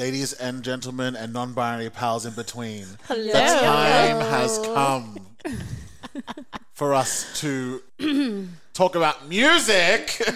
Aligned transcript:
Ladies 0.00 0.32
and 0.32 0.62
gentlemen, 0.62 1.14
and 1.14 1.34
non 1.34 1.52
binary 1.52 1.90
pals 1.90 2.24
in 2.24 2.32
between, 2.32 2.86
Hello. 3.06 3.22
the 3.22 3.32
time 3.32 4.18
has 4.30 4.58
come 4.60 5.26
for 6.72 6.94
us 6.94 7.38
to 7.40 7.82
talk 8.72 8.94
about 8.94 9.28
music. 9.28 10.16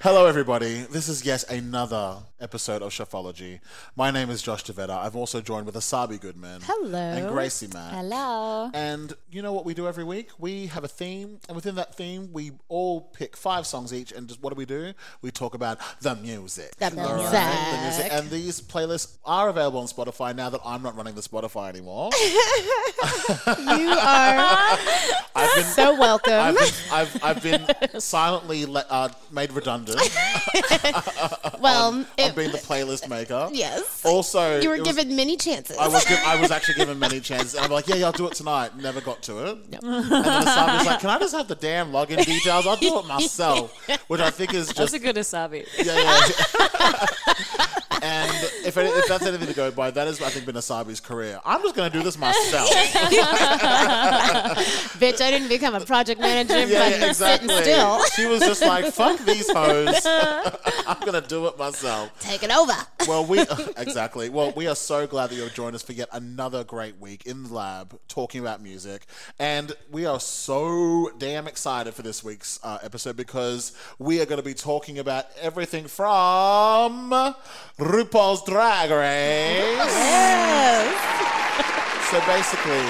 Hello, 0.00 0.24
everybody. 0.24 0.86
This 0.90 1.10
is 1.10 1.26
yet 1.26 1.44
another 1.50 2.22
episode 2.40 2.82
of 2.82 2.90
Shuffology. 2.90 3.60
My 3.96 4.10
name 4.10 4.30
is 4.30 4.42
Josh 4.42 4.64
Devetta. 4.64 4.90
I've 4.90 5.16
also 5.16 5.40
joined 5.40 5.66
with 5.66 5.74
Asabi 5.74 6.20
Goodman. 6.20 6.60
Hello. 6.64 6.98
And 6.98 7.28
Gracie 7.28 7.68
Matt. 7.72 7.92
Hello. 7.94 8.70
And 8.74 9.12
you 9.30 9.42
know 9.42 9.52
what 9.52 9.64
we 9.64 9.74
do 9.74 9.86
every 9.86 10.04
week? 10.04 10.30
We 10.38 10.66
have 10.68 10.84
a 10.84 10.88
theme, 10.88 11.38
and 11.48 11.54
within 11.56 11.74
that 11.76 11.94
theme, 11.94 12.32
we 12.32 12.52
all 12.68 13.00
pick 13.00 13.36
five 13.36 13.66
songs 13.66 13.92
each. 13.92 14.12
And 14.12 14.28
just 14.28 14.42
what 14.42 14.50
do 14.52 14.56
we 14.56 14.64
do? 14.64 14.92
We 15.22 15.30
talk 15.30 15.54
about 15.54 15.78
the 16.00 16.14
music. 16.16 16.76
The 16.76 16.90
music. 16.90 17.30
The 17.30 17.78
music. 17.82 18.08
And 18.12 18.30
these 18.30 18.60
playlists 18.60 19.16
are 19.24 19.48
available 19.48 19.80
on 19.80 19.86
Spotify 19.86 20.34
now 20.34 20.50
that 20.50 20.60
I'm 20.64 20.82
not 20.82 20.96
running 20.96 21.14
the 21.14 21.20
Spotify 21.22 21.68
anymore. 21.68 22.10
You 23.00 23.88
are 23.90 24.78
I've 25.34 25.54
been 25.54 25.64
so 25.64 25.98
welcome. 25.98 26.32
I've 26.32 26.54
been, 26.56 26.72
I've, 26.92 27.24
I've 27.24 27.42
been 27.42 27.66
silently 28.00 28.66
le- 28.66 28.84
uh, 28.90 29.08
made 29.30 29.52
redundant. 29.52 29.98
well, 31.60 32.04
it, 32.18 32.29
being 32.34 32.50
the 32.52 32.58
playlist 32.58 33.08
maker. 33.08 33.48
yes. 33.52 34.02
Also, 34.04 34.60
You 34.60 34.68
were 34.70 34.74
it 34.76 34.80
was- 34.80 34.88
given 34.96 35.14
many 35.16 35.36
chances. 35.36 35.76
I 35.76 35.88
was, 35.88 36.04
giv 36.04 36.18
I 36.24 36.40
was 36.40 36.50
actually 36.50 36.74
given 36.74 36.98
many 36.98 37.20
chances. 37.30 37.54
And 37.54 37.64
I'm 37.64 37.70
like, 37.70 37.86
yeah, 37.88 37.96
yeah, 37.96 38.06
I'll 38.06 38.12
do 38.12 38.26
it 38.26 38.34
tonight. 38.34 38.76
Never 38.76 39.00
got 39.00 39.22
to 39.24 39.46
it. 39.46 39.58
And 39.72 39.72
then 39.72 39.80
Asabi 39.82 40.78
was 40.78 40.86
like, 40.86 41.00
can 41.00 41.10
I 41.10 41.18
just 41.18 41.34
have 41.34 41.48
the 41.48 41.54
damn 41.54 41.92
login 41.92 42.24
details? 42.24 42.66
I'll 42.66 42.76
do 42.76 42.98
it 42.98 43.06
myself. 43.06 43.72
Which 44.08 44.20
I 44.20 44.30
think 44.30 44.54
is 44.54 44.68
That's 44.68 44.78
just 44.78 44.94
a 44.94 44.98
good 44.98 45.16
Asabi. 45.16 45.66
yeah, 45.78 45.96
yeah. 45.96 47.06
and 48.02 48.39
if, 48.70 48.76
it, 48.76 48.86
if 48.98 49.08
that's 49.08 49.26
anything 49.26 49.48
to 49.48 49.54
go 49.54 49.70
by, 49.70 49.90
that 49.90 50.06
has 50.06 50.22
I 50.22 50.28
think 50.30 50.46
been 50.46 50.54
Asabi's 50.54 51.00
career. 51.00 51.40
I'm 51.44 51.60
just 51.62 51.74
going 51.74 51.90
to 51.90 51.98
do 51.98 52.02
this 52.04 52.16
myself. 52.18 52.68
Bitch, 55.00 55.20
I 55.20 55.30
didn't 55.30 55.48
become 55.48 55.74
a 55.74 55.80
project 55.80 56.20
manager 56.20 56.58
Yeah, 56.66 56.78
by 56.78 56.88
yeah, 56.96 57.06
exactly. 57.06 57.48
sitting 57.48 57.64
still. 57.74 58.04
She 58.14 58.26
was 58.26 58.40
just 58.40 58.62
like, 58.62 58.92
fuck 58.92 59.18
these 59.20 59.50
hoes. 59.50 60.06
I'm 60.86 61.00
going 61.00 61.20
to 61.20 61.26
do 61.28 61.46
it 61.46 61.58
myself. 61.58 62.10
Take 62.20 62.42
it 62.42 62.50
over. 62.56 62.72
Well, 63.08 63.24
we 63.24 63.40
exactly. 63.76 64.28
Well, 64.28 64.52
we 64.56 64.66
are 64.66 64.74
so 64.74 65.06
glad 65.06 65.30
that 65.30 65.36
you've 65.36 65.54
joined 65.54 65.74
us 65.74 65.82
for 65.82 65.92
yet 65.92 66.08
another 66.12 66.64
great 66.64 66.98
week 66.98 67.26
in 67.26 67.44
the 67.44 67.54
lab 67.54 67.98
talking 68.08 68.40
about 68.40 68.62
music, 68.62 69.06
and 69.38 69.72
we 69.90 70.06
are 70.06 70.20
so 70.20 71.10
damn 71.18 71.46
excited 71.46 71.94
for 71.94 72.02
this 72.02 72.22
week's 72.22 72.60
uh, 72.62 72.78
episode 72.82 73.16
because 73.16 73.72
we 73.98 74.20
are 74.20 74.26
going 74.26 74.40
to 74.40 74.44
be 74.44 74.54
talking 74.54 74.98
about 74.98 75.26
everything 75.40 75.86
from 75.86 77.10
RuPaul's 77.78 78.44
Drag 78.44 78.90
Race. 78.90 79.80
So 82.10 82.18
basically, 82.26 82.82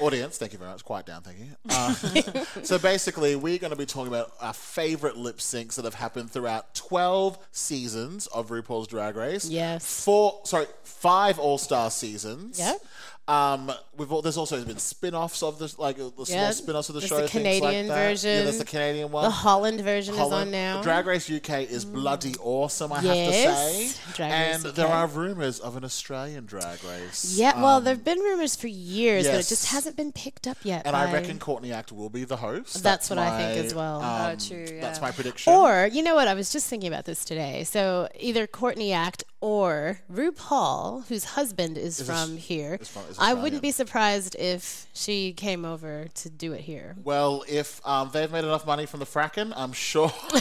audience, 0.00 0.38
thank 0.38 0.54
you 0.54 0.58
very 0.58 0.70
much. 0.70 0.82
Quiet 0.82 1.04
down, 1.04 1.20
thank 1.20 1.38
you. 1.38 1.46
Uh, 1.68 1.92
so 2.62 2.78
basically, 2.78 3.36
we're 3.36 3.58
going 3.58 3.70
to 3.70 3.76
be 3.76 3.84
talking 3.84 4.08
about 4.08 4.32
our 4.40 4.54
favorite 4.54 5.14
lip 5.18 5.40
syncs 5.40 5.74
that 5.74 5.84
have 5.84 5.92
happened 5.92 6.30
throughout 6.30 6.74
12 6.74 7.36
seasons 7.52 8.28
of 8.28 8.48
RuPaul's 8.48 8.86
Drag 8.86 9.14
Race. 9.14 9.46
Yes. 9.46 10.02
Four, 10.02 10.40
sorry, 10.44 10.64
five 10.84 11.38
All 11.38 11.58
Star 11.58 11.90
seasons. 11.90 12.58
Yep. 12.58 12.80
Um, 13.28 13.70
we've 13.96 14.10
all, 14.10 14.20
there's 14.20 14.36
also 14.36 14.62
been 14.64 14.78
spin-offs 14.78 15.44
of 15.44 15.58
this, 15.60 15.78
like 15.78 15.96
the 15.96 16.10
small 16.26 16.52
spin-offs 16.52 16.88
of 16.88 16.94
the 16.96 17.00
there's 17.00 17.08
show. 17.08 17.20
the 17.22 17.28
things 17.28 17.60
like 17.60 17.70
Canadian 17.70 17.86
that. 17.88 17.94
Yeah, 17.94 18.08
version. 18.08 18.44
that's 18.44 18.58
the 18.58 18.64
Canadian 18.64 19.12
one. 19.12 19.22
The 19.24 19.30
Holland 19.30 19.80
version 19.80 20.16
Holland. 20.16 20.34
is 20.34 20.46
on 20.46 20.50
now. 20.50 20.82
Drag 20.82 21.06
Race 21.06 21.30
UK 21.30 21.60
is 21.70 21.84
bloody 21.84 22.34
awesome, 22.42 22.92
I 22.92 22.96
have 23.00 23.04
to 23.14 23.32
say. 23.32 23.90
Drag 24.14 24.32
and 24.32 24.64
Race 24.64 24.72
there 24.74 24.86
UK. 24.86 24.92
are 24.92 25.06
rumors 25.06 25.60
of 25.60 25.76
an 25.76 25.84
Australian 25.84 26.46
Drag 26.46 26.82
Race. 26.82 27.36
yeah, 27.38 27.54
well, 27.62 27.76
Um, 27.78 27.84
there 27.84 27.94
have 27.94 28.04
been 28.04 28.18
rumors 28.18 28.56
for 28.56 28.66
years, 28.66 29.24
but 29.28 29.36
it 29.36 29.46
just 29.46 29.66
hasn't 29.66 29.96
been 29.96 30.10
picked 30.10 30.48
up 30.48 30.58
yet. 30.64 30.82
And 30.84 30.96
I 30.96 31.12
reckon 31.12 31.38
Courtney 31.38 31.70
Act 31.72 31.92
will 31.92 32.10
be 32.10 32.24
the 32.24 32.38
host. 32.38 32.82
That's 32.82 33.08
what 33.08 33.20
I 33.20 33.38
think 33.54 33.64
as 33.64 33.72
well. 33.74 34.02
um, 34.02 34.32
Oh, 34.32 34.34
true, 34.36 34.66
That's 34.80 35.00
my 35.00 35.12
prediction. 35.12 35.52
Or, 35.52 35.88
you 35.90 36.02
know 36.02 36.16
what? 36.16 36.26
I 36.26 36.34
was 36.34 36.50
just 36.52 36.66
thinking 36.68 36.88
about 36.92 37.04
this 37.04 37.24
today. 37.24 37.62
So 37.64 38.08
either 38.18 38.48
Courtney 38.48 38.92
Act 38.92 39.22
or 39.40 40.00
RuPaul, 40.12 41.06
whose 41.08 41.24
husband 41.24 41.76
is, 41.76 42.00
Is 42.00 42.06
from 42.06 42.34
Aus- 42.36 42.44
here. 42.44 42.78
is 42.80 42.88
from- 42.88 43.02
is 43.12 43.18
I 43.20 43.34
wouldn't 43.34 43.62
be 43.62 43.70
surprised 43.70 44.36
if 44.38 44.86
she 44.92 45.32
came 45.32 45.64
over 45.64 46.06
to 46.14 46.28
do 46.30 46.52
it 46.52 46.60
here. 46.60 46.96
well, 47.04 47.44
if 47.48 47.80
um, 47.86 48.10
they've 48.12 48.30
made 48.30 48.44
enough 48.44 48.66
money 48.66 48.86
from 48.86 49.00
the 49.00 49.06
fracking, 49.06 49.52
I'm 49.56 49.72
sure. 49.72 50.12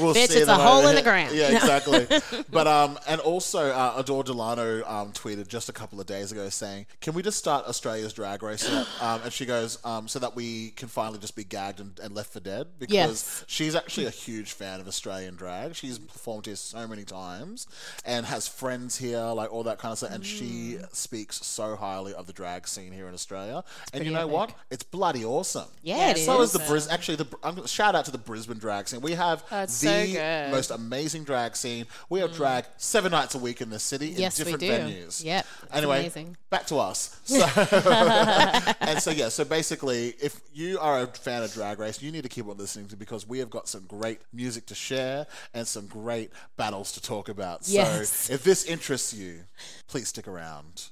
we'll 0.00 0.14
Bitch, 0.14 0.28
see 0.28 0.38
it's 0.38 0.48
a 0.48 0.54
hole 0.54 0.86
in 0.88 0.94
the 0.94 1.02
ground. 1.02 1.34
Yeah, 1.34 1.50
exactly. 1.56 2.06
but 2.50 2.66
um, 2.66 2.98
and 3.06 3.20
also 3.20 3.70
uh, 3.70 3.94
Adore 3.96 4.24
Delano 4.24 4.84
um, 4.86 5.12
tweeted 5.12 5.48
just 5.48 5.68
a 5.68 5.72
couple 5.72 6.00
of 6.00 6.06
days 6.06 6.32
ago 6.32 6.48
saying, 6.48 6.86
"Can 7.00 7.14
we 7.14 7.22
just 7.22 7.38
start 7.38 7.66
Australia's 7.66 8.12
drag 8.12 8.42
race?" 8.42 8.66
Um, 9.00 9.20
and 9.24 9.32
she 9.32 9.44
goes, 9.46 9.78
um, 9.84 10.08
"So 10.08 10.18
that 10.20 10.34
we 10.34 10.70
can 10.70 10.88
finally 10.88 11.18
just 11.18 11.36
be 11.36 11.44
gagged 11.44 11.80
and, 11.80 11.98
and 12.02 12.14
left 12.14 12.32
for 12.32 12.40
dead." 12.40 12.66
Because 12.78 12.94
Yes. 12.94 13.44
she's 13.46 13.74
actually 13.74 14.06
a 14.06 14.10
huge 14.10 14.52
fan 14.52 14.80
of 14.80 14.88
Australian 14.88 15.34
drag. 15.36 15.74
She's 15.74 15.98
performed 15.98 16.46
here 16.46 16.56
so 16.56 16.86
many 16.86 17.04
times 17.04 17.66
and 18.04 18.26
has 18.26 18.48
friends 18.48 18.96
here, 18.96 19.20
like 19.20 19.52
all 19.52 19.62
that 19.64 19.78
kind 19.78 19.92
of 19.92 19.95
stuff. 19.96 20.12
And 20.12 20.24
she 20.24 20.76
mm. 20.80 20.94
speaks 20.94 21.44
so 21.44 21.76
highly 21.76 22.14
of 22.14 22.26
the 22.26 22.32
drag 22.32 22.68
scene 22.68 22.92
here 22.92 23.08
in 23.08 23.14
Australia. 23.14 23.64
And 23.92 24.04
you 24.04 24.10
know 24.12 24.20
epic. 24.20 24.32
what? 24.32 24.54
It's 24.70 24.82
bloody 24.84 25.24
awesome. 25.24 25.68
Yeah, 25.82 26.10
it 26.10 26.18
So 26.18 26.40
is. 26.42 26.54
is 26.54 26.60
the 26.60 26.66
Bris. 26.68 26.88
Actually, 26.90 27.16
the 27.16 27.26
I'm 27.42 27.66
shout 27.66 27.94
out 27.94 28.04
to 28.06 28.10
the 28.10 28.18
Brisbane 28.18 28.58
drag 28.58 28.88
scene. 28.88 29.00
We 29.00 29.12
have 29.12 29.44
Oh, 29.50 29.66
the 29.66 29.70
so 29.70 30.50
most 30.50 30.70
amazing 30.70 31.24
drag 31.24 31.56
scene. 31.56 31.86
We 32.08 32.20
have 32.20 32.30
mm. 32.30 32.36
drag 32.36 32.64
seven 32.76 33.12
nights 33.12 33.34
a 33.34 33.38
week 33.38 33.60
in 33.60 33.70
the 33.70 33.78
city 33.78 34.08
Yes, 34.08 34.38
in 34.40 34.46
we 34.46 34.52
different 34.56 34.88
do. 34.88 34.94
venues. 34.94 35.24
Yep, 35.24 35.46
it's 35.64 35.76
Anyway, 35.76 36.00
amazing. 36.00 36.36
back 36.50 36.66
to 36.66 36.76
us. 36.78 37.20
So, 37.26 37.44
and 38.80 39.00
so 39.02 39.10
yeah. 39.10 39.28
So 39.28 39.44
basically, 39.44 40.14
if 40.22 40.40
you 40.52 40.78
are 40.78 41.02
a 41.02 41.06
fan 41.06 41.42
of 41.42 41.52
Drag 41.52 41.78
Race, 41.78 42.00
you 42.02 42.10
need 42.12 42.22
to 42.22 42.28
keep 42.28 42.48
on 42.48 42.56
listening 42.56 42.88
to 42.88 42.96
because 42.96 43.26
we 43.26 43.38
have 43.40 43.50
got 43.50 43.68
some 43.68 43.84
great 43.86 44.20
music 44.32 44.66
to 44.66 44.74
share 44.74 45.26
and 45.52 45.66
some 45.66 45.86
great 45.86 46.30
battles 46.56 46.92
to 46.92 47.02
talk 47.02 47.28
about. 47.28 47.60
Yes. 47.66 48.10
So 48.10 48.34
if 48.34 48.44
this 48.44 48.64
interests 48.64 49.12
you, 49.12 49.40
please 49.88 50.08
stick 50.08 50.28
around. 50.28 50.88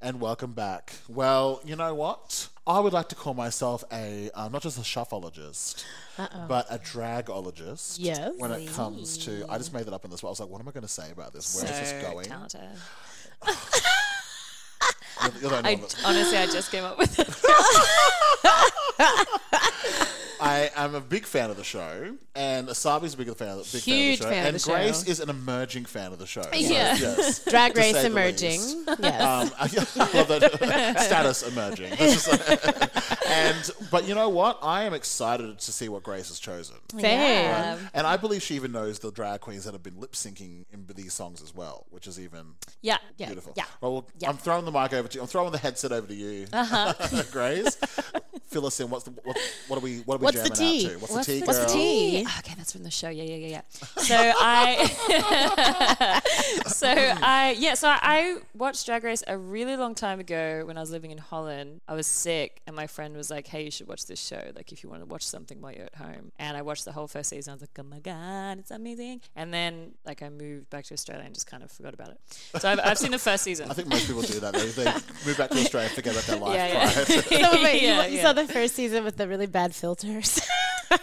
And 0.00 0.20
welcome 0.20 0.52
back. 0.52 0.92
Well, 1.08 1.62
you 1.64 1.76
know 1.76 1.94
what? 1.94 2.48
I 2.66 2.78
would 2.78 2.92
like 2.92 3.08
to 3.08 3.14
call 3.14 3.32
myself 3.32 3.82
a 3.90 4.30
uh, 4.34 4.48
not 4.48 4.60
just 4.62 4.76
a 4.76 4.82
shuffleologist, 4.82 5.82
but 6.16 6.66
a 6.70 6.78
dragologist. 6.78 7.96
Yes. 7.98 8.32
When 8.36 8.52
it 8.52 8.70
comes 8.72 9.16
to, 9.24 9.46
I 9.48 9.56
just 9.56 9.72
made 9.72 9.86
that 9.86 9.94
up 9.94 10.04
in 10.04 10.10
this. 10.10 10.22
I 10.22 10.26
was 10.26 10.40
like, 10.40 10.50
what 10.50 10.60
am 10.60 10.68
I 10.68 10.72
going 10.72 10.82
to 10.82 10.88
say 10.88 11.10
about 11.10 11.32
this? 11.32 11.56
Where 11.56 11.72
is 11.72 11.80
this 11.80 12.02
going? 12.02 12.26
talented. 12.26 12.60
You're, 15.40 15.52
you're 15.52 15.54
I 15.54 15.80
honestly, 16.04 16.36
I 16.36 16.46
just 16.46 16.70
came 16.70 16.84
up 16.84 16.98
with 16.98 17.18
it. 17.18 17.26
I 20.44 20.70
am 20.76 20.94
a 20.94 21.00
big 21.00 21.24
fan 21.24 21.50
of 21.50 21.56
the 21.56 21.64
show, 21.64 22.16
and 22.34 22.68
Asabi's 22.68 23.14
a 23.14 23.16
big 23.16 23.34
fan 23.34 23.48
of 23.58 23.70
the, 23.70 23.76
big 23.78 23.82
Huge 23.82 24.18
fan 24.18 24.28
of 24.28 24.28
the 24.28 24.28
show, 24.28 24.28
fan 24.28 24.40
of 24.42 24.46
and 24.46 24.54
the 24.54 24.58
show. 24.58 24.72
Grace 24.72 25.08
is 25.08 25.20
an 25.20 25.30
emerging 25.30 25.84
fan 25.86 26.12
of 26.12 26.18
the 26.18 26.26
show. 26.26 26.42
So, 26.42 26.48
Yeah. 26.52 26.96
yes. 26.96 27.44
Drag 27.50 27.72
to 27.74 27.80
Race 27.80 27.94
say 27.94 28.00
the 28.02 28.06
emerging. 28.08 28.60
least. 28.60 28.76
Yes. 29.00 29.22
Um, 29.22 29.50
I 29.58 29.66
love 30.18 30.28
that 30.28 30.96
status 31.00 31.42
emerging. 31.44 31.94
That's 31.98 32.26
just- 32.26 33.23
and 33.26 33.70
but 33.90 34.06
you 34.08 34.14
know 34.14 34.28
what? 34.28 34.58
I 34.62 34.84
am 34.84 34.94
excited 34.94 35.58
to 35.58 35.72
see 35.72 35.88
what 35.88 36.02
Grace 36.02 36.28
has 36.28 36.38
chosen. 36.38 36.76
Same. 36.92 37.00
Yeah. 37.02 37.78
And 37.94 38.06
I 38.06 38.16
believe 38.16 38.42
she 38.42 38.54
even 38.56 38.72
knows 38.72 38.98
the 38.98 39.10
drag 39.10 39.40
queens 39.40 39.64
that 39.64 39.72
have 39.72 39.82
been 39.82 39.98
lip 40.00 40.12
syncing 40.12 40.64
in 40.72 40.86
these 40.94 41.12
songs 41.14 41.42
as 41.42 41.54
well, 41.54 41.86
which 41.90 42.06
is 42.06 42.20
even 42.20 42.54
Yeah. 42.82 42.98
Yeah. 43.16 43.26
beautiful. 43.26 43.52
Yeah. 43.56 43.64
Well, 43.80 44.06
Yeah. 44.18 44.30
I'm 44.30 44.36
throwing 44.36 44.64
the 44.64 44.72
mic 44.72 44.92
over 44.92 45.08
to 45.08 45.14
you. 45.16 45.22
I'm 45.22 45.28
throwing 45.28 45.52
the 45.52 45.58
headset 45.58 45.92
over 45.92 46.06
to 46.06 46.14
you, 46.14 46.46
Uh-huh. 46.52 47.22
Grace. 47.32 47.76
fill 48.48 48.66
us 48.66 48.78
in. 48.80 48.88
What's 48.90 49.04
the 49.04 49.10
what? 49.10 49.36
What 49.68 49.76
are 49.78 49.80
we? 49.80 49.98
What 50.00 50.16
are 50.16 50.18
we 50.18 50.24
What's 50.26 50.42
the 50.42 50.48
jamming 50.50 50.80
tea? 50.80 50.86
out 50.86 50.90
to? 50.92 50.98
What's, 50.98 51.12
What's 51.12 51.26
the 51.26 51.32
tea? 51.34 51.40
the 51.40 51.46
What's 51.46 51.58
the 51.60 51.66
girl? 51.66 51.74
tea? 51.74 52.26
Okay, 52.38 52.54
that's 52.56 52.72
from 52.72 52.82
the 52.84 52.90
show. 52.90 53.08
Yeah, 53.08 53.24
yeah, 53.24 53.36
yeah, 53.36 53.48
yeah. 53.48 53.60
So 54.04 54.14
I, 54.16 54.90
so 56.66 56.88
I, 56.88 57.56
yeah, 57.58 57.74
so 57.74 57.88
I 57.88 58.38
watched 58.54 58.86
Drag 58.86 59.04
Race 59.04 59.22
a 59.26 59.36
really 59.36 59.76
long 59.76 59.94
time 59.94 60.20
ago 60.20 60.62
when 60.66 60.76
I 60.76 60.80
was 60.80 60.90
living 60.90 61.10
in 61.10 61.18
Holland. 61.18 61.80
I 61.88 61.94
was 61.94 62.06
sick, 62.06 62.60
and 62.66 62.76
my 62.76 62.86
friend 62.86 63.13
was 63.16 63.30
like, 63.30 63.46
"Hey, 63.46 63.64
you 63.64 63.70
should 63.70 63.86
watch 63.88 64.06
this 64.06 64.20
show. 64.20 64.40
Like, 64.54 64.72
if 64.72 64.82
you 64.82 64.88
want 64.90 65.02
to 65.02 65.06
watch 65.06 65.22
something 65.26 65.60
while 65.60 65.72
you're 65.72 65.86
at 65.86 65.94
home." 65.96 66.32
And 66.38 66.56
I 66.56 66.62
watched 66.62 66.84
the 66.84 66.92
whole 66.92 67.06
first 67.06 67.30
season. 67.30 67.52
I 67.52 67.54
was 67.54 67.62
like, 67.62 67.70
"Oh 67.78 67.82
my 67.82 68.00
god, 68.00 68.58
it's 68.58 68.70
amazing!" 68.70 69.20
And 69.36 69.52
then 69.52 69.92
like 70.04 70.22
I 70.22 70.28
moved 70.28 70.70
back 70.70 70.84
to 70.86 70.94
Australia 70.94 71.24
and 71.24 71.34
just 71.34 71.46
kind 71.46 71.62
of 71.62 71.70
forgot 71.70 71.94
about 71.94 72.08
it. 72.10 72.20
So 72.58 72.68
I've, 72.68 72.80
I've 72.84 72.98
seen 72.98 73.10
the 73.10 73.18
first 73.18 73.44
season. 73.44 73.68
I 73.70 73.74
think 73.74 73.88
most 73.88 74.06
people 74.06 74.22
do 74.22 74.40
that. 74.40 74.54
They, 74.54 74.66
they 74.68 74.92
move 75.26 75.38
back 75.38 75.50
to 75.50 75.58
Australia, 75.58 75.88
forget 75.90 76.12
about 76.14 76.24
their 76.24 76.38
life. 76.38 76.54
Yeah, 76.54 76.66
yeah. 76.68 76.84
Right? 76.84 77.52
So 77.54 77.62
wait, 77.62 77.82
you, 77.82 77.88
Yeah, 77.88 78.06
you 78.06 78.16
yeah. 78.16 78.22
saw 78.22 78.32
the 78.32 78.46
first 78.46 78.74
season 78.74 79.04
with 79.04 79.16
the 79.16 79.28
really 79.28 79.46
bad 79.46 79.74
filters. 79.74 80.40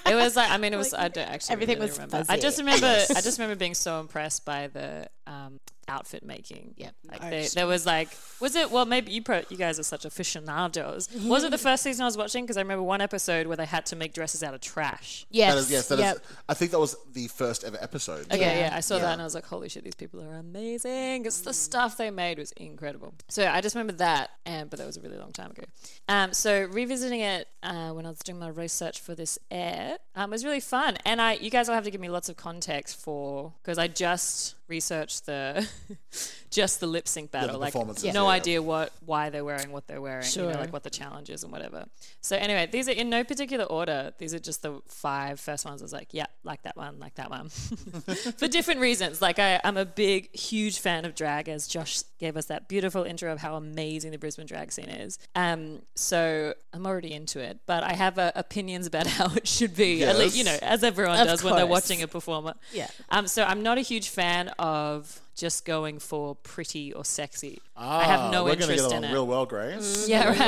It 0.05 0.15
was 0.15 0.35
like 0.35 0.49
I 0.49 0.57
mean 0.57 0.73
it 0.73 0.77
was 0.77 0.93
I 0.93 1.07
don't 1.09 1.27
actually 1.27 1.53
everything 1.53 1.77
really 1.79 1.89
was 1.89 1.99
remember. 1.99 2.23
I 2.29 2.37
just 2.37 2.59
remember 2.59 2.85
I 2.87 3.21
just 3.21 3.39
remember 3.39 3.55
being 3.55 3.73
so 3.73 3.99
impressed 3.99 4.45
by 4.45 4.67
the 4.67 5.07
um, 5.27 5.59
outfit 5.87 6.23
making. 6.25 6.73
Yep. 6.77 6.95
Like 7.09 7.21
there, 7.21 7.45
there 7.55 7.67
was 7.67 7.85
like 7.85 8.09
was 8.39 8.55
it 8.55 8.71
well 8.71 8.85
maybe 8.85 9.11
you 9.11 9.21
pro, 9.21 9.41
you 9.49 9.57
guys 9.57 9.79
are 9.79 9.83
such 9.83 10.05
aficionados. 10.05 11.09
Was 11.25 11.43
it 11.43 11.51
the 11.51 11.57
first 11.57 11.83
season 11.83 12.03
I 12.03 12.05
was 12.05 12.17
watching 12.17 12.43
because 12.43 12.57
I 12.57 12.61
remember 12.61 12.83
one 12.83 13.01
episode 13.01 13.47
where 13.47 13.57
they 13.57 13.65
had 13.65 13.85
to 13.87 13.95
make 13.95 14.13
dresses 14.13 14.43
out 14.43 14.53
of 14.53 14.61
trash. 14.61 15.25
yes. 15.29 15.53
That 15.53 15.59
is, 15.59 15.71
yes, 15.71 15.87
that 15.89 15.95
is. 15.95 15.99
yep. 16.01 16.17
I 16.49 16.53
think 16.53 16.71
that 16.71 16.79
was 16.79 16.95
the 17.13 17.27
first 17.27 17.63
ever 17.63 17.77
episode. 17.81 18.25
Okay, 18.31 18.39
Yeah. 18.39 18.69
yeah, 18.69 18.75
I 18.75 18.79
saw 18.79 18.95
Yeah. 18.95 19.01
that 19.03 19.13
and 19.13 19.21
I 19.21 19.25
was 19.25 19.35
like, 19.35 19.45
holy 19.45 19.69
shit, 19.69 19.83
these 19.83 19.95
people 19.95 20.21
are 20.23 20.35
amazing. 20.35 21.25
It's 21.25 21.41
the 21.41 21.53
stuff 21.53 21.97
they 21.97 22.09
made 22.11 22.37
was 22.39 22.51
incredible. 22.53 23.13
So 23.29 23.47
I 23.47 23.61
just 23.61 23.75
remember 23.75 23.93
that, 23.93 24.31
and 24.45 24.69
but 24.69 24.79
that 24.79 24.85
was 24.87 24.97
a 24.97 25.01
really 25.01 25.17
long 25.17 25.31
time 25.31 25.51
ago. 25.51 25.63
Um, 26.07 26.33
so 26.33 26.65
revisiting 26.65 27.21
it 27.21 27.47
uh, 27.63 27.91
when 27.91 28.05
I 28.05 28.09
was 28.09 28.19
doing 28.19 28.39
my 28.39 28.49
research 28.49 28.99
for 28.99 29.15
this 29.15 29.37
air 29.49 29.97
um, 30.15 30.31
was 30.31 30.43
really 30.45 30.59
fun, 30.59 30.97
and 31.05 31.21
I 31.21 31.33
you 31.33 31.49
guys 31.49 31.67
will 31.67 31.75
have 31.75 31.83
to 31.85 31.91
give 31.91 32.01
me 32.01 32.09
lots 32.09 32.29
of 32.29 32.35
context 32.37 32.99
for 32.99 33.53
because 33.61 33.77
I 33.77 33.87
just 33.87 34.55
researched 34.67 35.25
the 35.25 35.67
just 36.51 36.79
the 36.79 36.87
lip 36.87 37.07
sync 37.07 37.31
battle, 37.31 37.59
like 37.59 37.73
performances, 37.73 38.13
no 38.13 38.25
yeah. 38.25 38.35
idea 38.35 38.61
what 38.61 38.91
why 39.05 39.29
they're 39.29 39.45
wearing 39.45 39.71
what 39.71 39.87
they're 39.87 40.01
wearing, 40.01 40.25
you 40.35 40.41
know, 40.43 40.49
like 40.49 40.73
what 40.73 40.83
the 40.83 40.89
challenge 40.89 41.29
is 41.29 41.43
and 41.43 41.51
whatever. 41.51 41.85
So 42.21 42.35
anyway, 42.35 42.67
these 42.71 42.87
are 42.87 42.93
in 42.93 43.09
no 43.09 43.23
particular 43.23 43.65
order. 43.65 44.13
These 44.17 44.33
are 44.33 44.39
just 44.39 44.61
the 44.61 44.81
five 44.87 45.39
first 45.39 45.65
ones. 45.65 45.81
I 45.81 45.85
was 45.85 45.93
like, 45.93 46.09
yeah, 46.11 46.25
like 46.43 46.63
that 46.63 46.75
one, 46.75 46.99
like 46.99 47.15
that 47.15 47.29
one, 47.29 47.49
for 47.49 48.47
different 48.47 48.79
reasons. 48.79 49.21
Like 49.21 49.39
I, 49.39 49.59
I'm 49.63 49.77
a 49.77 49.85
big, 49.85 50.35
huge 50.35 50.79
fan 50.79 51.05
of 51.05 51.15
drag, 51.15 51.49
as 51.49 51.67
Josh 51.67 52.03
gave 52.19 52.37
us 52.37 52.45
that 52.45 52.67
beautiful 52.67 53.03
intro 53.03 53.31
of 53.31 53.39
how 53.39 53.55
amazing 53.55 54.11
the 54.11 54.17
Brisbane 54.17 54.45
drag 54.45 54.71
scene 54.71 54.89
is. 54.89 55.19
Um, 55.35 55.81
so 55.95 56.53
I'm 56.73 56.85
already 56.85 57.13
into 57.13 57.39
it, 57.39 57.59
but 57.65 57.83
I 57.83 57.93
have 57.93 58.17
uh, 58.19 58.31
opinions 58.35 58.87
about 58.87 59.07
how 59.17 59.33
it 59.35 59.47
should 59.47 59.75
be. 59.75 60.03
At 60.03 60.17
least, 60.17 60.37
you 60.37 60.43
know, 60.43 60.57
as 60.61 60.83
everyone 60.83 61.19
Of 61.19 61.27
does 61.27 61.43
when 61.43 61.55
they're 61.55 61.65
watching 61.65 62.01
a 62.03 62.07
performer. 62.07 62.55
Yeah. 62.71 62.87
Um, 63.09 63.27
so 63.27 63.43
I'm 63.43 63.63
not 63.63 63.77
a 63.77 63.81
huge 63.81 64.09
fan 64.09 64.49
of 64.59 65.19
just 65.35 65.65
going 65.65 65.99
for 65.99 66.35
pretty 66.35 66.93
or 66.93 67.03
sexy. 67.05 67.59
I 67.75 68.03
have 68.03 68.31
no 68.31 68.41
Ah, 68.41 68.45
we're 68.45 68.51
interest 68.51 68.69
gonna 68.69 68.77
get 68.77 68.85
in 68.85 68.91
along 68.91 69.03
it. 69.05 69.13
real 69.13 69.27
well, 69.27 69.45
Grace. 69.45 70.07
Yeah, 70.07 70.27
right. 70.29 70.39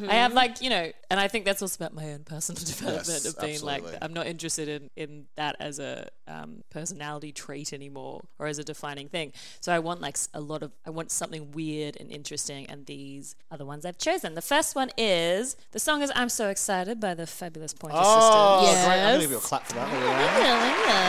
Right. 0.00 0.10
I 0.10 0.14
have 0.14 0.32
like 0.32 0.62
you 0.62 0.70
know, 0.70 0.90
and 1.10 1.20
I 1.20 1.28
think 1.28 1.44
that's 1.44 1.60
also 1.62 1.76
about 1.84 1.94
my 1.94 2.12
own 2.12 2.24
personal 2.24 2.62
development 2.64 3.06
Yes, 3.08 3.24
of 3.26 3.38
being 3.38 3.54
absolutely. 3.54 3.90
like 3.92 3.98
I'm 4.02 4.12
not 4.14 4.26
interested 4.26 4.68
in 4.68 4.90
in 4.96 5.26
that 5.36 5.56
as 5.60 5.78
a 5.78 6.08
um, 6.28 6.62
personality 6.70 7.32
trait 7.32 7.72
anymore 7.72 8.22
or 8.38 8.46
as 8.46 8.58
a 8.58 8.64
defining 8.64 9.08
thing. 9.08 9.32
So 9.60 9.72
I 9.72 9.78
want 9.80 10.00
like 10.00 10.16
a 10.32 10.40
lot 10.40 10.62
of 10.62 10.72
I 10.86 10.90
want 10.90 11.10
something 11.10 11.50
weird 11.52 11.96
and 12.00 12.10
interesting, 12.10 12.66
and 12.70 12.86
these 12.86 13.34
are 13.50 13.58
the 13.58 13.66
ones 13.66 13.84
I've 13.84 13.98
chosen. 13.98 14.34
The 14.34 14.42
first 14.42 14.74
one 14.74 14.90
is 14.96 15.56
the 15.72 15.80
song 15.80 16.02
is 16.02 16.10
"I'm 16.14 16.28
So 16.28 16.48
Excited" 16.48 16.98
by 17.00 17.14
the 17.14 17.26
fabulous 17.26 17.74
Pointer 17.74 17.98
Oh, 18.00 18.60
Sisters. 18.60 18.84
great! 18.86 18.92
I'm 18.92 18.98
gonna 19.00 19.12
Yes. 19.12 19.20
give 19.22 19.30
you 19.32 19.36
a 19.38 19.40
clap 19.40 19.66
for 19.66 19.74
that. 19.74 19.90
There 19.90 20.56
we 20.64 20.72
go. 20.86 21.00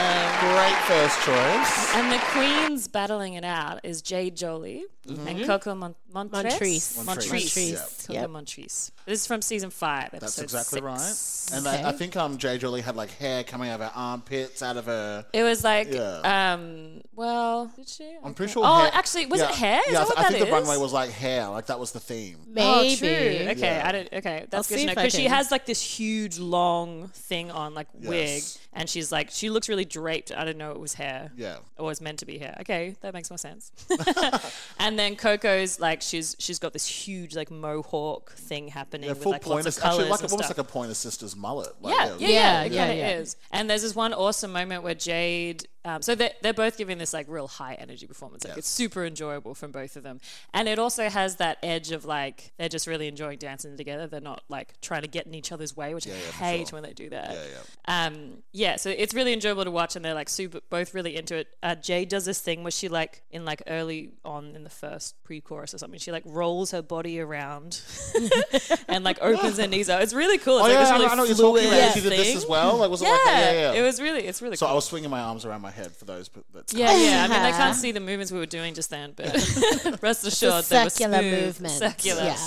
Great 0.41 0.77
first 0.89 1.17
choice. 1.24 1.95
And 1.95 2.12
the 2.12 2.19
queens 2.33 2.88
battling 3.12 3.34
it 3.34 3.44
out 3.44 3.80
is 3.84 4.02
Jade 4.02 4.36
Jolie 4.36 4.86
Mm-hmm. 5.08 5.28
and 5.28 5.46
Coco 5.48 5.74
Mon- 5.74 5.96
Montrese. 6.13 6.96
Montrese. 6.96 7.04
Montrese. 7.06 7.31
Montrese, 7.31 8.06
Coco 8.08 8.13
yep. 8.19 8.30
Montrese. 8.30 8.92
This 9.08 9.22
is 9.22 9.25
from 9.25 9.42
season 9.42 9.72
five, 9.72 10.12
That's 10.12 10.38
exactly 10.38 10.80
six. 10.80 11.50
right. 11.52 11.58
And 11.58 11.68
I, 11.68 11.90
I 11.90 11.92
think 11.94 12.16
um, 12.16 12.38
Jade 12.38 12.62
Jolie 12.62 12.81
had 12.81 12.96
like 12.96 13.10
hair 13.18 13.44
coming 13.44 13.72
out 13.72 13.81
of 13.81 13.88
her 13.88 13.92
armpits, 13.96 14.62
out 14.62 14.78
of 14.78 14.86
her. 14.86 15.25
It 15.34 15.42
was 15.42 15.63
like, 15.63 15.92
Yeah. 15.92 16.54
um, 16.54 17.02
well, 17.16 17.72
did 17.75 17.90
she? 17.90 18.16
I'm 18.24 18.36
pretty 18.36 18.54
sure. 18.54 18.62
Oh, 18.63 18.75
hair- 18.81 18.92
actually, 18.94 19.25
was 19.25 19.42
yeah, 19.42 19.50
it 19.50 19.56
hair? 19.56 19.80
Is 19.88 19.94
yeah, 19.94 20.02
I 20.02 20.02
that 20.02 20.08
what 20.10 20.16
th- 20.18 20.19
I 20.19 20.22
that 20.22 20.38
think 20.38 20.46
the 20.46 20.52
runway 20.52 20.78
was 20.78 20.94
like 20.94 21.10
hair. 21.10 21.48
Like 21.50 21.66
that 21.66 21.80
was 21.80 21.94
the 21.94 22.00
theme. 22.00 22.38
Maybe. 22.48 22.62
Oh, 22.63 22.96
true. 22.96 23.08
Okay, 23.08 23.56
Yeah. 23.60 23.84
I 23.84 23.92
don't. 23.92 24.13
Okay, 24.13 24.46
that's 24.52 24.72
I'll 24.72 24.78
good 24.78 24.81
to 24.81 24.86
know 24.86 24.94
because 25.02 25.16
she 25.16 25.25
has 25.25 25.50
like 25.50 25.66
this 25.66 25.81
huge 25.81 26.38
long 26.38 27.08
thing 27.08 27.50
on, 27.50 27.74
like 27.74 27.88
wig, 27.96 28.12
Yes. 28.36 28.60
and 28.72 28.88
she's 28.88 29.12
like 29.12 29.31
she 29.31 29.50
looks 29.50 29.68
really 29.68 29.84
draped. 29.86 30.31
I 30.31 30.42
didn't 30.46 30.60
know 30.60 30.69
it 30.74 30.80
was 30.80 30.94
hair. 30.94 31.31
Yeah. 31.36 31.58
or 31.80 31.88
was 31.88 32.02
meant 32.02 32.19
to 32.19 32.28
be 32.28 32.38
hair. 32.38 32.56
Okay, 32.62 32.96
that 33.01 33.13
makes 33.13 33.30
more 33.30 33.38
sense. 33.38 33.71
and 34.80 34.98
then 34.98 35.15
Coco's 35.15 35.80
like 35.80 36.01
she's 36.01 36.36
she's 36.39 36.59
got 36.59 36.74
this 36.74 36.86
huge 36.88 37.36
like 37.36 37.51
mohawk 37.51 38.31
thing 38.33 38.68
happening 38.69 39.07
Yeah, 39.07 39.13
with 39.13 39.24
full 39.24 39.31
like 39.33 39.42
pointer. 39.42 39.63
lots 39.65 39.77
of 39.77 39.83
colors 39.83 39.98
Actually, 40.00 40.09
like 40.12 40.21
and 40.21 40.31
almost 40.31 40.45
stuff. 40.48 40.57
like 40.57 40.68
a 40.68 40.71
pointer 40.71 40.94
sister's 40.94 41.36
mullet. 41.36 41.74
Like, 41.81 41.95
Yeah, 41.95 42.06
yeah, 42.06 42.13
yeah, 42.19 42.27
Yeah, 42.27 42.63
it 42.63 42.71
yeah, 42.71 42.80
kind 42.81 42.92
of 42.92 42.98
yeah. 42.98 43.09
is. 43.19 43.36
And 43.51 43.69
there's 43.69 43.81
this 43.81 43.95
one 43.95 44.13
awesome 44.13 44.51
moment 44.51 44.83
where 44.83 44.95
Jade, 44.95 45.68
um, 45.86 46.01
so 46.01 46.13
they're, 46.16 46.31
they're 46.42 46.54
both 46.54 46.78
giving 46.78 46.98
this 46.98 47.13
like 47.13 47.25
real 47.30 47.48
high 47.48 47.74
energy 47.75 48.06
performance. 48.07 48.44
Like 48.44 48.51
Yes. 48.51 48.57
it's 48.60 48.68
super 48.68 49.04
enjoyable 49.06 49.56
from 49.56 49.72
both 49.72 49.95
of 49.95 50.04
them, 50.04 50.19
and 50.54 50.68
it 50.68 50.78
also 50.80 51.10
has 51.10 51.38
that 51.38 51.57
edge 51.63 51.92
of 51.92 52.06
like 52.06 52.51
they're 52.57 52.69
just 52.69 52.88
really 52.88 53.07
enjoying 53.07 53.38
dancing 53.39 53.78
together. 53.78 54.07
They're 54.07 54.22
not 54.22 54.44
like 54.50 54.80
trying 54.81 55.01
to 55.01 55.07
get 55.07 55.25
in 55.25 55.33
each 55.33 55.51
other's 55.51 55.75
way, 55.75 55.94
which 55.94 56.07
I 56.07 56.12
yeah, 56.12 56.16
hate 56.18 56.68
sure. 56.69 56.78
when 56.78 56.83
they 56.83 56.94
do 56.94 57.10
that. 57.10 57.31
Yeah, 57.31 57.44
yeah. 57.88 58.06
Um, 58.07 58.44
yeah, 58.51 58.75
so 58.75 58.89
it's 58.89 59.13
really 59.13 59.33
enjoyable 59.33 59.63
to 59.63 59.72
watch, 59.72 59.95
and 59.95 60.04
they're 60.06 60.13
like 60.13 60.30
super, 60.30 60.60
both 60.69 60.94
really 60.94 61.16
into 61.16 61.36
it. 61.38 61.48
Uh, 61.63 61.75
Jade 61.75 62.10
does 62.10 62.25
this 62.25 62.39
thing 62.42 62.63
where 62.63 62.72
she 62.72 62.88
like 62.88 63.22
in 63.31 63.45
like 63.45 63.63
early 63.68 64.12
on 64.24 64.56
in 64.56 64.63
the 64.63 64.69
first 64.69 65.16
pre-chorus 65.24 65.74
or 65.74 65.77
something, 65.77 66.00
she 66.00 66.12
like 66.12 66.24
rolls 66.25 66.72
her 66.72 66.81
body 66.81 67.19
around 67.19 67.81
and 68.88 69.04
like 69.04 69.18
opens 69.22 69.57
her 69.57 69.68
knees 69.68 69.89
out. 69.89 70.01
It's 70.01 70.13
really 70.13 70.38
cool. 70.38 70.57
It's 70.57 70.66
Oh 70.66 70.68
like 70.68 70.74
yeah, 70.74 70.80
this 70.81 70.89
I, 70.89 70.94
really 70.94 71.06
know- 71.06 71.12
I 71.12 71.16
know 71.16 71.24
you're 71.24 71.36
talking 71.36 71.68
about. 71.68 71.94
She 71.94 72.01
did 72.01 72.12
this 72.12 72.36
as 72.36 72.45
well. 72.45 72.77
Like 72.77 72.89
was 72.89 73.01
it 73.01 73.06
Yeah, 73.06 73.12
like 73.12 73.24
that? 73.25 73.54
yeah, 73.56 73.74
yeah. 73.74 73.80
it 73.80 73.81
was 73.81 74.01
really, 74.01 74.22
it's 74.27 74.42
really 74.42 74.56
So 74.57 74.66
cool. 74.66 74.72
I 74.74 74.75
was 74.75 74.86
swinging 74.86 75.10
my 75.10 75.22
arms 75.22 75.45
around 75.45 75.62
my 75.62 75.70
head 75.71 75.95
for 75.95 76.06
those. 76.06 76.29
But, 76.29 76.44
but 76.53 76.73
yeah, 76.73 76.95
yeah. 76.95 77.23
I 77.23 77.27
mean, 77.27 77.44
they 77.44 77.51
can't 77.51 77.75
see 77.75 77.91
the 77.91 78.00
movements 78.00 78.31
we 78.31 78.39
were 78.39 78.45
doing 78.45 78.73
just 78.73 78.89
then, 78.89 79.13
but 79.15 79.33
rest 80.01 80.25
assured, 80.25 80.65
they 80.65 80.83
were 80.83 80.89
circular 80.89 81.19
smooth, 81.19 81.44
movements. 81.45 81.77
Circular. 81.77 82.23
Yeah. 82.23 82.38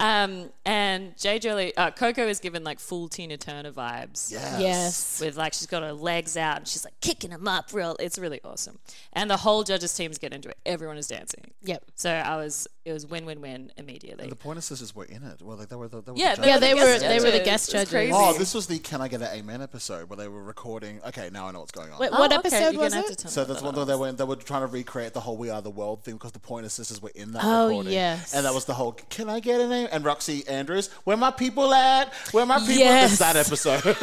Um, 0.00 0.50
and 0.64 1.16
Jade 1.16 1.42
Jolie, 1.42 1.76
uh, 1.76 1.90
Coco 1.90 2.26
is 2.28 2.38
given 2.40 2.62
like 2.64 2.78
full 2.78 3.08
Tina 3.08 3.36
Turner 3.36 3.72
vibes. 3.72 4.30
yes. 4.30 4.60
Yes. 4.60 5.20
With 5.20 5.36
like 5.36 5.52
she's 5.54 5.66
got 5.66 5.82
her 5.82 5.92
legs 5.92 6.36
out 6.36 6.58
and 6.58 6.68
she's 6.68 6.84
like 6.84 6.98
kicking 7.00 7.30
them 7.30 7.48
up 7.48 7.72
real. 7.72 7.96
It's 7.98 8.18
really 8.18 8.40
awesome, 8.44 8.78
and 9.12 9.30
the 9.30 9.38
whole 9.38 9.64
judges 9.64 9.92
teams 9.94 10.18
get 10.18 10.32
into 10.32 10.48
it. 10.50 10.58
Everyone 10.64 10.96
is 10.98 11.08
dancing. 11.08 11.50
Yep. 11.62 11.84
So 11.96 12.10
I 12.12 12.36
was, 12.36 12.68
it 12.84 12.92
was 12.92 13.06
win 13.06 13.26
win 13.26 13.40
win 13.40 13.72
immediately. 13.76 14.28
The 14.28 14.36
Pointer 14.36 14.60
Sisters 14.60 14.94
were 14.94 15.04
in 15.04 15.22
it. 15.24 15.42
Well, 15.42 15.56
like 15.56 15.68
they 15.68 15.76
were. 15.76 15.88
The, 15.88 16.00
they 16.02 16.12
were 16.12 16.18
Yeah, 16.18 16.34
the 16.36 16.42
they 16.42 16.48
Yeah, 16.48 16.58
they 16.58 16.70
the 16.74 16.76
were 16.76 16.84
guest 16.86 17.00
they 17.02 17.20
were 17.20 17.30
the 17.38 17.44
guest 17.44 17.72
judges. 17.72 17.90
crazy. 17.90 18.12
Oh, 18.14 18.38
this 18.38 18.54
was 18.54 18.66
the 18.68 18.78
"Can 18.78 19.00
I 19.00 19.08
Get 19.08 19.20
an 19.22 19.28
Amen" 19.36 19.62
episode 19.62 20.08
where 20.08 20.16
they 20.16 20.28
were 20.28 20.42
recording. 20.42 21.00
Okay, 21.08 21.30
now 21.32 21.48
I 21.48 21.52
know 21.52 21.60
what's 21.60 21.72
going 21.72 21.90
on. 21.92 21.98
Wait, 21.98 22.10
Oh, 22.12 22.18
what 22.20 22.32
okay, 22.32 22.38
episode 22.38 22.72
you're 22.74 22.82
was 22.82 22.92
gonna 22.94 23.02
have 23.02 23.10
it? 23.12 23.18
to 23.18 23.28
So 23.28 23.44
that's 23.44 23.60
about 23.60 23.74
one 23.74 23.86
that. 23.86 23.92
they 23.92 23.98
were 23.98 24.12
they 24.12 24.24
were 24.24 24.36
trying 24.36 24.60
to 24.62 24.66
recreate 24.68 25.12
the 25.14 25.20
whole 25.20 25.36
"We 25.36 25.50
Are 25.50 25.60
the 25.60 25.70
World" 25.70 26.04
thing 26.04 26.14
because 26.14 26.32
the 26.32 26.38
Pointer 26.38 26.68
Sisters 26.68 27.02
were 27.02 27.12
in 27.14 27.32
that 27.32 27.42
Oh, 27.44 27.68
recording. 27.68 27.92
yes. 27.92 28.32
and 28.34 28.44
that 28.46 28.54
was 28.54 28.64
the 28.66 28.74
whole 28.74 28.92
"Can 29.10 29.28
I 29.28 29.40
get 29.40 29.60
an 29.60 29.72
a 29.72 29.87
name?" 29.88 29.94
and 29.96 30.04
Roxxxy 30.04 30.48
Andrews, 30.48 30.88
"Where 31.04 31.16
my 31.16 31.30
people 31.30 31.72
at? 31.74 32.12
Where 32.32 32.46
my 32.46 32.58
people?" 32.58 32.74
Yes. 32.74 33.10
This 33.10 33.12
is 33.12 33.18
that 33.18 33.36
episode. 33.36 33.96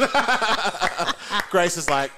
Grace 1.50 1.76
is 1.76 1.88
like, 1.90 2.10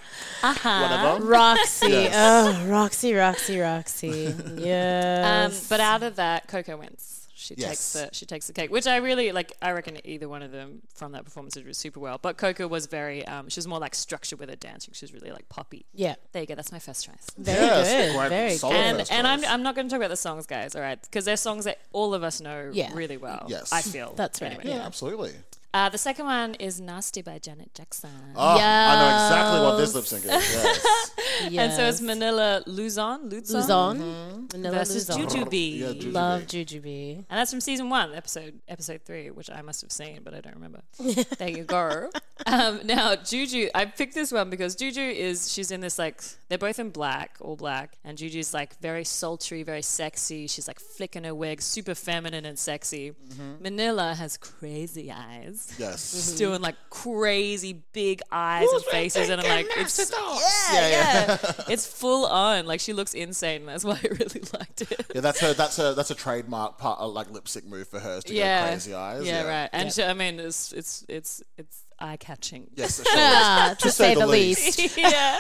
Uh-huh. 0.43 0.81
whatever. 0.81 1.25
Roxxxy. 1.25 1.89
Yes. 1.91 2.15
Oh, 2.17 2.67
Roxxxy, 2.69 3.13
Roxxxy, 3.15 3.57
Roxxxy. 3.59 4.29
Um, 4.59 4.59
Yes. 4.65 5.67
but 5.69 5.81
out 5.81 6.03
of 6.03 6.17
that, 6.17 6.47
Coco 6.49 6.77
wins. 6.77 7.18
She 7.39 7.55
Yes. 7.57 7.69
takes 7.69 7.93
the 7.93 8.09
she 8.15 8.27
takes 8.27 8.47
the 8.49 8.53
cake, 8.53 8.71
which 8.71 8.87
I 8.87 8.97
really 8.97 9.31
like. 9.33 9.53
I 9.63 9.71
reckon 9.71 9.99
either 10.05 10.29
one 10.29 10.43
of 10.43 10.51
them 10.51 10.83
from 10.95 11.13
that 11.13 11.25
performance 11.25 11.55
did 11.55 11.75
super 11.77 12.01
well. 12.01 12.19
But 12.21 12.37
Coco 12.37 12.67
was 12.67 12.87
very, 12.87 13.25
um, 13.27 13.49
she 13.49 13.59
was 13.59 13.69
more 13.69 13.79
like 13.79 13.95
structured 13.95 14.41
with 14.41 14.49
her 14.51 14.57
dancing. 14.57 14.93
She 14.93 15.05
was 15.05 15.13
really 15.13 15.31
like 15.31 15.49
poppy. 15.49 15.87
yeah. 15.95 16.17
There 16.33 16.43
you 16.43 16.47
go. 16.49 16.55
That's 16.57 16.73
my 16.73 16.81
first 16.81 17.07
choice. 17.07 17.27
Very 17.39 17.65
Yes, 17.65 17.87
good. 18.13 18.17
great, 18.19 18.29
Very 18.29 18.57
solid 18.57 18.75
good. 18.75 18.85
And 18.85 19.11
and 19.13 19.27
I'm. 19.27 19.45
I'm 19.45 19.63
not 19.63 19.75
going 19.77 19.87
to 19.87 19.91
talk 19.91 19.99
about 19.99 20.11
the 20.11 20.17
songs, 20.17 20.47
guys. 20.47 20.75
All 20.75 20.83
right, 20.83 21.01
because 21.01 21.25
they're 21.25 21.37
songs 21.37 21.65
that 21.65 21.79
all 21.93 22.13
of 22.15 22.23
us 22.25 22.41
know 22.41 22.71
Yeah. 22.73 22.91
really 22.93 23.17
well. 23.17 23.47
Yes. 23.49 23.73
I 23.73 23.83
feel 23.83 24.15
That's 24.17 24.43
right. 24.43 24.53
Anyway. 24.53 24.65
Yeah, 24.75 24.85
absolutely. 24.85 25.33
Uh, 25.75 25.89
the 25.91 25.99
second 25.99 26.25
one 26.25 26.55
is 26.55 26.81
"Nasty" 26.81 27.21
by 27.21 27.39
Janet 27.39 27.75
Jackson. 27.75 28.09
Oh, 28.35 28.57
I 28.59 28.95
know 29.01 29.15
exactly 29.15 29.61
what 29.61 29.77
this 29.77 29.95
lip 29.95 30.05
sync 30.07 30.25
is. 30.25 30.31
Yes. 30.31 31.05
And 31.69 31.73
so 31.73 31.85
it's 31.87 32.01
Manila 32.01 32.63
Luzon, 32.67 33.29
Luzon, 33.29 33.61
Luzon. 33.61 34.49
Vanilla 34.51 34.79
versus 34.79 35.09
Luzon. 35.09 35.27
Jujubee. 35.29 35.79
Yeah, 35.79 35.87
Jujubee. 35.89 36.13
Love 36.13 36.43
Jujubee. 36.47 37.15
And 37.17 37.39
that's 37.39 37.51
from 37.53 37.61
season 37.61 37.91
one, 37.91 38.15
episode 38.15 38.61
episode 38.67 39.03
three, 39.05 39.31
which 39.31 39.49
I 39.51 39.63
must 39.63 39.83
have 39.83 39.93
seen, 39.93 40.21
but 40.25 40.35
I 40.35 40.41
don't 40.41 40.55
remember. 40.55 40.81
there 41.39 41.51
you 41.51 41.65
go. 41.65 42.11
Um, 42.47 42.81
now 42.85 43.15
Juju, 43.15 43.69
I 43.75 43.85
picked 43.85 44.15
this 44.15 44.33
one 44.33 44.49
because 44.51 44.75
Juju 44.75 45.01
is 45.01 45.53
she's 45.53 45.71
in 45.71 45.81
this 45.81 45.99
like 45.99 46.23
they're 46.49 46.59
both 46.59 46.79
in 46.79 46.91
black, 46.91 47.37
all 47.41 47.57
black, 47.57 47.99
and 48.05 48.17
Juju's 48.19 48.53
like 48.55 48.79
very 48.81 49.05
sultry, 49.05 49.63
very 49.63 49.83
sexy. 49.83 50.47
She's 50.47 50.67
like 50.67 50.81
flicking 50.81 51.25
her 51.25 51.35
wig, 51.35 51.61
super 51.63 51.95
feminine 51.95 52.45
and 52.45 52.59
sexy. 52.59 53.13
Manila 53.61 54.15
has 54.15 54.37
crazy 54.37 55.13
eyes. 55.13 55.58
Yes. 55.79 56.13
She's 56.13 56.33
doing 56.37 56.61
like 56.61 56.77
crazy 56.91 57.83
big 57.93 58.21
eyes 58.31 58.69
and 58.73 58.85
faces, 58.85 59.29
and 59.29 59.41
I'm 59.41 59.49
like, 59.49 59.67
it's 59.77 59.99
Yeah, 60.73 60.89
yeah. 60.89 61.39
it's 61.69 61.87
full 61.87 62.27
on. 62.27 62.67
Like 62.67 62.81
she 62.81 62.93
looks 62.93 63.15
insane. 63.15 63.67
That's 63.67 63.85
why 63.85 63.95
I 64.03 64.09
really 64.11 64.43
liked 64.53 64.83
it. 64.83 65.07
Yeah, 65.15 65.21
that's 65.21 65.41
her. 65.41 65.55
That's 65.55 65.79
a 65.79 65.95
that's 65.95 66.11
a 66.11 66.15
trademark 66.15 66.79
part, 66.79 67.01
uh, 67.01 67.09
like 67.09 67.31
lipstick 67.31 67.67
move 67.67 67.89
for 67.89 68.01
hers 68.01 68.25
to 68.25 68.35
yeah, 68.35 68.65
go 68.65 68.71
crazy 68.73 68.95
eyes. 68.95 69.27
Yeah, 69.27 69.43
right. 69.45 69.71
And 69.73 69.93
she, 69.93 70.03
I 70.03 70.15
mean, 70.15 70.41
it's 70.41 70.73
it's 70.73 71.05
it's 71.09 71.43
it's 71.57 71.85
eye 72.01 72.17
catching. 72.17 72.71
Yes, 72.75 72.97
sure. 73.03 73.05
Ah, 73.17 73.75
to 73.79 73.91
say 73.91 74.15
the 74.15 74.27
least. 74.27 74.79
yeah. 74.97 75.39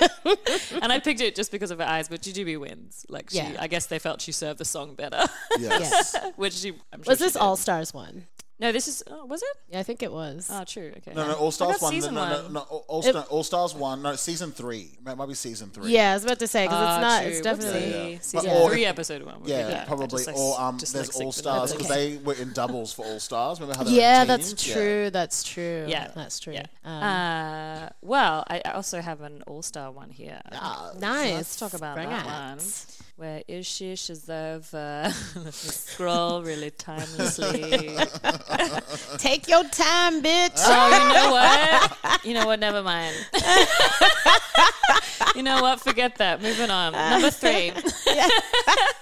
and 0.82 0.92
I 0.92 0.98
picked 0.98 1.20
it 1.20 1.34
just 1.34 1.52
because 1.52 1.70
of 1.70 1.78
her 1.78 1.84
eyes, 1.84 2.08
but 2.08 2.20
Jujubee 2.22 2.58
wins. 2.58 3.06
Like 3.08 3.30
she, 3.30 3.36
Yeah. 3.38 3.56
I 3.60 3.68
guess 3.68 3.86
they 3.86 3.98
felt 3.98 4.20
she 4.20 4.32
served 4.32 4.58
the 4.58 4.64
song 4.64 4.94
better, 4.94 5.24
yes. 5.58 6.16
which 6.36 6.54
she. 6.54 6.70
I'm 6.92 7.02
sure 7.02 7.12
Was 7.12 7.18
she 7.18 7.24
this. 7.24 7.36
All 7.36 7.56
Stars 7.56 7.94
one? 7.94 8.26
No, 8.60 8.72
this 8.72 8.88
is. 8.88 9.04
Oh, 9.08 9.24
was 9.26 9.40
it? 9.40 9.48
Yeah, 9.70 9.78
I 9.78 9.82
think 9.84 10.02
it 10.02 10.10
was. 10.12 10.48
Oh, 10.52 10.64
true. 10.64 10.92
Okay. 10.96 11.12
No, 11.14 11.28
no, 11.28 11.34
All 11.34 11.52
Stars 11.52 11.80
one. 11.80 11.92
No, 11.92 11.96
season 11.96 12.14
no, 12.14 12.28
no, 12.28 12.42
one. 12.42 12.52
no, 12.54 12.60
All, 12.60 12.84
All, 12.88 13.18
All 13.30 13.44
Stars 13.44 13.72
one. 13.74 14.02
No, 14.02 14.16
season 14.16 14.50
three. 14.50 14.90
It 15.06 15.16
might 15.16 15.26
be 15.26 15.34
season 15.34 15.70
three. 15.70 15.92
yeah, 15.92 16.10
I 16.10 16.14
was 16.14 16.24
about 16.24 16.40
to 16.40 16.48
say 16.48 16.64
because 16.64 16.78
Ah, 16.80 16.94
it's 16.96 17.00
not. 17.02 17.22
true. 17.22 17.30
It's 17.30 17.40
definitely. 17.40 17.80
the 17.92 18.10
Yeah. 18.14 18.18
season 18.20 18.50
But- 18.50 18.60
or- 18.62 18.70
three 18.70 18.84
episode 18.84 19.22
one. 19.22 19.36
would 19.36 19.44
be 19.44 19.50
Yeah, 19.52 19.68
that. 19.68 19.86
Probably. 19.86 20.08
just, 20.08 20.26
like, 20.26 20.36
or 20.36 20.60
um, 20.60 20.76
just, 20.78 20.92
there's 20.92 21.14
like, 21.14 21.24
All 21.24 21.30
sync 21.32 21.44
Stars 21.44 21.70
up. 21.70 21.78
because 21.78 21.92
Okay. 21.92 22.16
they 22.16 22.22
were 22.24 22.34
in 22.34 22.52
doubles 22.52 22.92
for 22.92 23.04
All 23.06 23.20
Stars. 23.20 23.60
Remember 23.60 23.78
how 23.78 23.84
they 23.84 23.92
Yeah, 23.96 24.20
were 24.20 24.24
that's 24.26 24.48
teams? 24.48 24.66
Yeah. 24.68 24.74
true. 24.74 25.10
That's 25.10 25.42
true. 25.44 25.84
Yeah, 25.86 26.10
that's 26.16 26.40
true. 26.40 26.54
Yeah. 26.54 26.66
Um, 26.84 27.02
uh, 27.02 27.88
well, 28.02 28.44
I 28.48 28.60
I 28.64 28.70
also 28.72 29.00
have 29.00 29.20
an 29.20 29.42
all-star 29.46 29.92
one 29.92 30.10
here. 30.10 30.40
nice. 30.98 31.34
Let's 31.34 31.56
talk 31.56 31.74
about 31.74 31.94
Bring 31.94 32.08
that 32.10 32.24
it. 32.26 32.28
one. 32.28 32.58
Where 33.18 33.42
is 33.48 33.66
she? 33.66 33.96
She's 33.96 34.30
over. 34.30 35.12
Let 35.34 35.44
me 35.44 35.50
scroll 35.50 36.40
really 36.40 36.70
timelessly. 36.70 37.62
Take 39.18 39.48
your 39.48 39.64
time, 39.64 40.22
bitch. 40.22 40.52
oh, 40.58 40.88
you 41.02 41.14
know 41.14 41.32
what? 41.32 42.24
You 42.24 42.34
know 42.34 42.46
what? 42.46 42.60
Never 42.60 42.80
mind. 42.80 43.16
you 45.38 45.44
know 45.44 45.62
what? 45.62 45.80
Forget 45.80 46.16
that. 46.16 46.42
Moving 46.42 46.68
on. 46.70 46.92
Number 46.92 47.30
three. 47.30 47.70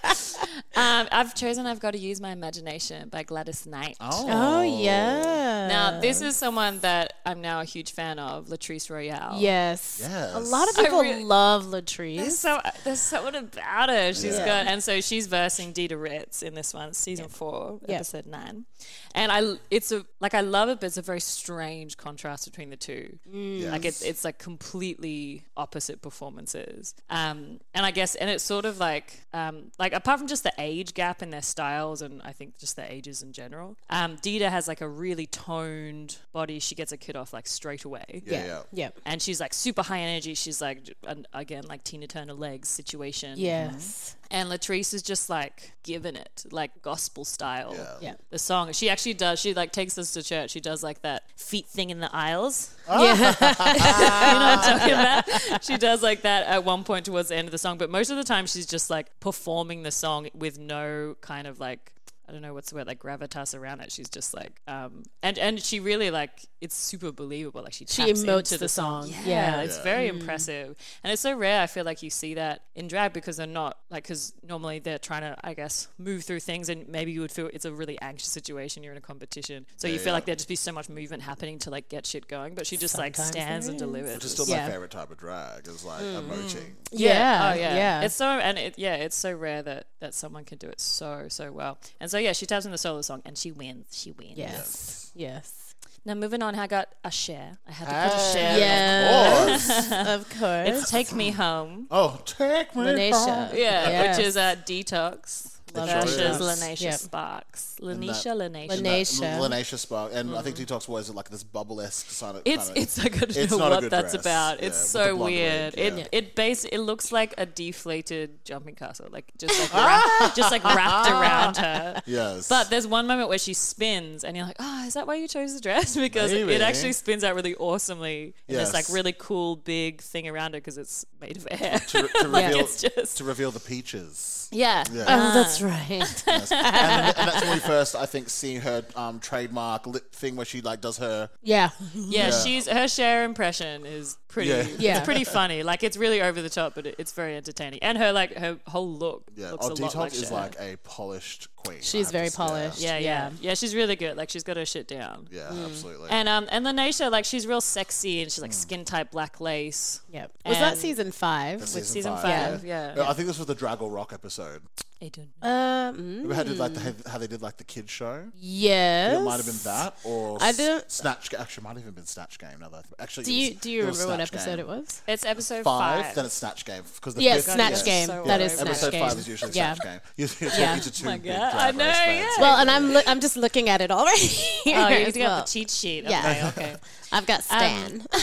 um, 0.77 1.09
I've 1.11 1.35
chosen 1.35 1.67
"I've 1.67 1.81
Got 1.81 1.93
to 1.93 1.99
Use 1.99 2.21
My 2.21 2.31
Imagination" 2.31 3.09
by 3.09 3.23
Gladys 3.23 3.67
Knight. 3.67 3.97
Oh 4.01 4.27
oh, 4.29 4.63
yeah. 4.63 5.67
Now, 5.69 6.01
this 6.01 6.21
is 6.21 6.37
someone 6.37 6.79
that 6.81 7.15
I'm 7.25 7.41
now 7.41 7.61
a 7.61 7.65
huge 7.65 7.93
fan 7.93 8.19
of, 8.19 8.47
Latrice 8.47 8.91
Royale. 8.91 9.39
Yes. 9.41 9.99
Yes. 10.03 10.35
A 10.35 10.39
lot 10.39 10.69
of 10.69 10.77
people 10.77 11.01
really- 11.01 11.25
love 11.25 11.65
Latrice. 11.65 12.19
There's 12.19 12.35
Latrice. 12.35 12.37
so 12.37 12.61
there's 12.85 13.01
something 13.01 13.35
about 13.37 13.89
her. 13.89 14.13
She's 14.13 14.37
Yeah. 14.37 14.45
got, 14.45 14.67
and 14.67 14.83
so 14.83 15.01
she's 15.01 15.27
versing 15.27 15.73
Dida 15.73 16.01
Ritz 16.01 16.43
in 16.43 16.55
this 16.55 16.75
one, 16.75 16.93
season 16.93 17.29
four, 17.29 17.81
Yeah. 17.89 17.97
episode 17.97 18.27
nine. 18.27 18.67
And 19.15 19.33
I, 19.33 19.55
it's 19.71 19.91
a 19.93 20.05
like 20.21 20.35
I 20.35 20.43
love 20.43 20.69
it, 20.69 20.81
but 20.81 20.87
it's 20.87 20.99
a 20.99 21.03
very 21.03 21.21
strange 21.21 21.97
contrast 21.97 22.45
between 22.45 22.69
the 22.71 22.77
two. 22.77 23.19
Like 23.33 23.85
it's 23.87 24.03
it's 24.03 24.25
like 24.25 24.39
completely 24.39 25.45
opposite 25.57 26.03
performances. 26.27 26.95
Um, 27.09 27.61
and 27.75 27.87
I 27.87 27.91
guess, 27.91 28.15
and 28.15 28.29
it's 28.29 28.43
sort 28.45 28.65
of 28.65 28.79
like, 28.79 29.21
um, 29.33 29.71
like 29.79 29.93
apart 29.93 30.19
from 30.19 30.29
just 30.29 30.43
the 30.43 30.53
age 30.59 30.95
gap 30.95 31.23
in 31.23 31.31
their 31.31 31.43
styles, 31.43 32.03
and 32.03 32.21
I 32.25 32.33
think 32.33 32.59
just 32.59 32.77
their 32.77 32.87
ages 32.89 33.23
in 33.23 33.33
general. 33.33 33.77
Um, 33.91 34.17
Dida 34.17 34.49
has 34.51 34.69
like 34.69 34.81
a 34.81 34.89
really 34.89 35.27
toned 35.27 36.19
body. 36.33 36.59
She 36.59 36.75
gets 36.75 36.93
a 36.93 36.97
kid 36.97 37.17
off 37.17 37.33
like 37.33 37.47
straight 37.47 37.85
away 37.85 38.23
Yeah, 38.27 38.45
yeah. 38.47 38.63
Yeah. 38.73 38.89
and 39.05 39.21
she's 39.23 39.41
like 39.41 39.55
super 39.55 39.83
high 39.83 40.01
energy. 40.01 40.35
She's 40.35 40.61
like 40.61 40.95
again 41.33 41.65
like 41.69 41.85
Tina 41.85 42.07
Turner 42.07 42.35
legs 42.35 42.69
situation. 42.69 43.39
Yes. 43.39 44.17
And 44.31 44.51
Latrice 44.51 44.93
is 44.93 45.03
just 45.03 45.31
like 45.31 45.73
giving 45.83 46.17
it 46.17 46.45
like 46.51 46.83
gospel 46.83 47.25
style. 47.25 47.75
Yeah. 47.75 47.95
Yeah. 48.01 48.15
The 48.31 48.39
song 48.39 48.73
she 48.73 48.91
actually 48.91 49.15
does. 49.15 49.41
She 49.41 49.55
like 49.55 49.73
takes 49.73 49.97
us 49.99 50.13
to 50.13 50.23
church. 50.23 50.51
She 50.51 50.61
does 50.61 50.83
like 50.83 51.03
that 51.03 51.25
feet 51.37 51.67
thing 51.67 51.91
in 51.91 52.01
the 52.01 52.15
aisles. 52.15 52.75
Yeah. 52.89 52.97
you 53.15 53.21
know 53.21 53.27
what 53.29 53.39
I'm 53.41 54.79
talking 54.79 54.93
about? 54.93 55.65
She 55.65 55.77
does 55.77 56.03
like 56.03 56.23
that 56.23 56.47
at 56.47 56.65
one 56.65 56.85
point 56.85 57.07
towards 57.07 57.29
the 57.29 57.37
end 57.37 57.49
of 57.49 57.53
the 57.53 57.59
song. 57.59 57.79
But 57.79 57.91
most 57.91 58.11
of 58.11 58.17
the 58.17 58.25
time 58.25 58.47
she's 58.47 58.67
just 58.67 58.91
like 58.91 59.19
performing 59.21 59.83
the 59.83 59.93
song 59.93 60.29
with 60.35 60.59
no 60.59 61.17
kind 61.21 61.47
of 61.47 61.61
like. 61.61 61.93
I 62.29 62.33
don't 62.33 62.43
know 62.43 62.55
what's 62.55 62.71
the 62.71 62.77
word 62.77 62.87
like 62.87 62.99
gravitas 62.99 63.57
around 63.59 63.81
it. 63.81 63.93
She's 63.93 64.09
just 64.09 64.35
like, 64.35 64.61
um, 64.67 65.05
and 65.23 65.39
and 65.39 65.61
she 65.63 65.81
really 65.81 66.11
like 66.11 66.47
it's 66.61 66.75
super 66.77 67.13
believable. 67.13 67.63
Like 67.63 67.73
she 67.75 67.87
She 67.87 68.03
emotes 68.03 68.53
into 68.53 68.59
the 68.59 68.69
song. 68.69 69.09
yeah, 69.09 69.21
Yeah. 69.27 69.61
it's 69.63 69.79
very 69.79 70.09
impressive, 70.09 70.77
and 71.05 71.13
it's 71.13 71.23
so 71.23 71.37
rare. 71.37 71.61
I 71.63 71.67
feel 71.67 71.85
like 71.85 72.03
you 72.03 72.11
see 72.11 72.35
that 72.35 72.63
in 72.75 72.89
drag 72.89 73.13
because 73.13 73.37
they're 73.37 73.47
not 73.47 73.79
like 73.91 74.03
because 74.05 74.33
normally 74.43 74.79
they're 74.81 74.99
trying 74.99 75.23
to, 75.23 75.37
I 75.45 75.55
guess, 75.55 75.89
move 75.99 76.25
through 76.25 76.41
things, 76.41 76.69
and 76.69 76.89
maybe 76.89 77.13
you 77.13 77.21
would 77.21 77.31
feel 77.33 77.49
it's 77.53 77.65
a 77.65 77.73
really 77.73 77.99
anxious 78.01 78.29
situation. 78.31 78.83
You're 78.83 78.93
in 78.93 78.99
a 78.99 79.03
competition, 79.03 79.67
so 79.77 79.87
you 79.87 79.99
feel 79.99 80.07
yeah. 80.09 80.13
like 80.15 80.25
there'd 80.25 80.39
just 80.39 80.49
be 80.49 80.57
so 80.57 80.73
much 80.73 80.89
movement 80.89 81.23
happening 81.23 81.59
to 81.61 81.71
like 81.71 81.89
get 81.89 82.07
shit 82.07 82.27
going. 82.27 82.55
But 82.55 82.67
she 82.67 82.77
just 82.77 82.99
like 82.99 83.15
stands 83.17 83.67
there 83.67 83.73
and 83.73 83.79
delivers. 83.79 84.15
Which 84.17 84.25
is 84.25 84.33
still 84.33 84.49
Yeah. 84.49 84.67
my 84.67 84.73
favorite 84.73 84.91
type 84.91 85.11
of 85.11 85.19
drag 85.19 85.69
is 85.69 85.85
like 85.85 86.03
emoting. 86.03 86.73
Yeah. 86.91 87.53
Oh 87.53 87.59
yeah. 87.59 87.75
Yeah. 87.77 88.01
It's 88.03 88.15
so 88.15 88.27
and 88.27 88.59
it, 88.59 88.75
yeah, 88.79 88.97
it's 88.97 89.17
so 89.17 89.33
rare 89.33 89.63
that 89.63 89.87
that 90.01 90.15
someone 90.15 90.45
can 90.45 90.59
do 90.59 90.69
it 90.69 90.81
so 90.81 91.27
so 91.29 91.53
well. 91.53 91.79
And 92.01 92.11
so 92.11 92.16
yeah, 92.19 92.33
she 92.33 92.47
taps 92.47 92.65
in 92.67 92.73
the 92.73 92.79
solo 92.79 93.03
song 93.03 93.23
and 93.25 93.37
she 93.37 93.53
wins. 93.53 93.87
She 93.93 94.13
wins. 94.13 94.37
Yes. 94.37 95.11
Yes. 95.15 95.75
Now 96.05 96.15
moving 96.15 96.41
on, 96.43 96.55
I 96.55 96.67
got 96.69 96.89
a 97.03 97.11
Cher. 97.11 97.59
I 97.69 97.73
had 97.73 97.87
to 97.87 97.93
put 98.11 98.15
a 98.15 98.17
Hey. 98.17 98.33
Cher. 98.33 98.59
Yes. 98.59 99.67
course. 99.67 99.93
of 100.09 100.29
course. 100.39 100.69
It's 100.83 100.91
Take 100.91 101.13
Me 101.13 101.31
Home. 101.33 101.87
Oh, 101.91 102.21
take 102.25 102.77
me 102.77 102.83
Lineysha. 102.85 103.49
home. 103.49 103.57
Yeah, 103.57 103.89
Yes. 103.91 104.19
which 104.19 104.27
is 104.27 104.37
uh, 104.37 104.55
Detox. 104.65 105.56
Love 105.77 105.89
Versus 106.05 106.39
Detox. 106.39 106.41
Lineysha 106.63 106.81
Yep. 106.81 106.95
Sparks. 106.95 107.77
And 107.81 108.03
Lineysha, 108.03 108.23
that- 108.39 108.53
Lineysha. 108.53 108.69
Lane- 108.81 108.85
Lineysha. 108.85 109.39
Lineysha 109.39 110.13
and 110.15 110.37
I 110.37 110.43
think 110.43 110.57
mm. 110.57 110.65
Detox 110.67 110.89
was 110.89 111.11
like 111.11 111.29
this 111.29 111.43
bubble-esque 111.43 112.19
kind 112.21 112.37
of. 112.37 112.43
It's 112.45 112.67
kind 112.69 112.77
of, 112.79 112.83
it's 112.83 112.99
I 112.99 113.09
don't 113.09 113.37
It's 113.37 113.51
know 113.53 113.59
not 113.59 113.73
a 113.73 113.75
what 113.77 113.81
good 113.83 113.91
that's 113.91 114.13
dress. 114.13 114.23
about. 114.25 114.61
Yeah, 114.61 114.67
It's 114.67 114.79
with 114.79 114.87
so 114.89 115.17
weird. 115.17 115.77
wig, 115.77 115.85
It 115.87 115.99
yeah. 115.99 116.05
it 116.13 116.35
base 116.35 116.65
it 116.65 116.79
looks 116.79 117.13
like 117.13 117.35
a 117.39 117.47
deflated 117.47 118.45
jumping 118.45 118.75
castle, 118.75 119.07
like 119.11 119.33
just 119.39 119.59
like 119.61 119.73
wrap, 119.75 120.35
just 120.35 120.51
like 120.51 120.65
wrapped 120.65 121.09
around 121.11 121.57
her. 121.59 122.03
yes, 122.07 122.49
But 122.49 122.71
there's 122.71 122.87
one 122.87 123.07
moment 123.07 123.29
where 123.29 123.39
she 123.39 123.55
spins, 123.55 124.25
and 124.25 124.37
you're 124.37 124.47
like, 124.47 124.57
"Oh, 124.59 124.85
is 124.87 124.95
that 124.95 125.07
why 125.07 125.17
you 125.17 125.29
chose 125.29 125.55
the 125.55 125.61
dress?" 125.61 125.97
Because 126.07 126.31
Maybe. 126.33 126.53
it 126.55 126.61
actually 126.61 126.93
spins 126.93 127.25
out 127.25 127.35
really 127.35 127.55
awesomely 127.57 128.35
in 128.49 128.55
this 128.57 128.73
like 128.73 128.87
really 128.91 129.13
cool 129.17 129.57
big 129.57 130.01
thing 130.01 130.29
around 130.29 130.55
it 130.55 130.59
because 130.63 130.79
it's 130.79 131.05
made 131.21 131.37
of 131.37 131.47
air. 131.51 131.79
to, 131.79 132.09
to 132.09 132.29
Like, 132.29 132.47
reveal 132.47 132.61
it's 132.65 132.81
just 132.83 133.17
to 133.19 133.25
reveal 133.25 133.51
the 133.51 133.61
peaches. 133.61 134.46
Yeah. 134.53 134.85
Yeah. 134.93 135.05
Oh, 135.09 135.35
that's 135.35 135.61
right. 135.63 135.87
Yes. 136.27 136.53
and, 136.53 137.17
and 137.17 137.29
that's 137.29 137.43
when 137.43 137.53
we 137.55 137.59
first, 137.61 137.95
I 137.97 138.07
think, 138.07 138.29
see 138.29 138.57
her 138.57 138.85
um, 138.95 139.19
trademark 139.21 139.87
lip 139.87 140.13
thing 140.13 140.37
where 140.37 140.47
she 140.47 140.61
like 140.61 140.81
does 140.81 140.99
her. 140.99 141.31
yeah. 141.43 141.71
Yeah, 141.95 142.29
Yeah. 142.29 142.31
she's 142.31 142.69
her 142.69 142.89
Cher 142.89 143.25
impression 143.25 143.87
is 143.87 144.17
pretty. 144.29 144.51
Yeah. 144.51 144.67
Yeah. 144.79 144.97
It's 144.99 145.05
pretty 145.05 145.25
funny. 145.25 145.63
Like 145.63 145.83
it's 145.83 145.97
really 145.97 146.21
over 146.23 146.41
the 146.43 146.51
top, 146.51 146.75
but 146.75 146.87
it, 146.87 146.95
it's 146.99 147.13
very 147.13 147.37
entertaining. 147.37 147.81
And 147.83 147.99
her 147.99 148.13
like 148.13 148.35
her 148.37 148.59
whole 148.67 148.89
look 148.93 149.25
Yeah, 149.37 149.53
looks 149.53 149.67
oh, 149.67 149.71
a 149.71 149.75
Detox 149.75 149.81
lot 149.83 149.95
like 149.97 150.13
is 150.13 150.29
Cher. 150.29 150.31
like 150.33 150.57
a 150.61 150.77
polished 150.85 151.49
queen. 151.57 151.79
She's 151.81 152.11
very 152.11 152.31
polished. 152.31 152.81
yeah, 152.81 152.99
yeah, 152.99 153.01
Yeah. 153.01 153.31
yeah. 153.41 153.55
She's 153.55 153.75
really 153.75 153.97
good. 153.97 154.17
Like 154.17 154.31
she's 154.31 154.45
got 154.45 154.57
her 154.57 154.67
shit 154.67 154.87
down. 154.87 155.29
Yeah, 155.33 155.49
Mm. 155.51 155.67
absolutely. 155.67 156.11
And 156.11 156.29
um 156.29 156.47
and 156.51 156.65
Lineysha, 156.67 157.11
like 157.11 157.25
she's 157.25 157.47
real 157.47 157.61
sexy 157.61 158.23
and 158.23 158.31
she's 158.31 158.43
like 158.43 158.53
skin 158.53 158.85
tight 158.85 159.11
black 159.11 159.41
lace. 159.41 160.01
Yep. 160.13 160.31
Was 160.45 160.59
that 160.59 160.79
season 160.79 161.11
five? 161.13 161.61
That's 161.61 161.75
with 161.75 161.85
season, 161.87 162.13
season 162.13 162.31
five. 162.31 162.51
five, 162.61 162.65
yeah. 162.65 162.95
Uh, 162.99 163.09
I 163.09 163.13
think 163.15 163.27
this 163.29 163.39
was 163.39 163.47
the 163.47 163.55
Draggle 163.57 163.93
Rock 163.93 164.13
episode 164.13 164.36
episode. 164.39 164.63
I 165.03 165.09
don't 165.09 165.29
know. 165.43 165.49
Um. 165.49 165.97
Remember 165.99 166.35
how, 166.35 166.43
did, 166.43 166.59
like, 166.59 166.73
the, 166.73 167.11
how 167.11 167.19
they 167.19 167.27
did 167.27 167.43
like 167.43 167.59
the 167.59 167.65
kids 167.65 167.91
show? 167.91 168.25
Yes. 168.35 169.19
It 169.19 169.23
might 169.23 169.37
have 169.37 169.45
been 169.45 169.55
that, 169.65 169.95
or 170.05 170.39
I 170.41 170.49
s- 170.49 170.57
don't- 170.57 170.91
Snatch. 170.91 171.35
Actually, 171.35 171.61
it 171.61 171.65
might 171.65 171.69
have 171.75 171.79
even 171.83 171.93
been 171.93 172.07
Snatch 172.07 172.39
Game. 172.39 172.59
Now 172.61 172.71
that 172.71 172.87
actually, 172.99 173.25
Do 173.25 173.31
it 173.31 173.35
you 173.35 173.51
was- 173.53 173.61
do 173.61 173.71
you 173.71 173.83
it 173.83 173.87
was 173.87 174.01
remember 174.01 174.23
what 174.23 174.29
Snatch 174.29 174.41
episode 174.41 174.57
Game. 174.57 174.59
it 174.61 174.67
was? 174.69 175.03
It's 175.07 175.25
episode 175.27 175.65
Five, 175.65 176.05
five. 176.07 176.15
then 176.15 176.25
it's 176.25 176.35
Snatch 176.35 176.65
Game 176.65 176.83
because 176.95 177.15
the 177.15 177.23
Yes, 177.23 177.45
fifth- 177.45 177.55
Snatch 177.57 177.71
yes. 177.73 177.83
Game. 177.85 178.07
so 178.07 178.13
that 178.15 178.27
well 178.27 178.41
is. 178.41 178.53
Snatch 178.55 178.69
Episode 178.69 178.91
Game. 178.93 179.09
five 179.09 179.19
is 179.19 179.29
usually 179.29 179.53
yeah. 179.53 179.75
Snatch 179.75 179.87
Game. 179.87 180.01
You're, 180.17 180.29
you're 180.41 180.51
Yeah. 180.59 180.67
talking 180.67 180.83
to 180.83 180.93
two 180.93 181.05
Oh 181.07 181.11
my 181.11 181.19
big 181.19 181.33
God, 181.33 181.55
I 181.55 181.67
race 181.67 181.75
know, 181.77 181.85
fans. 181.85 182.27
yeah. 182.39 182.41
Well, 182.43 182.57
and 182.57 182.71
I'm 182.71 182.93
lo- 182.95 183.03
I'm 183.07 183.21
just 183.21 183.37
looking 183.37 183.69
at 183.69 183.81
it 183.83 183.91
already. 183.91 184.31
Oh, 184.69 184.89
you 184.89 184.97
as 185.07 185.15
got 185.17 185.21
well. 185.23 185.41
the 185.43 185.47
cheat 185.47 185.71
sheet. 185.71 186.05
Yeah. 186.05 186.49
Okay, 186.57 186.63
okay. 186.69 186.77
I've 187.13 187.27
got 187.27 187.45
Stan. 187.45 188.03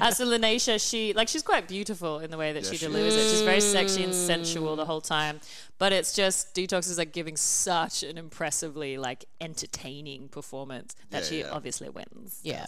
Uh, 0.00 0.10
so 0.12 0.24
Lineysha, 0.26 0.80
she 0.88 1.12
like 1.12 1.28
she's 1.28 1.42
quite 1.42 1.68
beautiful 1.68 2.18
in 2.20 2.30
the 2.30 2.36
way 2.38 2.52
that 2.52 2.64
Yeah, 2.64 2.70
she 2.70 2.76
she 2.76 2.86
delivers 2.86 3.14
it. 3.14 3.30
She's 3.30 3.42
very 3.42 3.60
sexy 3.60 4.02
and 4.04 4.14
sensual 4.14 4.76
the 4.76 4.84
whole 4.84 5.00
time. 5.00 5.40
But 5.80 5.92
it's 5.92 6.12
just 6.14 6.54
Detox 6.54 6.88
is 6.90 6.98
like 6.98 7.12
giving 7.12 7.36
such 7.36 8.02
an 8.04 8.16
impressively 8.18 8.98
like 8.98 9.24
entertaining 9.40 10.28
performance 10.28 10.94
that 11.10 11.22
Yeah, 11.22 11.28
she 11.28 11.38
yeah. 11.40 11.50
obviously 11.50 11.88
wins. 11.88 12.38
yeah. 12.44 12.66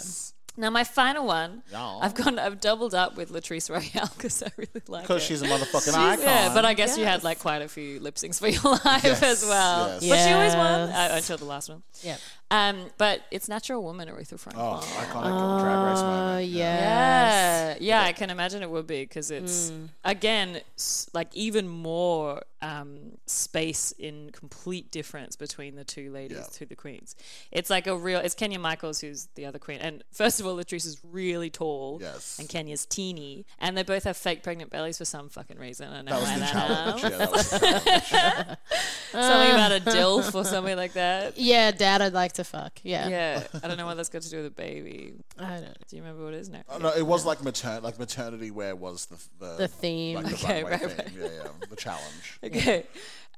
Now 0.54 0.68
my 0.68 0.84
final 0.84 1.24
one, 1.26 1.62
Yeah. 1.72 1.98
I've 2.02 2.14
gone, 2.14 2.38
I've 2.38 2.60
doubled 2.60 2.94
up 2.94 3.16
with 3.16 3.30
Latrice 3.32 3.70
Royale 3.70 4.10
because 4.16 4.42
I 4.42 4.48
really 4.58 4.82
like 4.86 5.02
her. 5.02 5.08
Because 5.08 5.22
she's 5.22 5.40
a 5.40 5.46
motherfucking 5.46 5.94
icon. 5.94 6.20
Yeah, 6.22 6.52
but 6.52 6.66
I 6.66 6.74
guess 6.74 6.98
you 6.98 7.04
had 7.06 7.24
like 7.24 7.38
quite 7.38 7.62
a 7.62 7.68
few 7.68 8.00
lip 8.00 8.16
syncs 8.16 8.38
for 8.38 8.48
your 8.48 8.62
life 8.84 9.02
Yes, 9.04 9.22
as 9.22 9.42
well. 9.46 9.98
yes. 10.00 10.08
But 10.10 10.26
she 10.28 10.32
always 10.34 10.54
won 10.54 10.88
Yes. 10.90 11.10
uh, 11.12 11.14
until 11.16 11.36
the 11.38 11.46
last 11.46 11.70
one. 11.70 11.82
Yeah. 12.02 12.16
Um, 12.52 12.90
but 12.98 13.22
it's 13.30 13.48
Natural 13.48 13.82
Woman, 13.82 14.08
Aretha 14.08 14.38
Franklin. 14.38 14.66
Oh, 14.66 14.80
iconic 14.80 15.60
drag 15.62 15.86
race 15.90 15.98
Oh, 16.00 16.04
moment. 16.06 16.48
yes. 16.48 17.78
Yeah, 17.80 18.02
yeah, 18.02 18.02
I 18.06 18.12
can 18.12 18.28
imagine 18.30 18.62
it 18.62 18.70
would 18.70 18.86
be 18.86 19.00
because 19.02 19.30
it's 19.30 19.70
Mm. 19.70 19.88
again 20.04 20.60
s- 20.76 21.08
like 21.14 21.28
even 21.34 21.66
more 21.68 22.42
um, 22.60 23.18
space 23.26 23.90
in 23.98 24.30
complete 24.30 24.92
difference 24.92 25.34
between 25.34 25.74
the 25.74 25.82
two 25.82 26.12
ladies, 26.12 26.38
Yeah. 26.38 26.46
two 26.52 26.64
the 26.64 26.76
queens. 26.76 27.16
It's 27.50 27.68
like 27.70 27.88
a 27.88 27.96
real. 27.96 28.20
It's 28.20 28.36
Kenya 28.36 28.60
Michaels 28.60 29.00
who's 29.00 29.26
the 29.34 29.46
other 29.46 29.58
queen, 29.58 29.78
and 29.80 30.04
first 30.12 30.38
of 30.38 30.46
all, 30.46 30.54
Latrice 30.56 30.86
is 30.86 30.98
really 31.02 31.50
tall, 31.50 31.98
Yes. 32.00 32.38
and 32.38 32.48
Kenya's 32.48 32.86
teeny, 32.86 33.46
and 33.58 33.76
they 33.76 33.82
both 33.82 34.04
have 34.04 34.16
fake 34.16 34.44
pregnant 34.44 34.70
bellies 34.70 34.98
for 34.98 35.04
some 35.04 35.28
fucking 35.28 35.58
reason. 35.58 35.88
I 35.88 35.96
don't 35.96 36.04
know 36.04 36.12
That 36.12 36.20
was 36.20 36.28
why 36.28 36.34
the 36.34 36.40
that 36.40 36.52
challenge. 36.52 37.04
is. 37.04 37.10
Yeah, 37.10 37.18
that 37.18 38.50
was. 38.52 38.58
Something 39.12 39.50
about 39.52 39.72
a 39.72 39.80
dilf 39.80 40.34
or 40.34 40.44
something 40.44 40.76
like 40.76 40.92
that. 40.94 41.36
Yeah, 41.42 41.70
dad, 41.72 42.00
I'd 42.00 42.12
like 42.14 42.32
to 42.34 42.41
fuck. 42.44 42.80
Yeah. 42.82 43.08
Yeah, 43.08 43.42
I 43.62 43.68
don't 43.68 43.76
know 43.76 43.86
what 43.86 43.96
that's 43.96 44.08
got 44.08 44.22
to 44.22 44.30
do 44.30 44.36
with 44.38 44.46
a 44.46 44.50
baby. 44.50 45.14
I 45.38 45.50
don't 45.54 45.62
know. 45.62 45.72
Do 45.88 45.96
you 45.96 46.02
remember 46.02 46.24
what 46.24 46.34
it 46.34 46.40
is 46.40 46.48
now? 46.48 46.62
Oh, 46.68 46.78
no, 46.78 46.88
it 46.92 47.06
was 47.06 47.24
like 47.26 47.38
matern- 47.38 47.82
like 47.82 47.98
maternity 47.98 48.50
wear 48.50 48.74
was 48.76 49.06
the 49.06 49.16
the, 49.38 49.56
The 49.58 49.68
theme. 49.68 50.16
like 50.16 50.26
the 50.26 50.34
Okay, 50.34 50.62
runway 50.64 50.86
right, 50.86 51.08
theme. 51.10 51.20
Yeah, 51.22 51.28
yeah, 51.44 51.48
the 51.68 51.76
challenge. 51.76 52.38
Okay. 52.44 52.84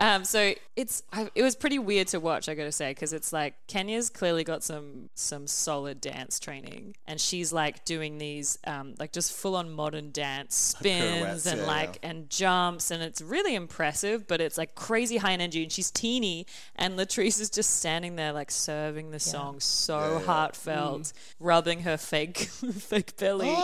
Um, 0.00 0.24
so 0.24 0.54
it's 0.74 1.04
I, 1.12 1.30
it 1.36 1.42
was 1.42 1.54
pretty 1.54 1.78
weird 1.78 2.08
to 2.08 2.18
watch, 2.18 2.48
I 2.48 2.54
gotta 2.54 2.72
say, 2.72 2.90
because 2.90 3.12
it's 3.12 3.32
like 3.32 3.54
Kenya's 3.68 4.10
clearly 4.10 4.42
got 4.42 4.64
some 4.64 5.08
some 5.14 5.46
solid 5.46 6.00
dance 6.00 6.40
training, 6.40 6.96
and 7.06 7.20
she's 7.20 7.52
like 7.52 7.84
doing 7.84 8.18
these 8.18 8.58
um, 8.66 8.94
like 8.98 9.12
just 9.12 9.32
full 9.32 9.54
on 9.54 9.70
modern 9.70 10.10
dance 10.10 10.56
spins 10.56 11.46
and 11.46 11.60
yeah, 11.60 11.66
like 11.66 11.98
and 12.02 12.28
jumps, 12.28 12.90
and 12.90 13.04
it's 13.04 13.22
really 13.22 13.54
impressive. 13.54 14.26
But 14.26 14.40
it's 14.40 14.58
like 14.58 14.74
crazy 14.74 15.18
high 15.18 15.32
energy, 15.32 15.62
and 15.62 15.70
she's 15.70 15.92
teeny, 15.92 16.46
and 16.74 16.98
Latrice 16.98 17.40
is 17.40 17.48
just 17.48 17.78
standing 17.78 18.16
there 18.16 18.32
like 18.32 18.50
serving 18.50 19.12
the 19.12 19.20
song 19.20 19.60
so 19.60 20.20
heartfelt, 20.26 21.12
rubbing 21.38 21.82
her 21.82 21.96
fake 21.96 22.38
fake 22.78 23.16
belly, 23.16 23.54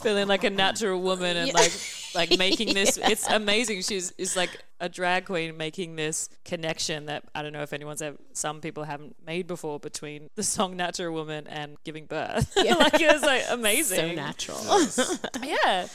feeling 0.00 0.28
like 0.28 0.44
a 0.44 0.50
natural 0.50 1.00
woman, 1.00 1.36
and 1.36 1.52
like 1.52 1.72
like 2.14 2.38
making 2.38 2.74
this. 2.74 2.96
It's 2.96 3.28
amazing. 3.28 3.82
She's 3.82 4.12
is 4.12 4.36
like 4.36 4.62
a 4.84 4.88
drag 4.90 5.24
queen 5.24 5.56
making 5.56 5.96
this 5.96 6.28
connection 6.44 7.06
that 7.06 7.24
I 7.34 7.40
don't 7.42 7.54
know 7.54 7.62
if 7.62 7.72
anyone's 7.72 8.02
ever, 8.02 8.18
some 8.34 8.60
people 8.60 8.84
haven't 8.84 9.16
made 9.26 9.46
before 9.46 9.80
between 9.80 10.28
the 10.34 10.42
song 10.42 10.76
Natural 10.76 11.10
Woman 11.12 11.46
and 11.46 11.76
giving 11.84 12.04
birth. 12.04 12.52
Yeah. 12.64 12.74
like 12.74 13.00
it 13.00 13.12
was 13.12 13.22
like 13.22 13.44
amazing. 13.50 14.10
So 14.10 14.14
natural. 14.14 14.58
Yeah. 15.42 15.86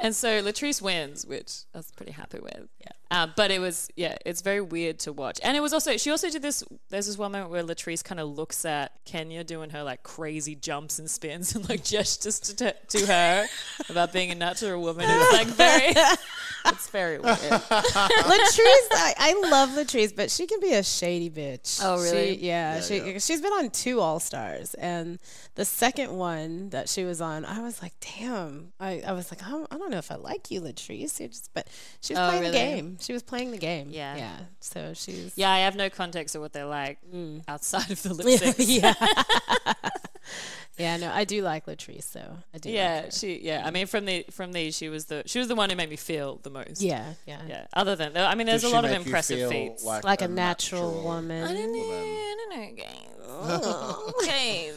And 0.00 0.14
so 0.14 0.42
Latrice 0.42 0.80
wins, 0.80 1.26
which 1.26 1.60
I 1.74 1.78
was 1.78 1.90
pretty 1.92 2.12
happy 2.12 2.38
with. 2.40 2.68
Yeah. 2.80 2.92
Uh, 3.10 3.26
but 3.36 3.50
it 3.50 3.58
was, 3.58 3.88
yeah, 3.96 4.16
it's 4.26 4.42
very 4.42 4.60
weird 4.60 4.98
to 5.00 5.12
watch. 5.12 5.40
And 5.42 5.56
it 5.56 5.60
was 5.60 5.72
also, 5.72 5.96
she 5.96 6.10
also 6.10 6.28
did 6.30 6.42
this, 6.42 6.62
there's 6.90 7.06
this 7.06 7.16
one 7.16 7.32
moment 7.32 7.50
where 7.50 7.64
Latrice 7.64 8.04
kind 8.04 8.20
of 8.20 8.28
looks 8.28 8.66
at 8.66 8.92
Kenya 9.06 9.42
doing 9.44 9.70
her 9.70 9.82
like 9.82 10.02
crazy 10.02 10.54
jumps 10.54 10.98
and 10.98 11.10
spins 11.10 11.54
and 11.54 11.66
like 11.70 11.82
gestures 11.82 12.38
to, 12.40 12.54
t- 12.54 12.98
to 12.98 13.06
her 13.06 13.46
about 13.88 14.12
being 14.12 14.30
a 14.30 14.34
natural 14.34 14.80
woman. 14.82 15.06
It 15.08 15.16
was 15.16 15.32
like 15.32 15.46
very, 15.46 15.94
it's 16.66 16.90
very 16.90 17.18
weird. 17.18 17.36
Latrice, 17.38 18.88
I, 18.92 19.14
I 19.18 19.48
love 19.50 19.70
Latrice, 19.70 20.14
but 20.14 20.30
she 20.30 20.46
can 20.46 20.60
be 20.60 20.74
a 20.74 20.82
shady 20.82 21.30
bitch. 21.30 21.80
Oh, 21.82 22.02
really? 22.02 22.36
She, 22.38 22.46
yeah, 22.46 22.74
Yeah, 22.76 22.80
she 22.82 22.96
yeah. 22.98 23.18
she's 23.18 23.40
been 23.40 23.52
on 23.54 23.70
two 23.70 24.00
All 24.00 24.20
Stars, 24.20 24.74
and 24.74 25.18
the 25.54 25.64
second 25.64 26.12
one 26.12 26.68
that 26.70 26.88
she 26.90 27.04
was 27.04 27.20
on, 27.22 27.44
I 27.46 27.60
was 27.62 27.82
like, 27.82 27.94
damn. 28.18 28.72
I, 28.78 29.02
I 29.06 29.12
was 29.12 29.30
like, 29.32 29.42
I 29.46 29.50
don't, 29.50 29.66
I 29.70 29.78
don't 29.78 29.87
know 29.90 29.98
if 29.98 30.10
I 30.10 30.16
like 30.16 30.50
you, 30.50 30.60
Latrice. 30.60 31.18
You're 31.18 31.28
just, 31.28 31.50
but 31.54 31.68
she 32.00 32.14
was 32.14 32.20
Oh, 32.20 32.28
playing 32.28 32.42
really? 32.42 32.52
the 32.52 32.58
game. 32.58 32.98
She 33.00 33.12
was 33.12 33.22
playing 33.22 33.50
the 33.50 33.58
game. 33.58 33.88
Yeah. 33.90 34.16
yeah. 34.16 34.36
So 34.60 34.92
she's 34.94 35.32
Yeah, 35.36 35.50
I 35.50 35.60
have 35.60 35.76
no 35.76 35.90
context 35.90 36.34
of 36.34 36.42
what 36.42 36.52
they're 36.52 36.64
like 36.66 36.98
mm. 37.12 37.42
outside 37.48 37.90
of 37.90 38.02
the 38.02 38.14
lip 38.14 38.26
yeah, 38.58 38.94
yeah. 38.96 39.74
yeah, 40.78 40.96
no, 40.96 41.10
I 41.12 41.24
do 41.24 41.42
like 41.42 41.66
Latrice, 41.66 42.12
though. 42.12 42.38
I 42.54 42.58
do. 42.58 42.70
Yeah, 42.70 43.02
her. 43.02 43.10
she. 43.10 43.40
Yeah, 43.42 43.62
I 43.64 43.70
mm. 43.70 43.74
mean, 43.74 43.86
from 43.86 44.04
the 44.04 44.24
from 44.30 44.52
these, 44.52 44.76
she 44.76 44.88
was 44.88 45.06
the 45.06 45.22
she 45.26 45.38
was 45.38 45.48
the 45.48 45.54
one 45.54 45.70
who 45.70 45.76
made 45.76 45.90
me 45.90 45.96
feel 45.96 46.40
the 46.42 46.50
most. 46.50 46.80
yeah, 46.80 47.14
yeah, 47.26 47.40
yeah. 47.48 47.66
Other 47.72 47.96
than, 47.96 48.16
I 48.16 48.34
mean, 48.34 48.46
there's 48.46 48.62
Did 48.62 48.72
a 48.72 48.74
lot 48.74 48.84
of 48.84 48.90
impressive 48.92 49.48
feats. 49.48 49.84
Like, 49.84 50.04
Like 50.04 50.22
a 50.22 50.28
natural, 50.28 51.02
woman. 51.02 51.44
I 51.44 51.52
don't 51.54 51.72
know, 51.72 51.80
I 51.80 52.36
don't 52.38 52.60
know, 52.60 52.84
guys. 52.84 53.04
Oh, 53.30 54.12
okay. 54.22 54.72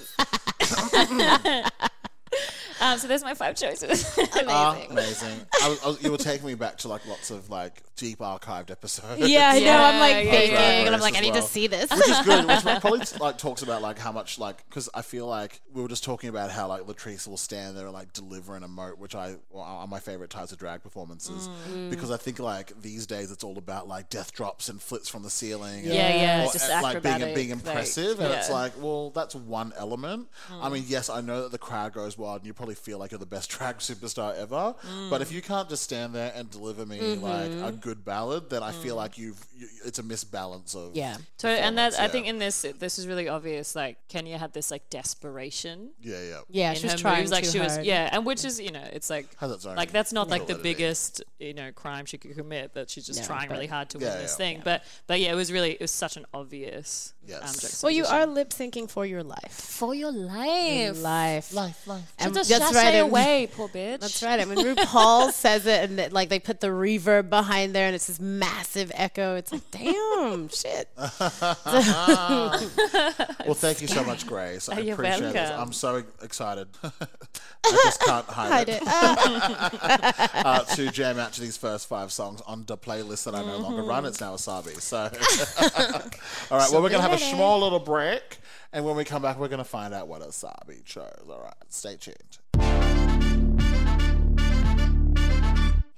Um, 2.81 2.97
so 2.97 3.07
there's 3.07 3.23
my 3.23 3.33
five 3.33 3.55
choices. 3.55 4.17
Ah, 4.53 4.77
amazing. 4.89 5.39
I 5.63 5.69
was, 5.69 5.83
I 5.83 5.87
was, 5.87 6.03
you 6.03 6.11
were 6.11 6.17
taking 6.17 6.47
me 6.47 6.55
back 6.55 6.77
to 6.79 6.87
like 6.87 7.05
lots 7.07 7.31
of 7.31 7.49
like 7.49 7.83
deep 7.95 8.19
archived 8.19 8.71
episodes. 8.71 9.29
Yeah, 9.29 9.51
I 9.53 9.59
know. 9.59 9.77
I'm 9.77 9.99
like 9.99 10.15
Yeah, 10.15 10.21
yeah, 10.23 10.31
thinking, 10.31 10.53
yeah. 10.55 10.85
and 10.87 10.95
I'm 10.95 10.99
like, 11.01 11.15
I 11.15 11.19
need 11.19 11.33
well. 11.33 11.41
to 11.43 11.47
see 11.47 11.67
this. 11.67 11.89
which 11.91 12.09
is 12.09 12.19
good. 12.25 12.47
Which 12.47 12.61
probably 12.81 13.01
like 13.19 13.37
talks 13.37 13.61
about 13.61 13.81
like 13.81 13.99
how 13.99 14.11
much 14.11 14.39
like 14.39 14.67
because 14.67 14.89
I 14.93 15.03
feel 15.03 15.27
like 15.27 15.61
we 15.73 15.81
were 15.81 15.87
just 15.87 16.03
talking 16.03 16.29
about 16.29 16.49
how 16.51 16.67
like 16.67 16.81
Latrice 16.81 17.27
will 17.27 17.37
stand 17.37 17.77
there 17.77 17.85
and 17.85 17.93
like 17.93 18.11
deliver 18.13 18.55
an 18.55 18.63
emote, 18.63 18.97
which 18.97 19.15
I 19.15 19.35
well, 19.51 19.63
are 19.63 19.87
my 19.87 19.99
favorite 19.99 20.31
types 20.31 20.51
of 20.51 20.57
drag 20.57 20.81
performances 20.83 21.47
because 21.89 22.09
I 22.11 22.17
think 22.17 22.39
like 22.39 22.73
these 22.81 23.05
days 23.05 23.31
it's 23.31 23.43
all 23.43 23.57
about 23.57 23.87
like 23.87 24.09
death 24.09 24.33
drops 24.33 24.69
and 24.69 24.81
flips 24.81 25.07
from 25.07 25.23
the 25.23 25.29
ceiling. 25.29 25.85
and- 25.85 25.93
Yeah, 25.93 26.15
yeah, 26.15 26.47
or, 26.47 26.51
just 26.51 26.69
uh, 26.69 26.79
like 26.81 27.03
being 27.03 27.13
acrobatic, 27.15 27.35
being 27.35 27.49
like, 27.49 27.59
impressive, 27.59 28.19
and 28.19 28.33
it's 28.33 28.49
like, 28.49 28.73
well, 28.81 29.11
that's 29.11 29.35
one 29.35 29.71
element. 29.77 30.27
I 30.51 30.69
mean, 30.69 30.85
yes, 30.87 31.09
I 31.09 31.21
know 31.21 31.43
that 31.43 31.51
the 31.51 31.57
crowd 31.57 31.93
goes 31.93 32.17
wild, 32.17 32.37
and 32.41 32.47
you 32.47 32.53
probably 32.53 32.70
feel 32.73 32.97
like 32.97 33.11
you're 33.11 33.19
the 33.19 33.25
best 33.25 33.49
drag 33.57 33.77
superstar 33.77 34.35
ever. 34.35 34.75
But 35.09 35.21
if 35.21 35.29
mm. 35.29 35.33
you 35.33 35.41
can't 35.41 35.69
just 35.69 35.83
stand 35.83 36.13
there 36.13 36.31
and 36.35 36.49
deliver 36.49 36.85
me 36.85 36.99
like 37.15 37.45
a 37.45 37.49
mm-hmm. 37.49 37.75
good 37.77 38.03
ballad, 38.03 38.49
then 38.49 38.63
I 38.63 38.71
feel 38.71 38.95
mm. 38.95 38.99
like 38.99 39.17
you've 39.17 39.45
you, 39.55 39.67
it's 39.85 39.99
a 39.99 40.03
misbalance 40.03 40.75
of 40.75 40.95
Yeah. 40.95 41.17
So, 41.37 41.49
and 41.49 41.77
that 41.77 41.91
performance, 41.91 41.99
I 41.99 42.07
think 42.11 42.27
in 42.27 42.39
this, 42.39 42.65
this 42.79 42.99
is 42.99 43.07
really 43.07 43.27
obvious. 43.27 43.75
Like 43.75 43.97
Kenya 44.07 44.37
had 44.37 44.53
this 44.53 44.71
like 44.71 44.89
desperation 44.89 45.91
yeah, 46.01 46.21
yeah. 46.21 46.39
Yeah, 46.49 46.73
she 46.73 46.85
was 46.85 46.93
her 46.93 46.97
trying 46.97 47.19
moves. 47.19 47.31
Like 47.31 47.43
too 47.43 47.51
she 47.51 47.59
was, 47.59 47.73
hard. 47.73 47.85
yeah, 47.85 48.09
and 48.11 48.25
which 48.25 48.45
is 48.45 48.59
you 48.59 48.71
know, 48.71 48.85
it's 48.91 49.09
like 49.09 49.27
Has 49.37 49.51
its 49.51 49.65
like 49.65 49.91
that's 49.91 50.13
not 50.13 50.29
like 50.29 50.47
the 50.47 50.55
biggest 50.55 51.23
you 51.39 51.53
know 51.53 51.71
crime 51.71 52.05
she 52.05 52.17
could 52.17 52.35
commit. 52.35 52.73
That 52.73 52.89
she's 52.89 53.05
just 53.05 53.21
No, 53.21 53.25
trying 53.25 53.47
but- 53.47 53.55
really 53.55 53.67
hard 53.67 53.89
to 53.91 53.99
Yeah, 53.99 54.09
win 54.09 54.21
this 54.21 54.31
yeah. 54.31 54.37
thing. 54.37 54.61
But 54.63 54.83
but 55.07 55.19
yeah, 55.19 55.31
it 55.31 55.35
was 55.35 55.51
really 55.51 55.71
it 55.71 55.81
was 55.81 55.91
such 55.91 56.17
an 56.17 56.25
obvious. 56.33 57.13
Yes. 57.27 57.83
Um, 57.83 57.87
Well, 57.87 57.95
you 57.95 58.05
are 58.05 58.25
lip 58.25 58.49
syncing 58.49 58.89
for 58.89 59.05
your 59.05 59.21
life. 59.23 59.51
for 59.51 59.93
your 59.93 60.11
life. 60.11 60.99
Life. 61.01 61.53
Life, 61.53 61.87
life. 61.87 62.13
And 62.19 62.33
Just 62.33 62.49
that's 62.49 62.73
right. 62.73 62.95
and- 62.95 63.07
away, 63.07 63.47
poor 63.55 63.67
bitch. 63.69 63.99
That's 63.99 64.23
right. 64.23 64.39
I 64.39 64.45
mean, 64.45 64.57
RuPaul 64.65 65.31
says 65.31 65.65
it, 65.67 65.89
and 65.89 65.99
it, 65.99 66.11
like 66.11 66.29
they 66.29 66.39
put 66.39 66.59
the 66.61 66.67
reverb 66.67 67.29
behind 67.29 67.73
there, 67.75 67.85
and 67.85 67.93
it's 67.95 68.07
this 68.07 68.19
massive 68.19 68.91
echo. 68.95 69.35
It's 69.35 69.51
like, 69.51 69.69
damn, 69.71 70.49
shit. 70.49 70.89
Well, 70.97 71.09
thank 73.55 73.81
you 73.81 73.87
so 73.87 74.03
much, 74.03 74.25
Grace. 74.27 74.67
I 74.69 74.79
You're 74.79 74.93
appreciate 74.95 75.29
it. 75.29 75.33
welcome. 75.35 75.59
I'm 75.59 75.73
so 75.73 76.03
excited. 76.21 76.67
I 76.83 76.91
just 77.83 78.01
can't 78.01 78.25
hide, 78.25 78.51
Hide 78.51 78.69
it. 78.69 78.81
it. 78.81 78.87
Ah, 78.87 80.29
Uh, 80.43 80.59
to 80.75 80.89
jam 80.91 81.19
out 81.19 81.33
to 81.33 81.41
these 81.41 81.57
first 81.57 81.87
five 81.87 82.11
songs 82.11 82.41
on 82.41 82.65
the 82.65 82.75
playlist 82.77 83.25
that 83.25 83.35
I 83.35 83.41
no 83.43 83.57
longer 83.57 83.83
run. 83.83 84.05
It's 84.05 84.19
now 84.19 84.33
Wasabi. 84.35 84.81
So, 84.81 84.97
all 86.51 86.57
right. 86.57 86.69
Well, 86.71 86.81
we're 86.81 86.89
gonna 86.89 87.01
have 87.03 87.10
a 87.11 87.17
small 87.17 87.59
little 87.59 87.79
break, 87.79 88.39
and 88.73 88.85
when 88.85 88.95
we 88.95 89.03
come 89.03 89.21
back, 89.21 89.37
we're 89.37 89.47
gonna 89.47 89.63
find 89.63 89.93
out 89.93 90.07
what 90.07 90.21
Wasabi 90.21 90.83
chose. 90.85 91.27
All 91.29 91.41
right. 91.41 91.53
Stay 91.69 91.97
tuned. 91.97 93.50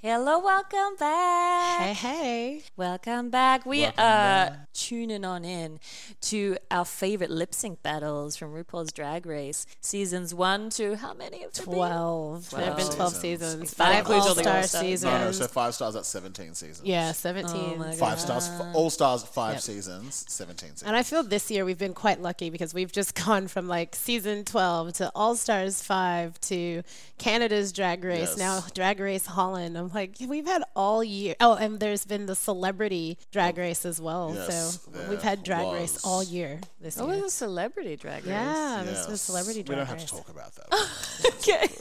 Hello, 0.06 0.38
welcome 0.40 0.98
back. 1.00 1.80
hey, 1.80 1.94
hey. 1.94 2.62
Welcome 2.76 3.30
back. 3.30 3.66
We 3.66 3.86
are 3.86 4.68
tuning 4.74 5.24
on 5.24 5.46
in 5.46 5.80
to 6.24 6.58
our 6.70 6.84
favorite 6.84 7.30
lip 7.32 7.54
sync 7.54 7.82
battles 7.84 8.36
from 8.36 8.52
RuPaul's 8.54 8.92
Drag 8.92 9.26
Race 9.26 9.66
seasons 9.80 10.34
one 10.36 10.70
to 10.72 10.98
how 10.98 11.14
many 11.14 11.44
have 11.44 11.54
there 11.54 11.66
been? 11.68 11.76
12. 11.76 12.50
There 12.50 12.66
have 12.66 12.76
been 12.76 12.86
12 12.88 13.14
seasons. 13.16 13.22
seasons. 13.22 13.72
If 13.72 13.78
Five 13.78 14.00
includes 14.00 14.22
all 14.24 14.28
All-Star 14.32 14.58
All-Stars. 14.58 14.82
seasons. 14.82 15.04
No, 15.14 15.18
no. 15.20 15.32
So 15.32 15.48
five 15.48 15.74
stars. 15.74 15.94
That's 15.94 16.10
17 16.10 16.54
seasons. 16.54 16.82
yeah, 16.86 17.14
17. 17.14 17.56
Oh 17.56 17.76
my 17.78 17.94
Five 17.94 18.20
stars. 18.20 18.50
All 18.74 18.90
stars. 18.90 19.24
Five 19.24 19.54
Yep. 19.54 19.62
seasons. 19.62 20.26
17 20.28 20.58
seasons. 20.72 20.84
And 20.84 20.98
I 20.98 21.04
feel 21.04 21.24
this 21.24 21.50
year 21.50 21.64
we've 21.64 21.78
been 21.80 21.94
quite 21.94 22.22
lucky 22.22 22.50
because 22.50 22.74
we've 22.74 22.92
just 22.92 23.16
gone 23.26 23.48
from 23.48 23.70
like 23.70 23.96
season 23.96 24.44
12 24.44 24.92
to 24.96 25.12
All 25.16 25.36
Stars 25.38 25.82
5 25.82 26.42
to 26.42 26.84
Canada's 27.20 27.72
Drag 27.72 28.04
Race, 28.04 28.32
Yes. 28.32 28.38
now 28.38 28.66
Drag 28.74 29.00
Race 29.00 29.28
Holland. 29.28 29.78
I'm 29.78 29.93
like 29.94 30.16
we've 30.28 30.46
had 30.46 30.64
all 30.76 31.04
year. 31.04 31.36
Oh, 31.40 31.56
and 31.56 31.80
there's 31.80 32.06
been 32.06 32.26
the 32.26 32.36
celebrity 32.36 33.18
drag 33.32 33.58
race 33.58 33.86
as 33.86 34.02
well. 34.02 34.32
Yes, 34.36 34.80
so 34.92 34.92
we've 35.10 35.22
had 35.22 35.44
drag 35.44 35.66
was. 35.66 35.74
race 35.80 36.00
all 36.04 36.24
year 36.24 36.60
this 36.82 37.00
Oh, 37.00 37.08
year. 37.08 37.20
it 37.20 37.24
was 37.24 37.34
a 37.34 37.36
celebrity 37.38 37.96
drag 37.96 38.24
race. 38.24 38.28
yeah, 38.32 38.82
this 38.86 39.00
was 39.08 39.10
Yes. 39.10 39.22
celebrity 39.22 39.60
We 39.60 39.64
drag 39.64 39.78
don't 39.80 39.86
have 39.88 39.98
race. 39.98 40.06
to 40.06 40.16
talk 40.18 40.30
about 40.30 40.56
that. 40.56 40.68
Okay. 41.40 41.68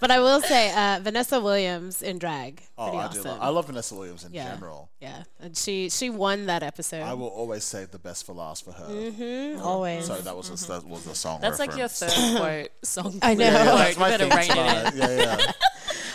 But 0.00 0.10
I 0.10 0.20
will 0.20 0.40
say, 0.42 0.70
uh, 0.74 1.00
Vanessa 1.00 1.40
Williams 1.40 2.02
in 2.02 2.18
drag, 2.18 2.60
oh, 2.76 2.94
I 2.94 3.04
awesome. 3.06 3.22
do. 3.22 3.28
Love, 3.28 3.38
I 3.40 3.48
love 3.48 3.66
Vanessa 3.68 3.94
Williams 3.94 4.24
in 4.24 4.34
Yeah. 4.34 4.52
general. 4.52 4.90
yeah, 5.00 5.22
and 5.40 5.56
she 5.56 5.88
she 5.88 6.10
won 6.10 6.44
that 6.46 6.62
episode. 6.62 7.00
I 7.02 7.14
will 7.14 7.28
always 7.28 7.64
save 7.64 7.90
the 7.90 7.98
best 7.98 8.26
for 8.26 8.34
last 8.34 8.64
for 8.66 8.72
her. 8.72 8.84
Mhm, 8.84 9.60
always. 9.62 10.04
Sorry, 10.06 10.20
that 10.22 10.36
was 10.36 10.50
a, 10.50 10.66
that 10.68 10.84
was 10.86 11.06
a 11.06 11.14
song. 11.14 11.40
That's 11.40 11.58
like 11.58 11.74
your 11.76 11.88
third 11.88 12.12
quote 12.36 12.68
song. 12.84 13.18
I 13.22 13.32
know. 13.34 13.44
Yeah, 13.44 13.52
yeah, 13.52 13.64
quote. 13.64 13.78
that's 13.78 13.94
You 13.96 14.00
my 14.00 14.10
better 14.10 14.28
theme 14.28 14.38
rein 14.58 14.86
it 14.86 14.94
Yeah, 14.94 15.36
yeah. 15.46 15.52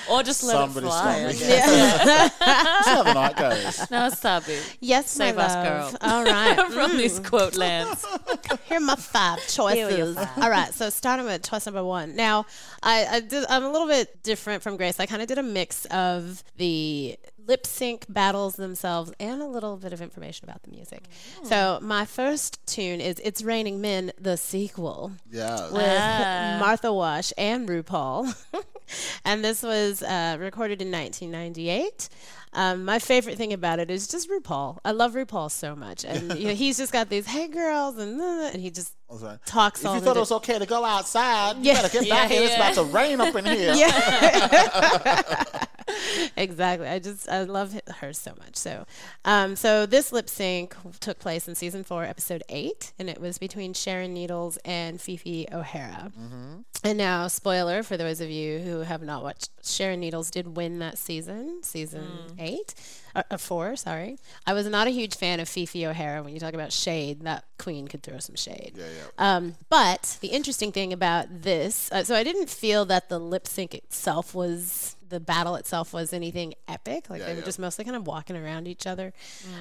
Or 0.10 0.24
just 0.24 0.44
let 0.44 0.54
Somebody 0.54 0.88
it 0.88 0.92
stop 0.92 1.04
fly. 1.04 1.20
I 1.22 1.28
me. 1.28 1.34
guess. 1.34 1.42
Yeah. 1.42 2.30
That's 2.40 2.88
how 2.88 3.04
the 3.04 3.14
night 3.14 3.36
goes. 3.38 3.92
No, 3.92 4.10
stop 4.10 4.48
it. 4.48 4.78
yes, 4.80 5.10
Save 5.10 5.36
my 5.36 5.44
us, 5.44 5.54
love. 5.54 5.92
girl. 5.92 5.98
All 6.10 6.24
right. 6.24 6.56
From 6.72 6.92
Mm. 6.92 6.98
these 6.98 7.20
quote 7.20 7.56
lands. 7.56 8.06
Here 8.68 8.78
are 8.78 8.82
my 8.82 8.96
five 8.96 9.40
choices. 9.48 10.18
All 10.38 10.50
right, 10.50 10.74
so 10.74 10.90
starting 10.90 11.26
with 11.26 11.44
choice 11.48 11.66
number 11.66 11.84
one. 11.84 12.16
Now, 12.16 12.46
I, 12.84 13.06
I 13.12 13.20
did, 13.20 13.46
I'm 13.50 13.64
a 13.64 13.72
little 13.72 13.88
bit 13.88 14.24
different 14.24 14.64
from 14.64 14.78
Grace. 14.78 15.00
I 15.00 15.06
kind 15.06 15.22
of 15.22 15.28
did 15.28 15.38
a 15.38 15.44
mix 15.44 15.86
of 15.86 16.44
the 16.58 17.18
lip 17.50 17.66
sync 17.66 18.06
battles 18.08 18.56
themselves 18.56 19.12
and 19.20 19.42
a 19.42 19.46
little 19.56 19.76
bit 19.78 19.92
of 19.92 20.02
information 20.02 20.48
about 20.48 20.62
the 20.64 20.70
music. 20.72 21.04
So 21.44 21.80
my 21.82 22.06
first 22.06 22.60
tune 22.68 23.02
is 23.02 23.16
"It's 23.24 23.42
Raining 23.42 23.82
Men," 23.82 24.12
the 24.22 24.38
sequel 24.38 25.12
Yeah. 25.32 25.72
with 25.72 25.82
Ah. 26.02 26.58
Martha 26.60 26.92
Wash 26.94 27.34
and 27.38 27.68
RuPaul. 27.68 28.20
and 29.26 29.44
this 29.44 29.64
was 29.64 30.02
uh, 30.04 30.38
recorded 30.40 30.82
in 30.82 30.92
1998. 30.92 32.10
Um, 32.54 32.84
my 32.84 32.98
favorite 32.98 33.38
thing 33.38 33.54
about 33.54 33.78
it 33.80 33.92
is 33.92 34.08
just 34.08 34.28
RuPaul. 34.30 34.80
I 34.84 34.92
love 34.92 35.14
RuPaul 35.14 35.52
so 35.52 35.76
much, 35.76 36.04
and 36.04 36.38
you 36.40 36.48
know, 36.48 36.54
he's 36.64 36.78
just 36.78 36.92
got 36.92 37.08
these 37.10 37.26
"Hey 37.28 37.48
girls" 37.48 37.98
and 37.98 38.20
uh, 38.20 38.50
and 38.54 38.60
he 38.62 38.70
just 38.72 38.92
That's 39.10 39.22
right. 39.24 39.38
talks 39.46 39.82
If 39.82 39.88
all 39.88 39.96
you 39.96 40.02
thought 40.02 40.18
it 40.18 40.26
was 40.28 40.32
okay 40.42 40.58
to 40.60 40.66
go 40.66 40.84
outside, 40.84 41.58
you 41.58 41.64
Yeah. 41.70 41.82
better 41.82 41.90
get 41.98 42.06
Yeah, 42.10 42.16
back 42.16 42.32
in. 42.32 42.44
It's 42.44 42.56
about 42.56 42.74
to 42.76 42.84
rain 42.84 43.22
up 43.22 43.36
in 43.36 43.46
here. 43.46 43.74
exactly. 46.38 46.88
I 46.88 47.00
just 47.00 47.30
I 47.30 47.44
love 47.44 47.80
her 48.00 48.14
so 48.14 48.34
much. 48.40 48.56
So, 48.56 48.86
um, 49.26 49.56
so 49.56 49.86
this 49.86 50.12
lip 50.12 50.30
sync 50.30 50.76
took 51.00 51.20
place 51.20 51.48
in 51.48 51.56
season 51.56 51.84
four, 51.84 52.04
episode 52.04 52.44
eight, 52.50 52.94
and 53.00 53.10
it 53.10 53.20
was 53.20 53.38
between 53.38 53.74
Sharon 53.74 54.14
Needles 54.14 54.58
and 54.66 55.00
Phi 55.02 55.18
Phi 55.18 55.48
O'Hara. 55.52 56.12
And 56.84 56.98
now, 56.98 57.28
spoiler 57.28 57.84
for 57.84 57.98
those 57.98 58.22
of 58.22 58.30
you 58.30 58.60
who 58.60 58.80
have 58.80 59.02
not 59.02 59.24
watched, 59.24 59.50
Sharon 59.64 60.00
Needles 60.00 60.32
did 60.32 60.56
win 60.56 60.80
that 60.80 60.98
season, 60.98 61.62
season 61.64 62.08
eight. 62.40 62.74
Uh, 63.20 63.24
uh, 63.32 63.38
four, 63.38 63.76
sorry. 63.76 64.18
I 64.48 64.54
was 64.54 64.66
not 64.68 64.88
a 64.88 64.92
huge 64.92 65.16
fan 65.16 65.40
of 65.40 65.50
Phi 65.50 65.66
Phi 65.66 65.86
O'Hara. 65.86 66.24
When 66.24 66.34
you 66.34 66.40
talk 66.40 66.54
about 66.54 66.72
shade, 66.72 67.22
that 67.24 67.44
queen 67.58 67.88
could 67.88 68.02
throw 68.02 68.20
some 68.20 68.36
shade. 68.36 68.74
Yeah, 68.78 68.86
yeah. 68.86 69.36
Um, 69.36 69.56
but 69.70 70.18
the 70.22 70.30
interesting 70.30 70.72
thing 70.72 70.94
about 70.94 71.42
this, 71.42 71.92
uh, 71.92 72.04
so 72.04 72.16
I 72.16 72.24
didn't 72.24 72.50
feel 72.50 72.86
that 72.86 73.10
the 73.10 73.20
lip 73.20 73.46
sync 73.48 73.76
itself 73.76 74.34
was 74.34 74.96
the 75.10 75.20
battle 75.20 75.56
itself 75.56 75.92
was 75.92 76.14
anything 76.14 76.54
epic. 76.68 77.10
Like 77.10 77.20
Yeah, 77.22 77.28
they 77.28 77.34
were 77.34 77.40
yeah. 77.40 77.46
just 77.46 77.60
mostly 77.60 77.84
kind 77.84 77.98
of 77.98 78.08
walking 78.08 78.38
around 78.38 78.68
each 78.68 78.88
other. 78.88 79.12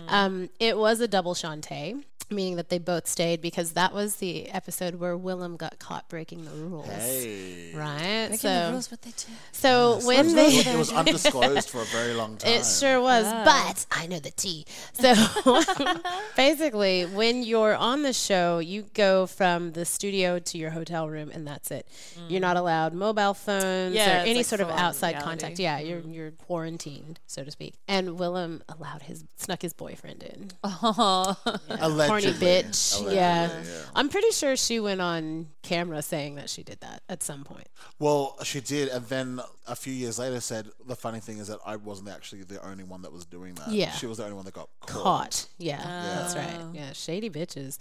Um, 0.09 0.51
it 0.61 0.77
was 0.77 1.01
a 1.01 1.09
double 1.09 1.35
Shantay, 1.35 2.05
meaning 2.31 2.57
that 2.57 2.69
they 2.69 2.79
both 2.79 3.07
stayed 3.07 3.41
because 3.41 3.73
that 3.73 3.93
was 3.95 4.17
the 4.17 4.49
episode 4.51 4.97
where 4.97 5.17
Willam 5.17 5.57
got 5.57 5.79
caught 5.79 6.09
breaking 6.09 6.45
the 6.45 6.51
rules. 6.51 6.87
Hey. 6.89 7.73
Right. 7.75 8.29
Making 8.31 8.51
the 8.51 8.67
So, 8.67 8.71
rules 8.73 8.91
what 8.91 9.03
they 9.03 9.11
do. 9.11 9.33
so 9.53 10.01
when 10.05 10.27
It 10.31 10.35
they 10.35 10.45
was, 10.57 10.67
it 10.67 10.77
was 10.79 10.93
undisclosed 10.93 11.71
for 11.71 11.81
a 11.83 11.85
very 11.87 12.15
long 12.15 12.37
time. 12.39 12.53
it 12.53 12.65
sure 12.67 13.01
was, 13.01 13.25
oh. 13.27 13.45
but 13.45 13.87
I 13.91 14.07
know 14.07 14.19
the 14.19 14.31
tea. 14.31 14.67
So 14.95 15.15
basically, 16.37 17.05
when 17.07 17.43
you're 17.43 17.75
on 17.75 18.03
the 18.03 18.13
show, 18.13 18.59
you 18.59 18.85
go 18.95 19.27
from 19.27 19.73
the 19.73 19.85
studio 19.85 20.39
to 20.39 20.59
your 20.59 20.71
hotel 20.71 21.09
room, 21.09 21.31
and 21.33 21.47
that's 21.47 21.71
it. 21.71 21.87
You're 22.29 22.41
not 22.41 22.57
allowed 22.57 22.93
mobile 22.95 23.35
phones 23.35 23.95
Yeah, 23.95 24.19
or 24.19 24.27
any 24.27 24.37
like 24.37 24.47
sort 24.47 24.61
of 24.61 24.69
outside 24.71 25.11
reality. 25.15 25.25
contact. 25.29 25.59
Yeah, 25.59 25.79
mm-hmm. 25.81 26.11
you're 26.11 26.19
you're 26.19 26.31
quarantined, 26.33 27.21
so 27.27 27.45
to 27.45 27.51
speak. 27.51 27.75
And 27.87 28.11
Willam 28.19 28.61
allowed 28.69 29.03
his 29.03 29.25
snuck 29.37 29.63
his 29.63 29.73
boyfriend 29.73 30.23
in. 30.23 30.51
Oh, 30.81 31.37
Horny 31.45 31.59
Allegedly. 31.81 32.18
Bitch. 32.25 32.95
Allegedly, 32.95 33.17
yeah. 33.17 33.51
yeah. 33.63 33.83
I'm 33.95 34.09
pretty 34.09 34.31
sure 34.31 34.57
she 34.57 34.81
went 34.81 35.01
on 35.01 35.49
camera 35.63 36.03
saying 36.03 36.37
that 36.37 36.49
she 36.49 36.63
did 36.63 36.81
that 36.81 37.03
at 37.09 37.23
some 37.23 37.45
point. 37.45 37.69
Well, 37.99 38.37
she 38.43 38.61
did, 38.61 38.89
and 38.89 39.05
then 39.07 39.41
a 39.67 39.77
few 39.77 39.93
years 39.93 40.19
later 40.19 40.41
said 40.41 40.69
the 40.87 40.97
funny 40.97 41.21
thing 41.21 41.39
is 41.39 41.49
that 41.49 41.59
I 41.65 41.77
wasn't 41.77 42.09
actually 42.09 42.43
the 42.43 42.65
only 42.67 42.85
one 42.85 43.03
that 43.03 43.13
was 43.13 43.27
doing 43.27 43.55
that. 43.55 43.71
Yeah. 43.71 43.91
she 43.93 44.07
was 44.07 44.19
the 44.19 44.25
only 44.25 44.37
one 44.37 44.45
that 44.47 44.55
got 44.55 44.69
caught. 44.87 45.03
caught. 45.03 45.47
Yeah, 45.59 45.83
that's 45.83 46.35
right. 46.35 46.59
Yeah, 46.73 46.93
shady 46.93 47.29
bitches. 47.29 47.79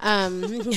Um, 0.00 0.40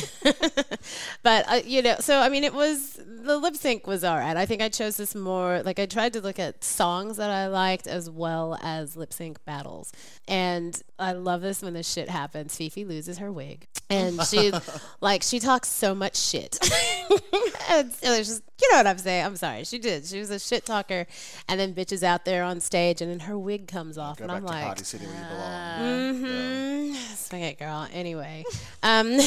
but 1.23 1.52
uh, 1.52 1.62
you 1.65 1.82
know, 1.82 1.95
so 1.99 2.19
I 2.19 2.30
mean, 2.30 2.43
it 2.43 2.54
was 2.54 2.99
the 3.06 3.38
lip 3.38 3.56
sync 3.56 3.88
was 3.88 4.04
all 4.04 4.17
right. 4.17 4.38
I 4.38 4.45
think 4.45 4.62
I 4.62 4.69
chose 4.69 4.97
this 4.97 5.15
more 5.15 5.62
like 5.63 5.80
I 5.80 5.86
tried 5.86 6.13
to 6.13 6.21
look 6.21 6.39
at 6.39 6.63
songs 6.63 7.17
that 7.17 7.30
I 7.30 7.47
liked 7.47 7.88
as 7.88 8.10
well 8.10 8.58
as 8.62 8.95
lip 8.95 9.12
sync 9.12 9.43
battles, 9.45 9.91
and 10.28 10.82
I 10.97 11.12
love 11.13 11.41
this 11.41 11.62
when 11.62 11.73
this 11.73 11.91
shit 11.91 12.10
happens. 12.10 12.56
Phi 12.56 12.69
Phi 12.69 12.84
loses 12.84 13.03
her 13.18 13.32
wig, 13.32 13.68
and 13.89 14.22
she 14.24 14.52
like 15.02 15.24
she 15.24 15.39
talks 15.39 15.70
so 15.70 15.94
much 15.94 16.16
shit. 16.18 16.58
and 17.70 17.92
it 18.02 18.18
was 18.18 18.28
just 18.28 18.44
you 18.62 18.72
know 18.72 18.78
what 18.78 18.88
I'm 18.88 18.98
saying. 18.98 19.26
I'm 19.26 19.36
sorry, 19.36 19.63
she 19.63 19.80
did. 19.80 20.06
She 20.06 20.20
was 20.20 20.30
a 20.30 20.39
shit 20.39 20.66
talker, 20.66 21.06
and 21.48 21.60
then 21.60 21.74
bitches 21.74 22.04
out 22.04 22.26
there 22.26 22.44
on 22.44 22.60
stage, 22.60 23.02
and 23.02 23.12
then 23.12 23.20
her 23.22 23.38
wig 23.38 23.68
comes 23.68 23.98
off, 23.98 24.18
Go 24.18 24.26
and 24.26 24.30
back 24.32 24.38
I'm 24.38 24.44
to 24.44 24.52
like. 24.52 24.66
Party 24.66 24.84
City 24.84 25.06
where 25.06 25.16
you 25.16 25.26
belong. 25.30 26.94
Mm-hmm. 26.94 27.16
Swing 27.16 27.44
it, 27.44 27.60
girl. 27.60 27.88
Anyway, 27.94 28.44
um, 28.84 29.20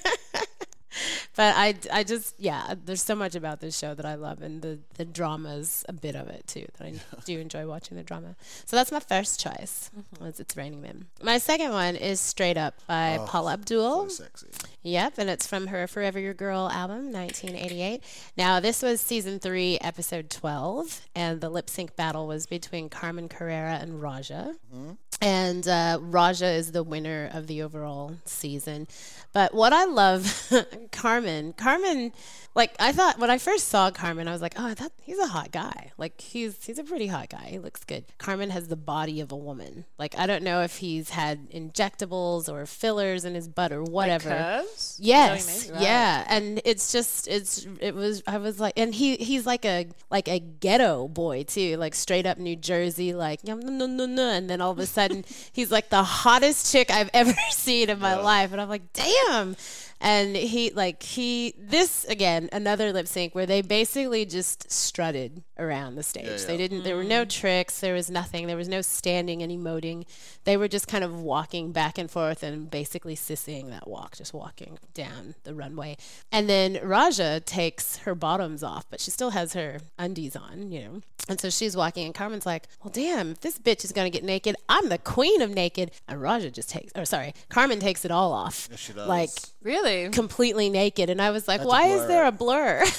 but 1.36 1.54
I, 1.56 1.74
I 1.92 2.04
just, 2.04 2.34
yeah, 2.38 2.74
there's 2.84 3.02
so 3.02 3.14
much 3.14 3.34
about 3.34 3.60
this 3.60 3.78
show 3.78 3.94
that 3.94 4.06
I 4.06 4.14
love, 4.14 4.42
and 4.42 4.62
the 4.62 4.78
the 4.94 5.04
drama's 5.04 5.84
a 5.88 5.92
bit 5.92 6.14
of 6.14 6.28
it 6.28 6.46
too. 6.46 6.66
That 6.78 6.86
I 6.86 6.94
do 7.24 7.38
enjoy 7.38 7.66
watching 7.66 7.96
the 7.96 8.02
drama. 8.02 8.36
So 8.64 8.76
that's 8.76 8.92
my 8.92 9.00
first 9.00 9.40
choice. 9.40 9.90
Mm-hmm. 9.96 10.24
Was 10.24 10.40
it's 10.40 10.56
raining 10.56 10.82
men. 10.82 11.06
My 11.22 11.38
second 11.38 11.72
one 11.72 11.96
is 11.96 12.20
Straight 12.20 12.56
Up 12.56 12.74
by 12.86 13.18
oh, 13.18 13.26
Paula 13.26 13.54
Abdul. 13.54 14.10
So 14.10 14.24
sexy. 14.24 14.48
Yep, 14.82 15.14
and 15.18 15.30
it's 15.30 15.46
from 15.46 15.68
her 15.68 15.86
Forever 15.86 16.18
Your 16.18 16.34
Girl 16.34 16.68
album, 16.68 17.12
1988. 17.12 18.02
Now, 18.36 18.58
this 18.58 18.82
was 18.82 19.00
season 19.00 19.38
three, 19.38 19.78
episode 19.80 20.28
12, 20.28 21.02
and 21.14 21.40
the 21.40 21.48
lip 21.48 21.70
sync 21.70 21.94
battle 21.94 22.26
was 22.26 22.46
between 22.46 22.88
Carmen 22.88 23.28
Carrera 23.28 23.78
and 23.80 24.02
Raja. 24.02 24.56
Mm-hmm. 24.74 24.92
And 25.22 25.66
uh, 25.68 25.98
Raja 26.02 26.46
is 26.50 26.72
the 26.72 26.82
winner 26.82 27.30
of 27.32 27.46
the 27.46 27.62
overall 27.62 28.16
season. 28.24 28.88
But 29.32 29.54
what 29.54 29.72
I 29.72 29.84
love, 29.84 30.52
Carmen, 30.92 31.54
Carmen, 31.54 32.12
like 32.54 32.74
I 32.78 32.92
thought 32.92 33.18
when 33.18 33.30
I 33.30 33.38
first 33.38 33.68
saw 33.68 33.90
Carmen, 33.90 34.28
I 34.28 34.32
was 34.32 34.42
like, 34.42 34.54
oh, 34.58 34.74
thought 34.74 34.92
he's 35.00 35.18
a 35.18 35.28
hot 35.28 35.52
guy. 35.52 35.92
Like 35.96 36.20
he's 36.20 36.62
he's 36.62 36.78
a 36.78 36.84
pretty 36.84 37.06
hot 37.06 37.30
guy. 37.30 37.46
He 37.46 37.58
looks 37.58 37.82
good. 37.82 38.04
Carmen 38.18 38.50
has 38.50 38.68
the 38.68 38.76
body 38.76 39.20
of 39.22 39.32
a 39.32 39.36
woman. 39.36 39.86
Like 39.98 40.18
I 40.18 40.26
don't 40.26 40.42
know 40.42 40.60
if 40.62 40.78
he's 40.78 41.10
had 41.10 41.50
injectables 41.50 42.52
or 42.52 42.66
fillers 42.66 43.24
in 43.24 43.34
his 43.34 43.48
butt 43.48 43.72
or 43.72 43.82
whatever. 43.82 44.28
curves? 44.28 44.98
Yes, 45.00 45.46
Is 45.46 45.46
that 45.46 45.72
what 45.72 45.74
mean? 45.74 45.74
Right. 45.76 45.82
yeah, 45.88 46.24
and 46.28 46.60
it's 46.66 46.92
just 46.92 47.26
it's 47.26 47.66
it 47.80 47.94
was 47.94 48.22
I 48.26 48.36
was 48.36 48.60
like, 48.60 48.74
and 48.76 48.94
he 48.94 49.16
he's 49.16 49.46
like 49.46 49.64
a 49.64 49.86
like 50.10 50.28
a 50.28 50.40
ghetto 50.40 51.08
boy 51.08 51.44
too, 51.44 51.78
like 51.78 51.94
straight 51.94 52.26
up 52.26 52.36
New 52.36 52.56
Jersey, 52.56 53.14
like 53.14 53.40
yum, 53.44 53.60
no 53.60 53.70
no 53.70 53.86
no 53.86 54.04
no, 54.04 54.28
and 54.30 54.50
then 54.50 54.60
all 54.60 54.72
of 54.72 54.78
a 54.78 54.86
sudden 54.86 55.11
he's 55.52 55.70
like 55.70 55.90
the 55.90 56.02
hottest 56.02 56.72
chick 56.72 56.90
I've 56.90 57.10
ever 57.14 57.34
seen 57.50 57.90
in 57.90 57.98
my 57.98 58.16
life, 58.16 58.52
and 58.52 58.60
I'm 58.60 58.68
like, 58.68 58.92
damn. 58.92 59.56
And 60.00 60.34
he 60.34 60.70
like 60.70 61.02
he 61.02 61.54
this 61.56 62.04
again 62.06 62.48
another 62.52 62.92
lip 62.92 63.06
sync 63.06 63.36
where 63.36 63.46
they 63.46 63.62
basically 63.62 64.24
just 64.24 64.70
strutted 64.70 65.44
around 65.62 65.94
the 65.94 66.02
stage. 66.02 66.44
They 66.44 66.56
didn't. 66.56 66.82
There 66.82 66.96
were 66.96 67.04
no 67.04 67.24
mm. 67.24 67.30
tricks. 67.30 67.80
There 67.80 67.94
was 67.94 68.10
nothing. 68.10 68.46
There 68.46 68.56
was 68.56 68.68
no 68.68 68.82
standing 68.82 69.42
and 69.42 69.52
emoting. 69.52 70.04
They 70.44 70.56
were 70.56 70.68
just 70.68 70.88
kind 70.88 71.04
of 71.04 71.20
walking 71.20 71.72
back 71.72 71.98
and 71.98 72.10
forth 72.10 72.42
and 72.42 72.70
basically 72.70 73.16
sissying 73.16 73.70
that 73.70 73.88
walk, 73.88 74.16
just 74.16 74.34
walking 74.34 74.78
down 74.94 75.34
the 75.44 75.54
runway. 75.54 75.96
And 76.30 76.48
then 76.48 76.78
Raja 76.82 77.40
takes 77.40 77.98
her 77.98 78.14
bottoms 78.14 78.62
off, 78.62 78.86
but 78.90 79.00
she 79.00 79.10
still 79.10 79.30
has 79.30 79.52
her 79.54 79.78
undies 79.98 80.36
on, 80.36 80.70
you 80.72 80.80
know. 80.80 81.00
And 81.28 81.40
so 81.40 81.50
she's 81.50 81.76
walking, 81.76 82.04
and 82.04 82.14
Carmen's 82.14 82.46
like, 82.46 82.66
"Well, 82.82 82.90
damn, 82.90 83.30
if 83.30 83.40
this 83.40 83.56
bitch 83.58 83.84
is 83.84 83.92
gonna 83.92 84.10
get 84.10 84.24
naked, 84.24 84.56
I'm 84.68 84.88
the 84.88 84.98
queen 84.98 85.40
of 85.40 85.50
naked." 85.50 85.92
And 86.08 86.20
Raja 86.20 86.50
just 86.50 86.68
takes, 86.70 86.92
or 86.96 87.04
sorry, 87.04 87.32
Carmen 87.48 87.78
takes 87.78 88.04
it 88.04 88.10
all 88.10 88.32
off, 88.32 88.68
Yes, 88.70 88.80
she 88.80 88.92
does. 88.92 89.06
like 89.06 89.30
Really? 89.62 90.08
completely 90.08 90.68
naked. 90.68 91.08
And 91.10 91.22
I 91.22 91.30
was 91.30 91.46
like, 91.46 91.60
Had 91.60 91.64
to 91.64 91.68
"Why 91.68 91.86
is 91.86 92.08
there 92.08 92.26
a 92.26 92.32
blur?" 92.32 92.84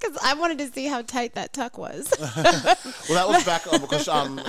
Because 0.00 0.16
I 0.22 0.32
wanted 0.32 0.58
to 0.58 0.68
see 0.68 0.86
how 0.86 1.02
tight 1.02 1.34
that 1.34 1.52
tuck 1.52 1.76
was. 1.76 1.99
Well, 3.08 3.18
that 3.18 3.28
was 3.28 3.44
back 3.44 3.72
on 3.72 3.80
because 3.80 4.06
um, 4.08 4.40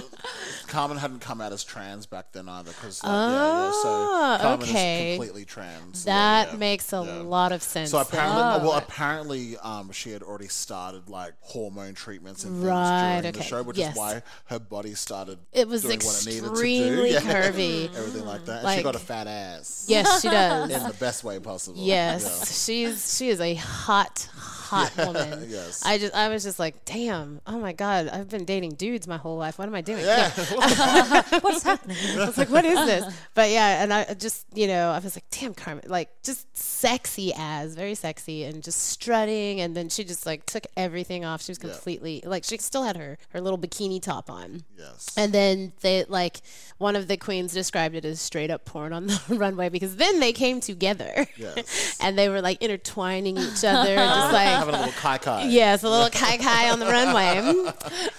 Carmen 0.72 0.98
hadn't 0.98 1.20
come 1.20 1.42
out 1.42 1.52
as 1.52 1.64
trans 1.64 2.06
back 2.06 2.32
then 2.32 2.48
either, 2.48 2.72
because 2.72 3.02
yeah, 3.04 3.10
yeah, 3.10 3.72
so 3.72 3.90
Ah, 3.90 4.38
Carmen 4.42 4.68
okay. 4.70 5.12
is 5.12 5.18
completely 5.18 5.44
trans. 5.46 6.06
That 6.06 6.48
Yeah, 6.48 6.52
yeah. 6.54 6.58
makes 6.58 6.94
a 6.94 7.02
lot 7.02 7.52
of 7.52 7.62
sense. 7.62 7.92
So 7.92 8.00
apparently, 8.00 8.42
then. 8.42 8.64
well, 8.64 8.78
apparently, 8.78 9.58
um, 9.58 9.92
she 9.92 10.12
had 10.12 10.24
already 10.24 10.48
started 10.48 11.10
like 11.10 11.34
hormone 11.42 11.94
treatments 11.94 12.46
and 12.46 12.54
things 12.56 12.66
Right, 12.66 13.20
during 13.22 13.34
the 13.34 13.44
show, 13.44 13.64
which 13.64 13.78
yes. 13.78 13.92
is 13.92 13.98
why 13.98 14.22
her 14.46 14.60
body 14.60 14.96
started. 14.96 15.40
It 15.52 15.68
was 15.68 15.82
doing 15.84 16.00
what 16.00 16.22
it 16.22 16.26
needed 16.26 16.42
to 16.42 16.48
do. 16.48 16.52
extremely 16.54 17.12
Yeah. 17.16 17.20
curvy. 17.20 17.94
everything 17.96 18.26
like 18.26 18.46
that. 18.46 18.56
And 18.56 18.64
Like- 18.64 18.78
she 18.78 18.84
got 18.84 18.96
a 18.96 19.00
fat 19.00 19.28
ass 19.28 19.86
yes, 19.90 20.22
she 20.22 20.30
does. 20.30 20.72
in 20.72 20.84
the 20.84 20.94
best 20.94 21.24
way 21.26 21.38
possible. 21.40 21.78
Yes, 21.80 22.64
she's 22.66 23.18
she 23.18 23.28
is 23.30 23.42
a 23.42 23.56
hot, 23.56 24.30
hot 24.36 24.96
woman. 24.98 25.46
Yes. 25.52 25.84
I 25.86 25.98
just 25.98 26.14
I 26.16 26.30
was 26.30 26.44
just 26.44 26.60
like, 26.60 26.86
damn, 26.86 27.42
oh 27.46 27.60
my 27.60 27.74
god, 27.74 28.08
I've 28.08 28.30
been 28.30 28.46
dating 28.46 28.76
dudes 28.76 29.06
my 29.06 29.18
whole 29.18 29.36
life. 29.38 29.60
What 29.60 29.68
am 29.68 29.76
I 29.76 29.82
doing? 29.82 30.06
Yeah. 30.06 30.32
What's 31.42 31.64
happening? 31.64 31.98
I 32.20 32.26
was 32.26 32.38
like, 32.38 32.50
what 32.50 32.66
is 32.66 32.78
this? 32.86 33.14
But 33.34 33.50
yeah, 33.50 33.84
and 33.84 33.94
I 33.94 34.14
just, 34.14 34.46
you 34.54 34.68
know, 34.68 34.90
I 34.92 35.00
was 35.00 35.16
like, 35.16 35.26
damn, 35.32 35.54
Carmen, 35.54 35.86
like 35.88 36.10
just 36.24 36.46
sexy 36.58 37.34
as, 37.36 37.76
very 37.76 37.96
sexy, 37.96 38.44
and 38.44 38.62
just 38.64 38.80
strutting. 38.90 39.60
And 39.62 39.76
then 39.76 39.90
she 39.90 40.04
just 40.04 40.26
like 40.26 40.46
took 40.46 40.66
everything 40.78 41.26
off. 41.26 41.42
She 41.42 41.52
was 41.52 41.58
completely 41.58 42.22
like 42.26 42.44
she 42.44 42.58
still 42.58 42.84
had 42.84 42.98
her 42.98 43.18
her 43.30 43.42
little 43.42 43.58
bikini 43.60 44.02
top 44.02 44.30
on. 44.30 44.64
yes. 44.78 45.14
And 45.18 45.34
then 45.34 45.74
they 45.82 46.06
like 46.08 46.42
one 46.78 46.96
of 46.96 47.08
the 47.08 47.18
queens 47.18 47.54
described 47.54 47.96
it 47.96 48.06
as 48.06 48.20
straight 48.22 48.50
up 48.52 48.66
porn 48.66 48.94
on 48.94 49.08
the 49.08 49.22
runway 49.30 49.70
because 49.70 49.96
then 49.98 50.20
they 50.20 50.34
came 50.34 50.60
together 50.62 51.28
Yes. 51.38 51.98
and 52.02 52.18
they 52.18 52.30
were 52.30 52.42
like 52.42 52.62
intertwining 52.62 53.38
each 53.38 53.64
other, 53.64 53.96
just 53.96 54.34
like 54.34 54.48
Having 54.48 54.76
a 54.76 54.78
little 54.80 54.94
kai 54.94 55.18
kai. 55.18 55.44
yes, 55.46 55.84
a 55.84 55.90
little 55.90 56.10
kai 56.10 56.38
kai 56.38 56.70
on 56.72 56.80
the 56.80 56.86
runway. 56.86 57.72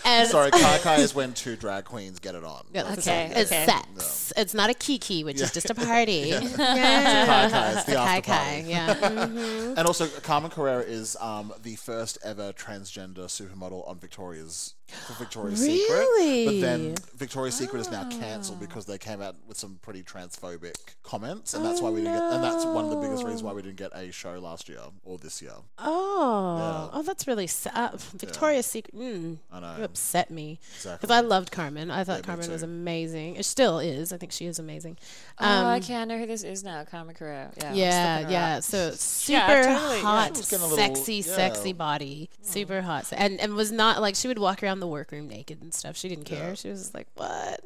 And 0.04 0.28
Sorry, 0.28 0.50
kai 0.50 0.78
kai 0.78 0.96
is 0.96 1.14
when 1.14 1.32
two 1.34 1.56
drag 1.56 1.84
queens 1.84 2.18
get 2.18 2.31
it 2.34 2.44
on. 2.44 2.64
Yeah, 2.72 2.82
that's 2.84 3.06
Okay. 3.06 3.32
It's 3.34 3.50
okay. 3.52 3.64
sex. 3.66 4.32
It's 4.36 4.54
not 4.54 4.70
a 4.70 4.74
kiki, 4.74 5.24
which 5.24 5.40
is 5.40 5.50
just 5.52 5.70
a 5.70 5.74
party. 5.74 6.12
Yeah. 6.32 6.44
it's 6.44 6.56
Kai 6.56 7.48
kai, 7.50 7.72
it's 7.72 7.84
the 7.84 7.94
Kai 7.94 8.16
after 8.16 8.22
kai. 8.30 8.36
party. 8.36 8.68
Yeah. 8.68 8.94
Mhm. 9.22 9.74
And 9.78 9.86
also, 9.86 10.06
Carmen 10.08 10.50
Carrera 10.50 10.82
is 10.82 11.16
um, 11.20 11.52
the 11.62 11.76
first 11.76 12.18
ever 12.24 12.52
transgender 12.52 13.26
supermodel 13.26 13.86
on 13.88 13.98
Victoria's 13.98 14.74
for 15.06 15.12
Victoria's 15.14 15.60
Secret. 15.60 15.88
Really? 15.94 16.46
But 16.46 16.60
then 16.60 16.94
Victoria's 17.16 17.54
Secret 17.54 17.80
is 17.80 17.90
now 17.90 18.08
cancelled 18.10 18.60
because 18.60 18.86
they 18.86 18.98
came 18.98 19.20
out 19.22 19.36
with 19.46 19.56
some 19.56 19.78
pretty 19.82 20.02
transphobic 20.02 20.74
comments, 21.02 21.54
and 21.54 21.64
that's 21.64 21.80
why 21.80 21.90
we 21.90 22.00
didn't 22.02 22.14
get. 22.14 22.22
And 22.32 22.42
that's 22.44 22.64
one 22.64 22.84
of 22.84 22.90
the 22.90 22.96
biggest 22.96 23.24
reasons 23.24 23.42
why 23.42 23.52
we 23.52 23.62
didn't 23.62 23.76
get 23.76 23.90
a 23.94 24.10
show 24.12 24.38
last 24.38 24.68
year 24.68 24.80
or 25.04 25.18
this 25.18 25.40
year. 25.42 25.52
Oh, 25.78 26.90
oh, 26.92 27.02
that's 27.02 27.26
really 27.26 27.46
sad. 27.46 28.00
Victoria's 28.00 28.66
Secret. 28.66 28.94
Mm, 28.96 29.38
I 29.52 29.60
know. 29.60 29.74
You 29.78 29.84
upset 29.84 30.30
me 30.30 30.58
Exactly. 30.76 30.98
because 31.06 31.14
I 31.16 31.20
loved 31.20 31.50
Carmen. 31.50 31.90
I 31.90 32.04
thought 32.04 32.18
me 32.20 32.22
Carmen 32.24 32.50
was 32.50 32.62
amazing. 32.62 33.36
It 33.36 33.44
still 33.44 33.78
is. 33.78 34.12
I 34.12 34.16
think 34.18 34.32
she 34.32 34.46
is 34.46 34.58
amazing. 34.58 34.98
oh, 35.38 35.74
okay, 35.76 35.96
I 35.96 36.04
know 36.04 36.18
who 36.18 36.26
this 36.26 36.42
is 36.44 36.62
now. 36.64 36.84
Carmen 36.84 37.14
Carrera. 37.14 37.50
Yeah. 37.56 37.72
Yeah, 37.72 38.28
yeah. 38.28 38.60
So 38.60 38.90
super 38.92 39.32
Yeah, 39.38 39.62
totally, 39.78 40.00
hot, 40.00 40.26
She 40.28 40.40
was 40.40 40.50
getting 40.50 40.64
a 40.66 40.68
little- 40.68 40.94
sexy, 40.94 41.14
yeah. 41.16 41.22
sexy 41.22 41.72
body. 41.72 42.30
Super 42.42 42.82
hot, 42.82 43.06
and 43.12 43.40
and 43.40 43.54
was 43.54 43.72
not 43.72 44.00
like 44.00 44.14
she 44.14 44.28
would 44.28 44.38
walk 44.38 44.62
around 44.62 44.80
the 44.82 44.86
workroom 44.88 45.28
naked 45.28 45.62
and 45.62 45.72
stuff. 45.72 45.96
She 45.96 46.08
didn't 46.08 46.24
care. 46.24 46.56
She 46.56 46.68
was 46.68 46.80
just 46.80 46.94
like, 46.94 47.06
what? 47.14 47.60